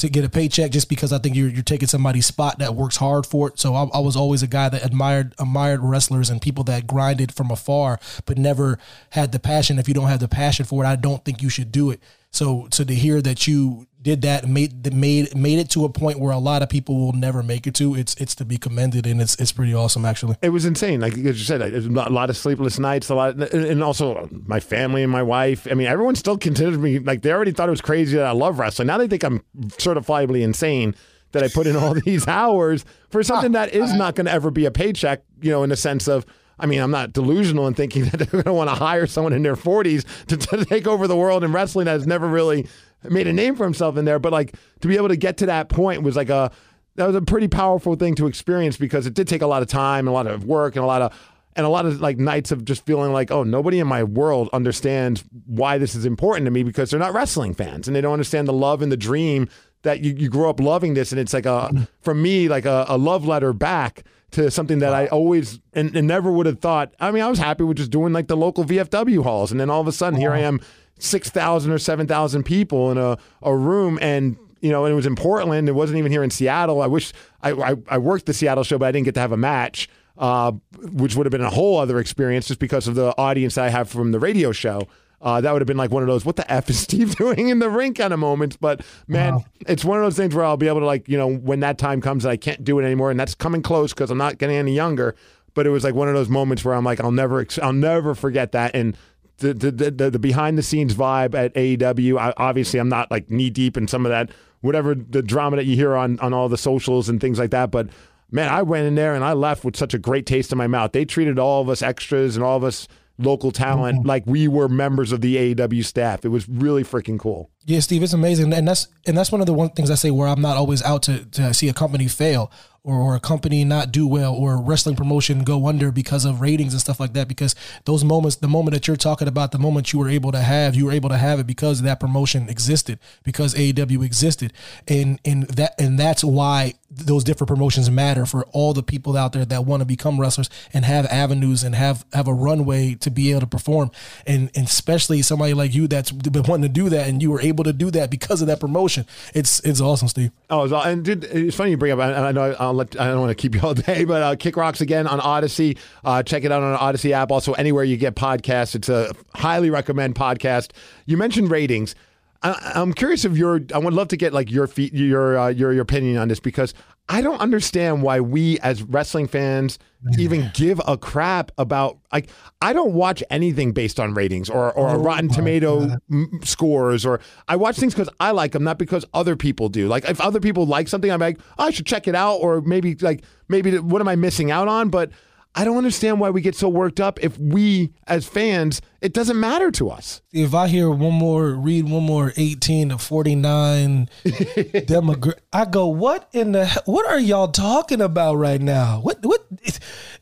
to 0.00 0.08
get 0.08 0.24
a 0.24 0.30
paycheck 0.30 0.70
just 0.70 0.88
because 0.88 1.12
I 1.12 1.18
think 1.18 1.36
you're 1.36 1.48
you're 1.48 1.62
taking 1.62 1.86
somebody's 1.88 2.26
spot 2.26 2.58
that 2.58 2.74
works 2.74 2.96
hard 2.96 3.26
for 3.26 3.48
it. 3.48 3.58
So 3.58 3.74
I, 3.74 3.84
I 3.94 4.00
was 4.00 4.16
always 4.16 4.42
a 4.42 4.46
guy 4.46 4.68
that 4.70 4.84
admired 4.84 5.34
admired 5.38 5.80
wrestlers 5.82 6.30
and 6.30 6.40
people 6.40 6.64
that 6.64 6.86
grinded 6.86 7.32
from 7.32 7.50
afar, 7.50 8.00
but 8.24 8.38
never 8.38 8.78
had 9.10 9.32
the 9.32 9.38
passion. 9.38 9.78
If 9.78 9.88
you 9.88 9.94
don't 9.94 10.08
have 10.08 10.20
the 10.20 10.28
passion 10.28 10.64
for 10.64 10.84
it, 10.84 10.86
I 10.86 10.96
don't 10.96 11.24
think 11.24 11.42
you 11.42 11.50
should 11.50 11.70
do 11.70 11.90
it. 11.90 12.00
So 12.30 12.68
so 12.72 12.82
to 12.84 12.94
hear 12.94 13.20
that 13.20 13.46
you 13.46 13.86
did 14.02 14.22
that 14.22 14.48
made 14.48 14.94
made 14.94 15.36
made 15.36 15.58
it 15.58 15.68
to 15.70 15.84
a 15.84 15.88
point 15.88 16.18
where 16.18 16.32
a 16.32 16.38
lot 16.38 16.62
of 16.62 16.68
people 16.68 16.98
will 16.98 17.12
never 17.12 17.42
make 17.42 17.66
it 17.66 17.74
to. 17.74 17.94
It's 17.94 18.14
it's 18.14 18.34
to 18.36 18.44
be 18.44 18.56
commended 18.56 19.06
and 19.06 19.20
it's 19.20 19.34
it's 19.36 19.52
pretty 19.52 19.74
awesome 19.74 20.04
actually. 20.04 20.36
It 20.40 20.50
was 20.50 20.64
insane. 20.64 21.00
Like 21.00 21.12
as 21.12 21.18
you 21.18 21.34
said 21.34 21.60
a 21.60 22.10
lot 22.10 22.30
of 22.30 22.36
sleepless 22.36 22.78
nights 22.78 23.10
a 23.10 23.14
lot 23.14 23.34
and 23.52 23.82
also 23.82 24.14
uh, 24.14 24.28
my 24.46 24.60
family 24.60 25.02
and 25.02 25.12
my 25.12 25.22
wife. 25.22 25.66
I 25.70 25.74
mean 25.74 25.86
everyone 25.86 26.14
still 26.14 26.38
considers 26.38 26.78
me 26.78 26.98
like 26.98 27.22
they 27.22 27.32
already 27.32 27.52
thought 27.52 27.68
it 27.68 27.72
was 27.72 27.80
crazy 27.80 28.16
that 28.16 28.26
i 28.26 28.32
love 28.32 28.58
wrestling. 28.58 28.86
Now 28.86 28.98
they 28.98 29.08
think 29.08 29.22
i'm 29.22 29.42
certifiably 29.68 30.42
insane 30.42 30.94
that 31.32 31.42
i 31.44 31.48
put 31.48 31.66
in 31.66 31.76
all 31.76 31.94
these 32.06 32.26
hours 32.26 32.84
for 33.10 33.22
something 33.22 33.52
that 33.52 33.74
is 33.74 33.92
not 33.92 34.14
going 34.14 34.26
to 34.26 34.32
ever 34.32 34.50
be 34.50 34.64
a 34.64 34.70
paycheck 34.70 35.22
you 35.42 35.50
know 35.50 35.62
in 35.62 35.70
the 35.70 35.76
sense 35.76 36.08
of 36.08 36.24
I 36.62 36.66
mean, 36.66 36.80
I'm 36.80 36.90
not 36.90 37.14
delusional 37.14 37.66
in 37.66 37.74
thinking 37.74 38.04
that 38.10 38.18
they're 38.18 38.26
going 38.26 38.44
to 38.44 38.52
want 38.52 38.68
to 38.68 38.76
hire 38.76 39.06
someone 39.06 39.32
in 39.32 39.42
their 39.42 39.56
40s 39.56 40.04
to, 40.26 40.36
to 40.36 40.64
take 40.66 40.86
over 40.86 41.08
the 41.08 41.16
world 41.16 41.42
in 41.42 41.52
wrestling 41.52 41.86
that 41.86 41.92
has 41.92 42.06
never 42.06 42.28
really 42.28 42.66
made 43.04 43.26
a 43.26 43.32
name 43.32 43.56
for 43.56 43.64
himself 43.64 43.96
in 43.96 44.04
there. 44.04 44.18
But 44.18 44.32
like 44.32 44.54
to 44.80 44.88
be 44.88 44.96
able 44.96 45.08
to 45.08 45.16
get 45.16 45.36
to 45.38 45.46
that 45.46 45.68
point 45.68 46.02
was 46.02 46.16
like 46.16 46.28
a 46.28 46.50
that 46.96 47.06
was 47.06 47.16
a 47.16 47.22
pretty 47.22 47.48
powerful 47.48 47.94
thing 47.94 48.14
to 48.16 48.26
experience 48.26 48.76
because 48.76 49.06
it 49.06 49.14
did 49.14 49.28
take 49.28 49.42
a 49.42 49.46
lot 49.46 49.62
of 49.62 49.68
time 49.68 50.00
and 50.00 50.08
a 50.08 50.12
lot 50.12 50.26
of 50.26 50.44
work 50.44 50.76
and 50.76 50.84
a 50.84 50.86
lot 50.86 51.02
of 51.02 51.18
and 51.56 51.66
a 51.66 51.68
lot 51.68 51.86
of 51.86 52.00
like 52.00 52.18
nights 52.18 52.52
of 52.52 52.64
just 52.64 52.84
feeling 52.84 53.12
like 53.12 53.30
oh 53.30 53.42
nobody 53.42 53.78
in 53.78 53.86
my 53.86 54.04
world 54.04 54.48
understands 54.52 55.24
why 55.46 55.78
this 55.78 55.94
is 55.94 56.04
important 56.04 56.44
to 56.46 56.50
me 56.50 56.62
because 56.62 56.90
they're 56.90 57.00
not 57.00 57.14
wrestling 57.14 57.54
fans 57.54 57.86
and 57.86 57.96
they 57.96 58.00
don't 58.00 58.12
understand 58.12 58.46
the 58.46 58.52
love 58.52 58.82
and 58.82 58.92
the 58.92 58.96
dream 58.96 59.48
that 59.82 60.00
you, 60.00 60.12
you 60.12 60.28
grow 60.28 60.50
up 60.50 60.60
loving 60.60 60.94
this 60.94 61.10
and 61.12 61.20
it's 61.20 61.32
like 61.32 61.46
a 61.46 61.88
for 62.02 62.14
me 62.14 62.48
like 62.48 62.66
a, 62.66 62.84
a 62.88 62.98
love 62.98 63.26
letter 63.26 63.52
back 63.52 64.04
to 64.32 64.50
something 64.50 64.78
that 64.78 64.94
I 64.94 65.06
always 65.08 65.60
and, 65.72 65.94
and, 65.96 66.06
never 66.06 66.30
would 66.30 66.46
have 66.46 66.60
thought. 66.60 66.94
I 67.00 67.10
mean, 67.10 67.22
I 67.22 67.28
was 67.28 67.38
happy 67.38 67.64
with 67.64 67.78
just 67.78 67.90
doing 67.90 68.12
like 68.12 68.28
the 68.28 68.36
local 68.36 68.64
VFW 68.64 69.22
halls, 69.22 69.50
and 69.50 69.60
then 69.60 69.70
all 69.70 69.80
of 69.80 69.88
a 69.88 69.92
sudden, 69.92 70.18
here 70.18 70.32
I 70.32 70.40
am 70.40 70.60
6,000 71.02 71.72
or 71.72 71.78
7,000 71.78 72.42
people 72.44 72.90
in 72.90 72.98
a, 72.98 73.18
a 73.42 73.56
room 73.56 73.98
and 74.00 74.36
you 74.60 74.70
know, 74.70 74.84
and 74.84 74.92
it 74.92 74.94
was 74.96 75.06
in 75.06 75.16
Portland. 75.16 75.68
It 75.68 75.72
wasn't 75.72 75.98
even 75.98 76.12
here 76.12 76.22
in 76.22 76.30
Seattle. 76.30 76.82
I 76.82 76.86
wish 76.86 77.12
I, 77.42 77.52
I, 77.52 77.76
I 77.88 77.98
worked 77.98 78.26
the 78.26 78.34
Seattle 78.34 78.64
show, 78.64 78.78
but 78.78 78.86
I 78.86 78.92
didn't 78.92 79.06
get 79.06 79.14
to 79.14 79.20
have 79.20 79.32
a 79.32 79.36
match, 79.36 79.88
uh, 80.18 80.52
which 80.92 81.16
would 81.16 81.26
have 81.26 81.30
been 81.30 81.40
a 81.40 81.50
whole 81.50 81.78
other 81.78 81.98
experience 81.98 82.46
just 82.46 82.60
because 82.60 82.86
of 82.86 82.94
the 82.94 83.16
audience 83.16 83.54
that 83.54 83.64
I 83.64 83.70
have 83.70 83.88
from 83.88 84.12
the 84.12 84.18
radio 84.18 84.52
show. 84.52 84.86
Uh, 85.22 85.40
that 85.40 85.52
would 85.52 85.60
have 85.60 85.66
been 85.66 85.76
like 85.76 85.90
one 85.90 86.02
of 86.02 86.06
those 86.06 86.24
"What 86.24 86.36
the 86.36 86.50
f 86.50 86.70
is 86.70 86.78
Steve 86.80 87.14
doing 87.16 87.48
in 87.48 87.58
the 87.58 87.68
ring?" 87.68 87.94
kind 87.94 88.12
of 88.12 88.18
moments. 88.18 88.56
But 88.56 88.82
man, 89.06 89.36
wow. 89.36 89.44
it's 89.66 89.84
one 89.84 89.98
of 89.98 90.04
those 90.04 90.16
things 90.16 90.34
where 90.34 90.44
I'll 90.44 90.56
be 90.56 90.68
able 90.68 90.80
to 90.80 90.86
like 90.86 91.08
you 91.08 91.18
know 91.18 91.30
when 91.30 91.60
that 91.60 91.78
time 91.78 92.00
comes, 92.00 92.24
and 92.24 92.32
I 92.32 92.36
can't 92.36 92.64
do 92.64 92.78
it 92.78 92.84
anymore, 92.84 93.10
and 93.10 93.20
that's 93.20 93.34
coming 93.34 93.62
close 93.62 93.92
because 93.92 94.10
I'm 94.10 94.18
not 94.18 94.38
getting 94.38 94.56
any 94.56 94.74
younger. 94.74 95.14
But 95.52 95.66
it 95.66 95.70
was 95.70 95.84
like 95.84 95.94
one 95.94 96.08
of 96.08 96.14
those 96.14 96.28
moments 96.28 96.64
where 96.64 96.74
I'm 96.74 96.84
like, 96.84 97.00
I'll 97.00 97.10
never, 97.10 97.44
I'll 97.60 97.72
never 97.72 98.14
forget 98.14 98.52
that. 98.52 98.74
And 98.74 98.96
the 99.40 99.52
the, 99.54 99.90
the, 99.90 100.10
the 100.10 100.18
behind 100.18 100.56
the 100.56 100.62
scenes 100.62 100.94
vibe 100.94 101.34
at 101.34 101.52
AEW. 101.54 102.18
I, 102.18 102.32
obviously, 102.36 102.78
I'm 102.78 102.88
not 102.88 103.10
like 103.10 103.30
knee 103.30 103.50
deep 103.50 103.76
in 103.76 103.88
some 103.88 104.06
of 104.06 104.10
that 104.10 104.30
whatever 104.60 104.94
the 104.94 105.22
drama 105.22 105.56
that 105.56 105.66
you 105.66 105.76
hear 105.76 105.96
on 105.96 106.18
on 106.20 106.32
all 106.32 106.48
the 106.48 106.58
socials 106.58 107.08
and 107.08 107.20
things 107.20 107.38
like 107.38 107.50
that. 107.50 107.70
But 107.70 107.88
man, 108.30 108.48
I 108.48 108.62
went 108.62 108.86
in 108.86 108.94
there 108.94 109.14
and 109.14 109.24
I 109.24 109.32
left 109.32 109.64
with 109.64 109.76
such 109.76 109.94
a 109.94 109.98
great 109.98 110.26
taste 110.26 110.52
in 110.52 110.58
my 110.58 110.66
mouth. 110.66 110.92
They 110.92 111.04
treated 111.04 111.38
all 111.38 111.62
of 111.62 111.68
us 111.68 111.82
extras 111.82 112.36
and 112.36 112.44
all 112.44 112.56
of 112.56 112.64
us 112.64 112.86
local 113.18 113.50
talent 113.50 113.98
mm-hmm. 113.98 114.08
like 114.08 114.22
we 114.26 114.48
were 114.48 114.68
members 114.68 115.12
of 115.12 115.20
the 115.20 115.54
AEW 115.54 115.84
staff. 115.84 116.24
It 116.24 116.28
was 116.28 116.48
really 116.48 116.82
freaking 116.82 117.18
cool. 117.18 117.50
Yeah, 117.66 117.80
Steve, 117.80 118.02
it's 118.02 118.14
amazing, 118.14 118.52
and 118.52 118.66
that's 118.66 118.88
and 119.06 119.16
that's 119.16 119.30
one 119.30 119.40
of 119.40 119.46
the 119.46 119.52
one 119.52 119.70
things 119.70 119.90
I 119.90 119.94
say 119.94 120.10
where 120.10 120.28
I'm 120.28 120.40
not 120.40 120.56
always 120.56 120.82
out 120.82 121.02
to 121.04 121.24
to 121.26 121.54
see 121.54 121.68
a 121.68 121.74
company 121.74 122.08
fail 122.08 122.50
or, 122.82 122.94
or 122.94 123.14
a 123.14 123.20
company 123.20 123.64
not 123.64 123.92
do 123.92 124.06
well 124.06 124.34
or 124.34 124.54
a 124.54 124.60
wrestling 124.60 124.96
promotion 124.96 125.44
go 125.44 125.66
under 125.66 125.92
because 125.92 126.24
of 126.24 126.40
ratings 126.40 126.72
and 126.72 126.80
stuff 126.80 126.98
like 126.98 127.12
that. 127.12 127.28
Because 127.28 127.54
those 127.84 128.04
moments, 128.04 128.36
the 128.36 128.48
moment 128.48 128.74
that 128.74 128.86
you're 128.86 128.96
talking 128.96 129.28
about, 129.28 129.52
the 129.52 129.58
moment 129.58 129.92
you 129.92 129.98
were 129.98 130.08
able 130.08 130.32
to 130.32 130.40
have, 130.40 130.74
you 130.74 130.86
were 130.86 130.92
able 130.92 131.08
to 131.10 131.18
have 131.18 131.38
it 131.38 131.46
because 131.46 131.82
that 131.82 132.00
promotion 132.00 132.48
existed, 132.48 132.98
because 133.22 133.54
AEW 133.54 134.04
existed, 134.04 134.52
and 134.88 135.20
and 135.24 135.44
that 135.48 135.74
and 135.78 135.98
that's 135.98 136.24
why 136.24 136.74
those 136.90 137.22
different 137.22 137.48
promotions 137.48 137.88
matter 137.88 138.26
for 138.26 138.44
all 138.46 138.72
the 138.72 138.82
people 138.82 139.16
out 139.16 139.32
there 139.32 139.44
that 139.44 139.64
want 139.64 139.80
to 139.80 139.84
become 139.84 140.20
wrestlers 140.20 140.50
and 140.72 140.84
have 140.84 141.06
avenues 141.06 141.62
and 141.62 141.74
have 141.74 142.04
have 142.12 142.26
a 142.26 142.34
runway 142.34 142.94
to 142.96 143.10
be 143.10 143.30
able 143.30 143.40
to 143.40 143.46
perform, 143.46 143.90
and, 144.26 144.50
and 144.54 144.66
especially 144.66 145.22
somebody 145.22 145.54
like 145.54 145.74
you 145.74 145.86
that's 145.86 146.10
been 146.10 146.42
wanting 146.44 146.62
to 146.62 146.68
do 146.68 146.88
that, 146.88 147.08
and 147.08 147.22
you 147.22 147.30
were 147.30 147.40
able 147.40 147.64
to 147.64 147.72
do 147.72 147.90
that 147.90 148.10
because 148.10 148.40
of 148.40 148.48
that 148.48 148.58
promotion. 148.58 149.06
It's 149.34 149.60
it's 149.60 149.80
awesome, 149.80 150.08
Steve. 150.08 150.30
Oh, 150.48 150.62
and 150.82 151.06
it's 151.06 151.56
funny 151.56 151.72
you 151.72 151.76
bring 151.76 151.92
up. 151.92 151.98
I, 151.98 152.28
I 152.28 152.32
know 152.32 152.56
I'll 152.58 152.69
let, 152.74 152.98
I 153.00 153.08
don't 153.08 153.20
want 153.20 153.30
to 153.30 153.34
keep 153.34 153.54
you 153.54 153.60
all 153.62 153.74
day, 153.74 154.04
but 154.04 154.22
uh, 154.22 154.36
Kick 154.36 154.56
Rocks 154.56 154.80
again 154.80 155.06
on 155.06 155.20
Audacy. 155.20 155.78
Uh, 156.04 156.22
check 156.22 156.44
it 156.44 156.52
out 156.52 156.62
on 156.62 156.78
Audacy 156.78 157.12
app. 157.12 157.30
Also, 157.30 157.52
anywhere 157.52 157.84
you 157.84 157.96
get 157.96 158.14
podcasts, 158.14 158.74
it's 158.74 158.88
a 158.88 159.12
highly 159.34 159.70
recommend 159.70 160.14
podcast. 160.14 160.70
You 161.06 161.16
mentioned 161.16 161.50
ratings. 161.50 161.94
I, 162.42 162.72
am 162.74 162.92
curious 162.94 163.24
if 163.24 163.36
your. 163.36 163.60
I 163.74 163.78
would 163.78 163.92
love 163.92 164.08
to 164.08 164.16
get 164.16 164.32
like 164.32 164.50
your 164.50 164.66
feet, 164.66 164.94
your 164.94 165.38
uh, 165.38 165.48
your 165.48 165.72
your 165.72 165.82
opinion 165.82 166.16
on 166.16 166.28
this 166.28 166.40
because 166.40 166.72
I 167.10 167.22
don't 167.22 167.40
understand 167.40 168.02
why 168.02 168.20
we 168.20 168.60
as 168.60 168.84
wrestling 168.84 169.26
fans 169.26 169.80
even 170.18 170.50
give 170.54 170.80
a 170.86 170.96
crap 170.96 171.50
about 171.58 171.98
like 172.12 172.30
I 172.62 172.72
don't 172.72 172.94
watch 172.94 173.22
anything 173.30 173.72
based 173.72 173.98
on 173.98 174.14
ratings 174.14 174.48
or 174.48 174.72
or 174.72 174.90
oh 174.90 174.98
Rotten 174.98 175.28
Tomato 175.28 175.96
m- 176.10 176.40
scores 176.44 177.04
or 177.04 177.20
I 177.48 177.56
watch 177.56 177.76
things 177.76 177.94
because 177.94 178.08
I 178.20 178.30
like 178.30 178.52
them, 178.52 178.62
not 178.62 178.78
because 178.78 179.04
other 179.12 179.34
people 179.34 179.68
do. 179.68 179.88
Like 179.88 180.08
if 180.08 180.20
other 180.20 180.40
people 180.40 180.66
like 180.66 180.86
something, 180.86 181.10
I'm 181.10 181.20
like 181.20 181.38
oh, 181.58 181.66
I 181.66 181.70
should 181.70 181.86
check 181.86 182.06
it 182.06 182.14
out 182.14 182.36
or 182.36 182.60
maybe 182.60 182.94
like 182.94 183.24
maybe 183.48 183.76
what 183.78 184.00
am 184.00 184.08
I 184.08 184.14
missing 184.14 184.52
out 184.52 184.68
on? 184.68 184.88
But 184.88 185.10
I 185.54 185.64
don't 185.64 185.76
understand 185.76 186.20
why 186.20 186.30
we 186.30 186.42
get 186.42 186.54
so 186.54 186.68
worked 186.68 187.00
up 187.00 187.18
if 187.22 187.36
we, 187.38 187.92
as 188.06 188.24
fans, 188.24 188.80
it 189.00 189.12
doesn't 189.12 189.38
matter 189.38 189.72
to 189.72 189.90
us. 189.90 190.22
If 190.32 190.54
I 190.54 190.68
hear 190.68 190.88
one 190.90 191.14
more, 191.14 191.50
read 191.50 191.88
one 191.88 192.04
more 192.04 192.32
18 192.36 192.90
to 192.90 192.98
49 192.98 194.08
demographic, 194.24 195.38
I 195.52 195.64
go, 195.64 195.88
what 195.88 196.28
in 196.32 196.52
the, 196.52 196.66
hell? 196.66 196.82
what 196.84 197.04
are 197.06 197.18
y'all 197.18 197.48
talking 197.48 198.00
about 198.00 198.36
right 198.36 198.60
now? 198.60 199.00
What, 199.00 199.24
what, 199.26 199.44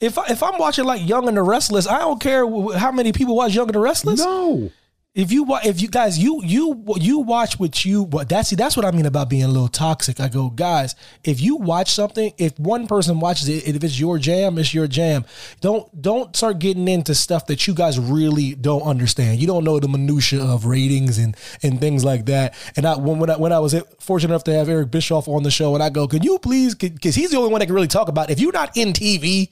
if, 0.00 0.16
I, 0.16 0.26
if 0.28 0.42
I'm 0.42 0.58
watching 0.58 0.86
like 0.86 1.06
Young 1.06 1.28
and 1.28 1.36
the 1.36 1.42
Restless, 1.42 1.86
I 1.86 1.98
don't 1.98 2.20
care 2.20 2.46
how 2.78 2.90
many 2.90 3.12
people 3.12 3.36
watch 3.36 3.54
Young 3.54 3.66
and 3.66 3.74
the 3.74 3.80
Restless. 3.80 4.20
No. 4.20 4.70
If 5.18 5.33
you 5.33 5.44
if 5.64 5.83
you 5.83 5.88
guys 5.88 6.16
you 6.16 6.40
you 6.44 6.85
you 6.94 7.18
watch 7.18 7.59
what 7.59 7.85
you 7.85 8.04
what 8.04 8.28
that's 8.28 8.50
that's 8.50 8.76
what 8.76 8.87
I 8.87 8.92
mean 8.92 9.04
about 9.04 9.28
being 9.28 9.42
a 9.42 9.48
little 9.48 9.66
toxic. 9.66 10.20
I 10.20 10.28
go, 10.28 10.48
guys, 10.48 10.94
if 11.24 11.40
you 11.40 11.57
watch 11.57 11.90
something, 11.90 12.33
if 12.38 12.57
one 12.57 12.87
person 12.87 13.18
watches 13.18 13.48
it, 13.48 13.66
if 13.66 13.83
it's 13.83 13.98
your 13.98 14.18
jam, 14.18 14.59
it's 14.59 14.72
your 14.72 14.87
jam. 14.87 15.24
Don't 15.61 16.00
don't 16.00 16.37
start 16.37 16.61
getting 16.61 16.87
into 16.87 17.16
stuff 17.16 17.46
that 17.46 17.66
you 17.66 17.74
guys 17.74 17.98
really 17.98 18.54
don't 18.54 18.83
understand. 18.83 19.40
You 19.40 19.48
don't 19.48 19.64
know 19.64 19.81
the 19.81 19.88
minutia 19.88 20.40
of 20.40 20.66
ratings 20.66 21.18
and 21.18 21.37
and 21.64 21.81
things 21.81 22.04
like 22.04 22.26
that. 22.26 22.54
And 22.76 22.87
I 22.87 22.96
when 22.96 23.18
when 23.18 23.28
I, 23.28 23.37
when 23.38 23.52
I 23.52 23.59
was 23.59 23.74
fortunate 23.98 24.33
enough 24.33 24.44
to 24.44 24.54
have 24.54 24.68
Eric 24.68 24.92
Bischoff 24.92 25.26
on 25.26 25.42
the 25.42 25.50
show, 25.50 25.74
and 25.74 25.83
I 25.83 25.90
go, 25.90 26.07
can 26.07 26.22
you 26.22 26.38
please? 26.38 26.76
Because 26.76 27.16
he's 27.16 27.33
the 27.33 27.38
only 27.38 27.50
one 27.50 27.59
that 27.59 27.66
can 27.66 27.74
really 27.74 27.88
talk 27.88 28.07
about. 28.07 28.31
It. 28.31 28.35
If 28.35 28.40
you're 28.40 28.52
not 28.52 28.76
in 28.76 28.92
TV, 28.92 29.48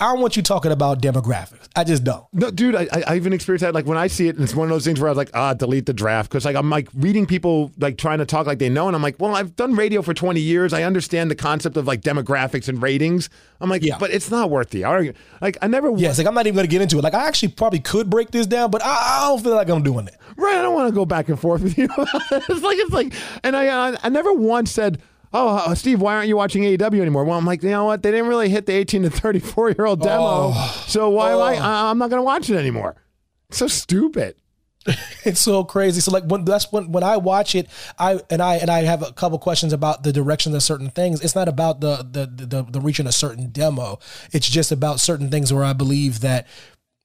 I 0.00 0.12
don't 0.12 0.20
want 0.20 0.36
you 0.36 0.44
talking 0.44 0.70
about 0.70 1.02
demographics. 1.02 1.66
I 1.74 1.82
just 1.82 2.04
don't. 2.04 2.24
No, 2.32 2.52
dude, 2.52 2.76
I, 2.76 2.86
I 3.04 3.16
even 3.16 3.32
experienced 3.32 3.62
that. 3.62 3.74
Like 3.74 3.84
when 3.84 3.98
I 3.98 4.06
see 4.06 4.28
it, 4.28 4.36
and 4.36 4.44
it's 4.44 4.54
one 4.54 4.68
of 4.68 4.70
those 4.70 4.84
things 4.84 5.00
where 5.00 5.08
I 5.08 5.10
was 5.10 5.16
like, 5.16 5.30
ah, 5.34 5.54
delete 5.54 5.86
the 5.86 5.92
draft. 5.92 6.30
Cause 6.30 6.44
like 6.44 6.54
I'm 6.54 6.70
like 6.70 6.88
reading 6.94 7.26
people 7.26 7.72
like 7.78 7.98
trying 7.98 8.18
to 8.18 8.26
talk 8.26 8.46
like 8.46 8.60
they 8.60 8.68
know. 8.68 8.86
And 8.86 8.94
I'm 8.94 9.02
like, 9.02 9.16
well, 9.18 9.34
I've 9.34 9.56
done 9.56 9.74
radio 9.74 10.00
for 10.02 10.14
20 10.14 10.38
years. 10.38 10.72
I 10.72 10.84
understand 10.84 11.32
the 11.32 11.34
concept 11.34 11.76
of 11.76 11.88
like 11.88 12.02
demographics 12.02 12.68
and 12.68 12.80
ratings. 12.80 13.28
I'm 13.60 13.68
like, 13.68 13.82
yeah. 13.82 13.98
but 13.98 14.12
it's 14.12 14.30
not 14.30 14.50
worth 14.50 14.70
the 14.70 14.84
argument. 14.84 15.16
Like 15.40 15.58
I 15.62 15.66
never. 15.66 15.90
Yes, 15.96 16.18
like 16.18 16.28
I'm 16.28 16.34
not 16.34 16.46
even 16.46 16.54
going 16.54 16.66
to 16.66 16.70
get 16.70 16.80
into 16.80 16.98
it. 16.98 17.02
Like 17.02 17.14
I 17.14 17.26
actually 17.26 17.48
probably 17.48 17.80
could 17.80 18.08
break 18.08 18.30
this 18.30 18.46
down, 18.46 18.70
but 18.70 18.84
I, 18.84 18.90
I 18.90 19.28
don't 19.28 19.42
feel 19.42 19.56
like 19.56 19.68
I'm 19.68 19.82
doing 19.82 20.06
it. 20.06 20.16
Right. 20.36 20.58
I 20.58 20.62
don't 20.62 20.74
want 20.74 20.88
to 20.88 20.94
go 20.94 21.06
back 21.06 21.28
and 21.28 21.40
forth 21.40 21.62
with 21.62 21.76
you. 21.76 21.88
it's 21.98 22.62
like, 22.62 22.78
it's 22.78 22.92
like, 22.92 23.12
and 23.42 23.56
I, 23.56 23.90
I, 23.90 23.96
I 24.04 24.08
never 24.10 24.32
once 24.32 24.70
said, 24.70 25.02
oh, 25.32 25.56
uh, 25.56 25.74
Steve, 25.74 26.00
why 26.00 26.14
aren't 26.14 26.28
you 26.28 26.36
watching 26.36 26.62
AEW 26.62 27.00
anymore? 27.00 27.24
Well, 27.24 27.38
I'm 27.38 27.44
like, 27.44 27.62
you 27.62 27.70
know 27.70 27.84
what? 27.84 28.02
They 28.02 28.10
didn't 28.10 28.28
really 28.28 28.48
hit 28.48 28.66
the 28.66 28.72
18 28.72 29.02
to 29.02 29.10
34 29.10 29.70
year 29.70 29.86
old 29.86 30.00
demo. 30.00 30.52
Oh. 30.54 30.84
So 30.86 31.10
why 31.10 31.32
oh. 31.32 31.46
am 31.46 31.62
I? 31.62 31.90
I'm 31.90 31.98
not 31.98 32.10
going 32.10 32.20
to 32.20 32.24
watch 32.24 32.50
it 32.50 32.56
anymore. 32.56 32.96
So 33.50 33.66
stupid. 33.66 34.36
it's 35.24 35.40
so 35.40 35.64
crazy. 35.64 36.00
So 36.00 36.10
like 36.10 36.24
when 36.24 36.44
that's 36.44 36.70
when 36.72 36.92
when 36.92 37.02
I 37.02 37.16
watch 37.16 37.54
it, 37.54 37.68
I 37.98 38.20
and 38.30 38.40
I 38.42 38.56
and 38.56 38.70
I 38.70 38.82
have 38.82 39.02
a 39.02 39.12
couple 39.12 39.38
questions 39.38 39.72
about 39.72 40.02
the 40.02 40.12
direction 40.12 40.54
of 40.54 40.62
certain 40.62 40.90
things. 40.90 41.20
It's 41.20 41.34
not 41.34 41.48
about 41.48 41.80
the 41.80 41.96
the 41.96 42.46
the, 42.46 42.62
the 42.62 42.80
reaching 42.80 43.06
a 43.06 43.12
certain 43.12 43.50
demo. 43.50 43.98
It's 44.32 44.48
just 44.48 44.72
about 44.72 45.00
certain 45.00 45.30
things 45.30 45.52
where 45.52 45.64
I 45.64 45.72
believe 45.72 46.20
that 46.20 46.46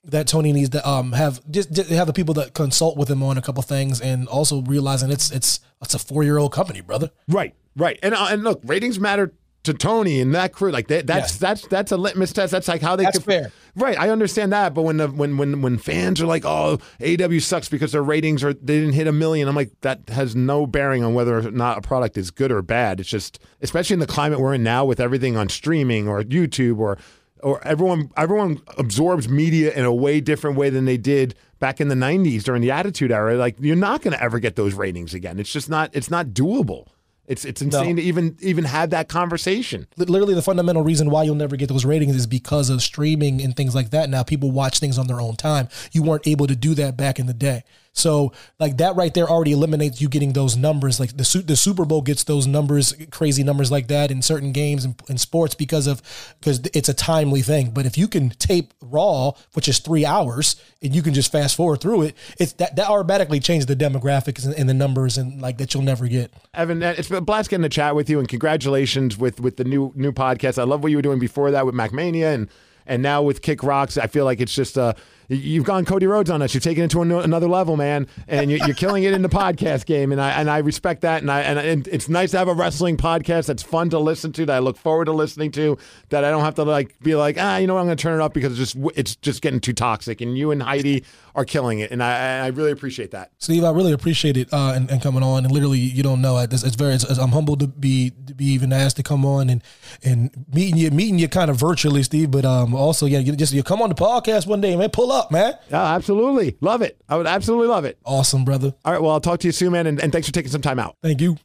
that 0.05 0.27
Tony 0.27 0.51
needs 0.51 0.69
to 0.69 0.87
um 0.87 1.13
have 1.13 1.41
just, 1.49 1.71
just 1.71 1.89
have 1.89 2.07
the 2.07 2.13
people 2.13 2.33
that 2.35 2.53
consult 2.53 2.97
with 2.97 3.09
him 3.09 3.23
on 3.23 3.37
a 3.37 3.41
couple 3.41 3.63
things 3.63 4.01
and 4.01 4.27
also 4.27 4.61
realizing 4.61 5.11
it's 5.11 5.31
it's 5.31 5.59
it's 5.81 5.93
a 5.93 5.99
four 5.99 6.23
year 6.23 6.37
old 6.37 6.53
company, 6.53 6.81
brother. 6.81 7.11
Right, 7.27 7.55
right, 7.75 7.99
and 8.01 8.13
uh, 8.13 8.27
and 8.29 8.43
look, 8.43 8.61
ratings 8.63 8.99
matter 8.99 9.33
to 9.63 9.73
Tony 9.73 10.19
and 10.19 10.35
that 10.35 10.51
crew. 10.51 10.71
Like 10.71 10.87
that, 10.87 11.07
that's 11.07 11.37
that's 11.37 11.65
that's 11.67 11.91
a 11.91 11.97
litmus 11.97 12.33
test. 12.33 12.51
That's 12.51 12.67
like 12.67 12.81
how 12.81 12.95
they. 12.95 13.03
That's 13.03 13.17
could, 13.17 13.25
fair. 13.25 13.51
Right, 13.75 13.97
I 13.97 14.09
understand 14.09 14.53
that, 14.53 14.73
but 14.73 14.83
when 14.83 14.97
the 14.97 15.07
when 15.07 15.37
when 15.37 15.61
when 15.61 15.77
fans 15.77 16.21
are 16.21 16.25
like, 16.25 16.45
"Oh, 16.45 16.79
AEW 16.99 17.41
sucks 17.41 17.69
because 17.69 17.93
their 17.93 18.03
ratings 18.03 18.43
are 18.43 18.53
they 18.53 18.79
didn't 18.79 18.93
hit 18.93 19.07
a 19.07 19.11
million, 19.11 19.47
I'm 19.47 19.55
like, 19.55 19.71
that 19.81 20.09
has 20.09 20.35
no 20.35 20.67
bearing 20.67 21.03
on 21.03 21.13
whether 21.13 21.39
or 21.39 21.51
not 21.51 21.77
a 21.77 21.81
product 21.81 22.17
is 22.17 22.29
good 22.29 22.51
or 22.51 22.61
bad. 22.61 22.99
It's 22.99 23.09
just, 23.09 23.39
especially 23.61 23.95
in 23.95 23.99
the 23.99 24.07
climate 24.07 24.39
we're 24.39 24.53
in 24.53 24.63
now 24.63 24.85
with 24.85 24.99
everything 24.99 25.37
on 25.37 25.49
streaming 25.49 26.07
or 26.07 26.21
YouTube 26.23 26.77
or 26.79 26.97
or 27.41 27.65
everyone 27.65 28.09
everyone 28.17 28.61
absorbs 28.77 29.27
media 29.27 29.71
in 29.73 29.85
a 29.85 29.93
way 29.93 30.21
different 30.21 30.57
way 30.57 30.69
than 30.69 30.85
they 30.85 30.97
did 30.97 31.35
back 31.59 31.79
in 31.79 31.89
the 31.89 31.95
90s 31.95 32.43
during 32.43 32.61
the 32.61 32.71
attitude 32.71 33.11
era 33.11 33.35
like 33.35 33.55
you're 33.59 33.75
not 33.75 34.01
going 34.01 34.13
to 34.13 34.23
ever 34.23 34.39
get 34.39 34.55
those 34.55 34.73
ratings 34.73 35.13
again 35.13 35.39
it's 35.39 35.51
just 35.51 35.69
not 35.69 35.89
it's 35.93 36.09
not 36.09 36.27
doable 36.27 36.87
it's 37.27 37.45
it's 37.45 37.61
insane 37.61 37.95
No. 37.95 38.01
to 38.01 38.07
even 38.07 38.37
even 38.41 38.65
have 38.65 38.89
that 38.89 39.07
conversation 39.07 39.87
literally 39.97 40.33
the 40.33 40.41
fundamental 40.41 40.83
reason 40.83 41.09
why 41.09 41.23
you'll 41.23 41.35
never 41.35 41.55
get 41.55 41.69
those 41.69 41.85
ratings 41.85 42.15
is 42.15 42.27
because 42.27 42.69
of 42.69 42.81
streaming 42.81 43.41
and 43.41 43.55
things 43.55 43.73
like 43.73 43.91
that. 43.91 44.09
Now 44.09 44.23
people 44.23 44.51
watch 44.51 44.79
things 44.79 44.97
on 44.97 45.07
their 45.07 45.21
own 45.21 45.35
time. 45.35 45.69
You 45.91 46.03
weren't 46.03 46.27
able 46.27 46.47
to 46.47 46.55
do 46.55 46.73
that 46.75 46.97
back 46.97 47.19
in 47.19 47.25
the 47.27 47.33
day. 47.33 47.63
So 47.93 48.33
like 48.59 48.77
that 48.77 48.95
right 48.95 49.13
there 49.13 49.29
already 49.29 49.51
eliminates 49.51 50.01
you 50.01 50.09
getting 50.09 50.33
those 50.33 50.57
numbers. 50.57 50.99
Like 50.99 51.15
the 51.15 51.43
the 51.45 51.55
Super 51.55 51.85
Bowl 51.85 52.01
gets 52.01 52.23
those 52.23 52.47
numbers, 52.47 52.93
crazy 53.11 53.43
numbers 53.43 53.71
like 53.71 53.87
that 53.87 54.09
in 54.09 54.21
certain 54.23 54.51
games 54.51 54.83
and 54.83 54.99
in 55.07 55.19
sports 55.19 55.53
because 55.53 55.85
of 55.85 56.01
because 56.39 56.59
it's 56.73 56.89
a 56.89 56.93
timely 56.93 57.41
thing. 57.41 57.69
But 57.69 57.85
if 57.85 57.97
you 57.97 58.07
can 58.07 58.31
tape 58.31 58.73
Raw, 58.81 59.33
which 59.53 59.67
is 59.67 59.79
three 59.79 60.05
hours, 60.05 60.55
and 60.81 60.95
you 60.95 61.03
can 61.03 61.13
just 61.13 61.31
fast 61.31 61.55
forward 61.55 61.81
through 61.81 62.01
it, 62.03 62.15
it's 62.39 62.53
that 62.53 62.75
that 62.75 62.89
automatically 62.89 63.39
changes 63.39 63.67
the 63.67 63.75
demographics 63.75 64.43
and, 64.43 64.55
and 64.55 64.67
the 64.67 64.73
numbers 64.73 65.17
and 65.17 65.39
like 65.39 65.59
that 65.59 65.73
you'll 65.73 65.83
never 65.83 66.07
get. 66.07 66.33
Evan, 66.55 66.81
it's 66.81 67.11
a 67.11 67.21
blast 67.21 67.51
getting 67.51 67.63
to 67.63 67.69
chat 67.69 67.95
with 67.95 68.09
you, 68.09 68.17
and 68.17 68.27
congratulations 68.27 69.17
with 69.17 69.39
with 69.39 69.57
the 69.57 69.63
new 69.63 69.93
new 69.95 70.11
podcast. 70.11 70.57
I 70.57 70.63
love 70.63 70.81
what 70.81 70.89
you 70.89 70.97
were 70.97 71.03
doing 71.03 71.19
before 71.19 71.51
that 71.51 71.63
with 71.65 71.75
MacMania, 71.75 72.33
and 72.33 72.49
and 72.85 73.03
now 73.03 73.21
with 73.21 73.41
Kick 73.41 73.63
Rocks. 73.63 73.97
I 73.97 74.07
feel 74.07 74.25
like 74.25 74.41
it's 74.41 74.53
just 74.53 74.77
uh, 74.77 74.93
you've 75.37 75.65
gone 75.65 75.85
Cody 75.85 76.07
Rhodes 76.07 76.29
on 76.29 76.41
us. 76.41 76.53
You've 76.53 76.63
taken 76.63 76.83
it 76.83 76.91
to 76.91 77.01
another 77.01 77.47
level, 77.47 77.77
man, 77.77 78.07
and 78.27 78.51
you're, 78.51 78.73
killing 78.73 79.03
it 79.03 79.13
in 79.13 79.21
the 79.21 79.29
podcast 79.29 79.85
game, 79.85 80.11
and 80.11 80.19
I 80.19 80.31
and 80.31 80.49
I 80.49 80.57
respect 80.59 81.01
that, 81.01 81.21
and 81.21 81.31
I 81.31 81.41
and, 81.41 81.87
it's 81.87 82.09
nice 82.09 82.31
to 82.31 82.37
have 82.37 82.47
a 82.47 82.53
wrestling 82.53 82.97
podcast 82.97 83.45
that's 83.45 83.63
fun 83.63 83.89
to 83.91 83.99
listen 83.99 84.31
to, 84.33 84.45
that 84.45 84.55
I 84.55 84.59
look 84.59 84.77
forward 84.77 85.05
to 85.05 85.11
listening 85.11 85.51
to, 85.51 85.77
that 86.09 86.23
I 86.23 86.31
don't 86.31 86.43
have 86.43 86.55
to 86.55 86.63
like 86.63 86.99
be 87.01 87.15
like 87.15 87.37
ah, 87.39 87.57
you 87.57 87.67
know, 87.67 87.75
what, 87.75 87.81
I'm 87.81 87.87
going 87.87 87.97
to 87.97 88.01
turn 88.01 88.19
it 88.19 88.23
up 88.23 88.33
because 88.33 88.59
it's 88.59 88.73
just 88.73 88.91
it's 88.95 89.15
just 89.17 89.41
getting 89.41 89.59
too 89.59 89.73
toxic, 89.73 90.21
and 90.21 90.37
you 90.37 90.51
and 90.51 90.61
Heidi 90.61 91.03
are 91.35 91.45
killing 91.45 91.79
it, 91.79 91.91
and 91.91 92.03
I 92.03 92.45
I 92.45 92.47
really 92.47 92.71
appreciate 92.71 93.11
that. 93.11 93.31
Steve, 93.37 93.63
I 93.63 93.71
really 93.71 93.91
appreciate 93.91 94.37
it 94.37 94.51
uh, 94.53 94.73
and, 94.75 94.89
and 94.89 95.01
coming 95.01 95.23
on. 95.23 95.45
And 95.45 95.53
literally, 95.53 95.79
you 95.79 96.03
don't 96.03 96.21
know, 96.21 96.37
it's, 96.37 96.63
it's 96.63 96.75
very. 96.75 96.93
It's, 96.93 97.03
I'm 97.03 97.31
humbled 97.31 97.59
to 97.59 97.67
be 97.67 98.11
to 98.27 98.33
be 98.33 98.45
even 98.45 98.71
asked 98.71 98.97
to 98.97 99.03
come 99.03 99.25
on 99.25 99.49
and 99.49 99.63
and 100.03 100.45
meeting 100.53 100.77
you, 100.77 100.91
meeting 100.91 101.19
you 101.19 101.27
kind 101.27 101.49
of 101.49 101.57
virtually, 101.57 102.03
Steve. 102.03 102.31
But 102.31 102.45
um, 102.45 102.73
also, 102.73 103.05
yeah, 103.05 103.19
you 103.19 103.35
just 103.35 103.53
you 103.53 103.63
come 103.63 103.81
on 103.81 103.89
the 103.89 103.95
podcast 103.95 104.47
one 104.47 104.61
day, 104.61 104.75
man. 104.75 104.89
Pull 104.89 105.11
up, 105.23 105.31
man. 105.31 105.53
Yeah, 105.69 105.83
absolutely, 105.95 106.57
love 106.61 106.81
it. 106.81 106.97
I 107.07 107.17
would 107.17 107.27
absolutely 107.27 107.67
love 107.67 107.85
it. 107.85 107.97
Awesome, 108.05 108.45
brother. 108.45 108.73
All 108.85 108.93
right, 108.93 109.01
well, 109.01 109.11
I'll 109.11 109.21
talk 109.21 109.39
to 109.41 109.47
you 109.47 109.51
soon, 109.51 109.71
man, 109.71 109.87
and, 109.87 110.01
and 110.01 110.11
thanks 110.11 110.27
for 110.27 110.33
taking 110.33 110.51
some 110.51 110.61
time 110.61 110.79
out. 110.79 110.97
Thank 111.01 111.21
you. 111.21 111.37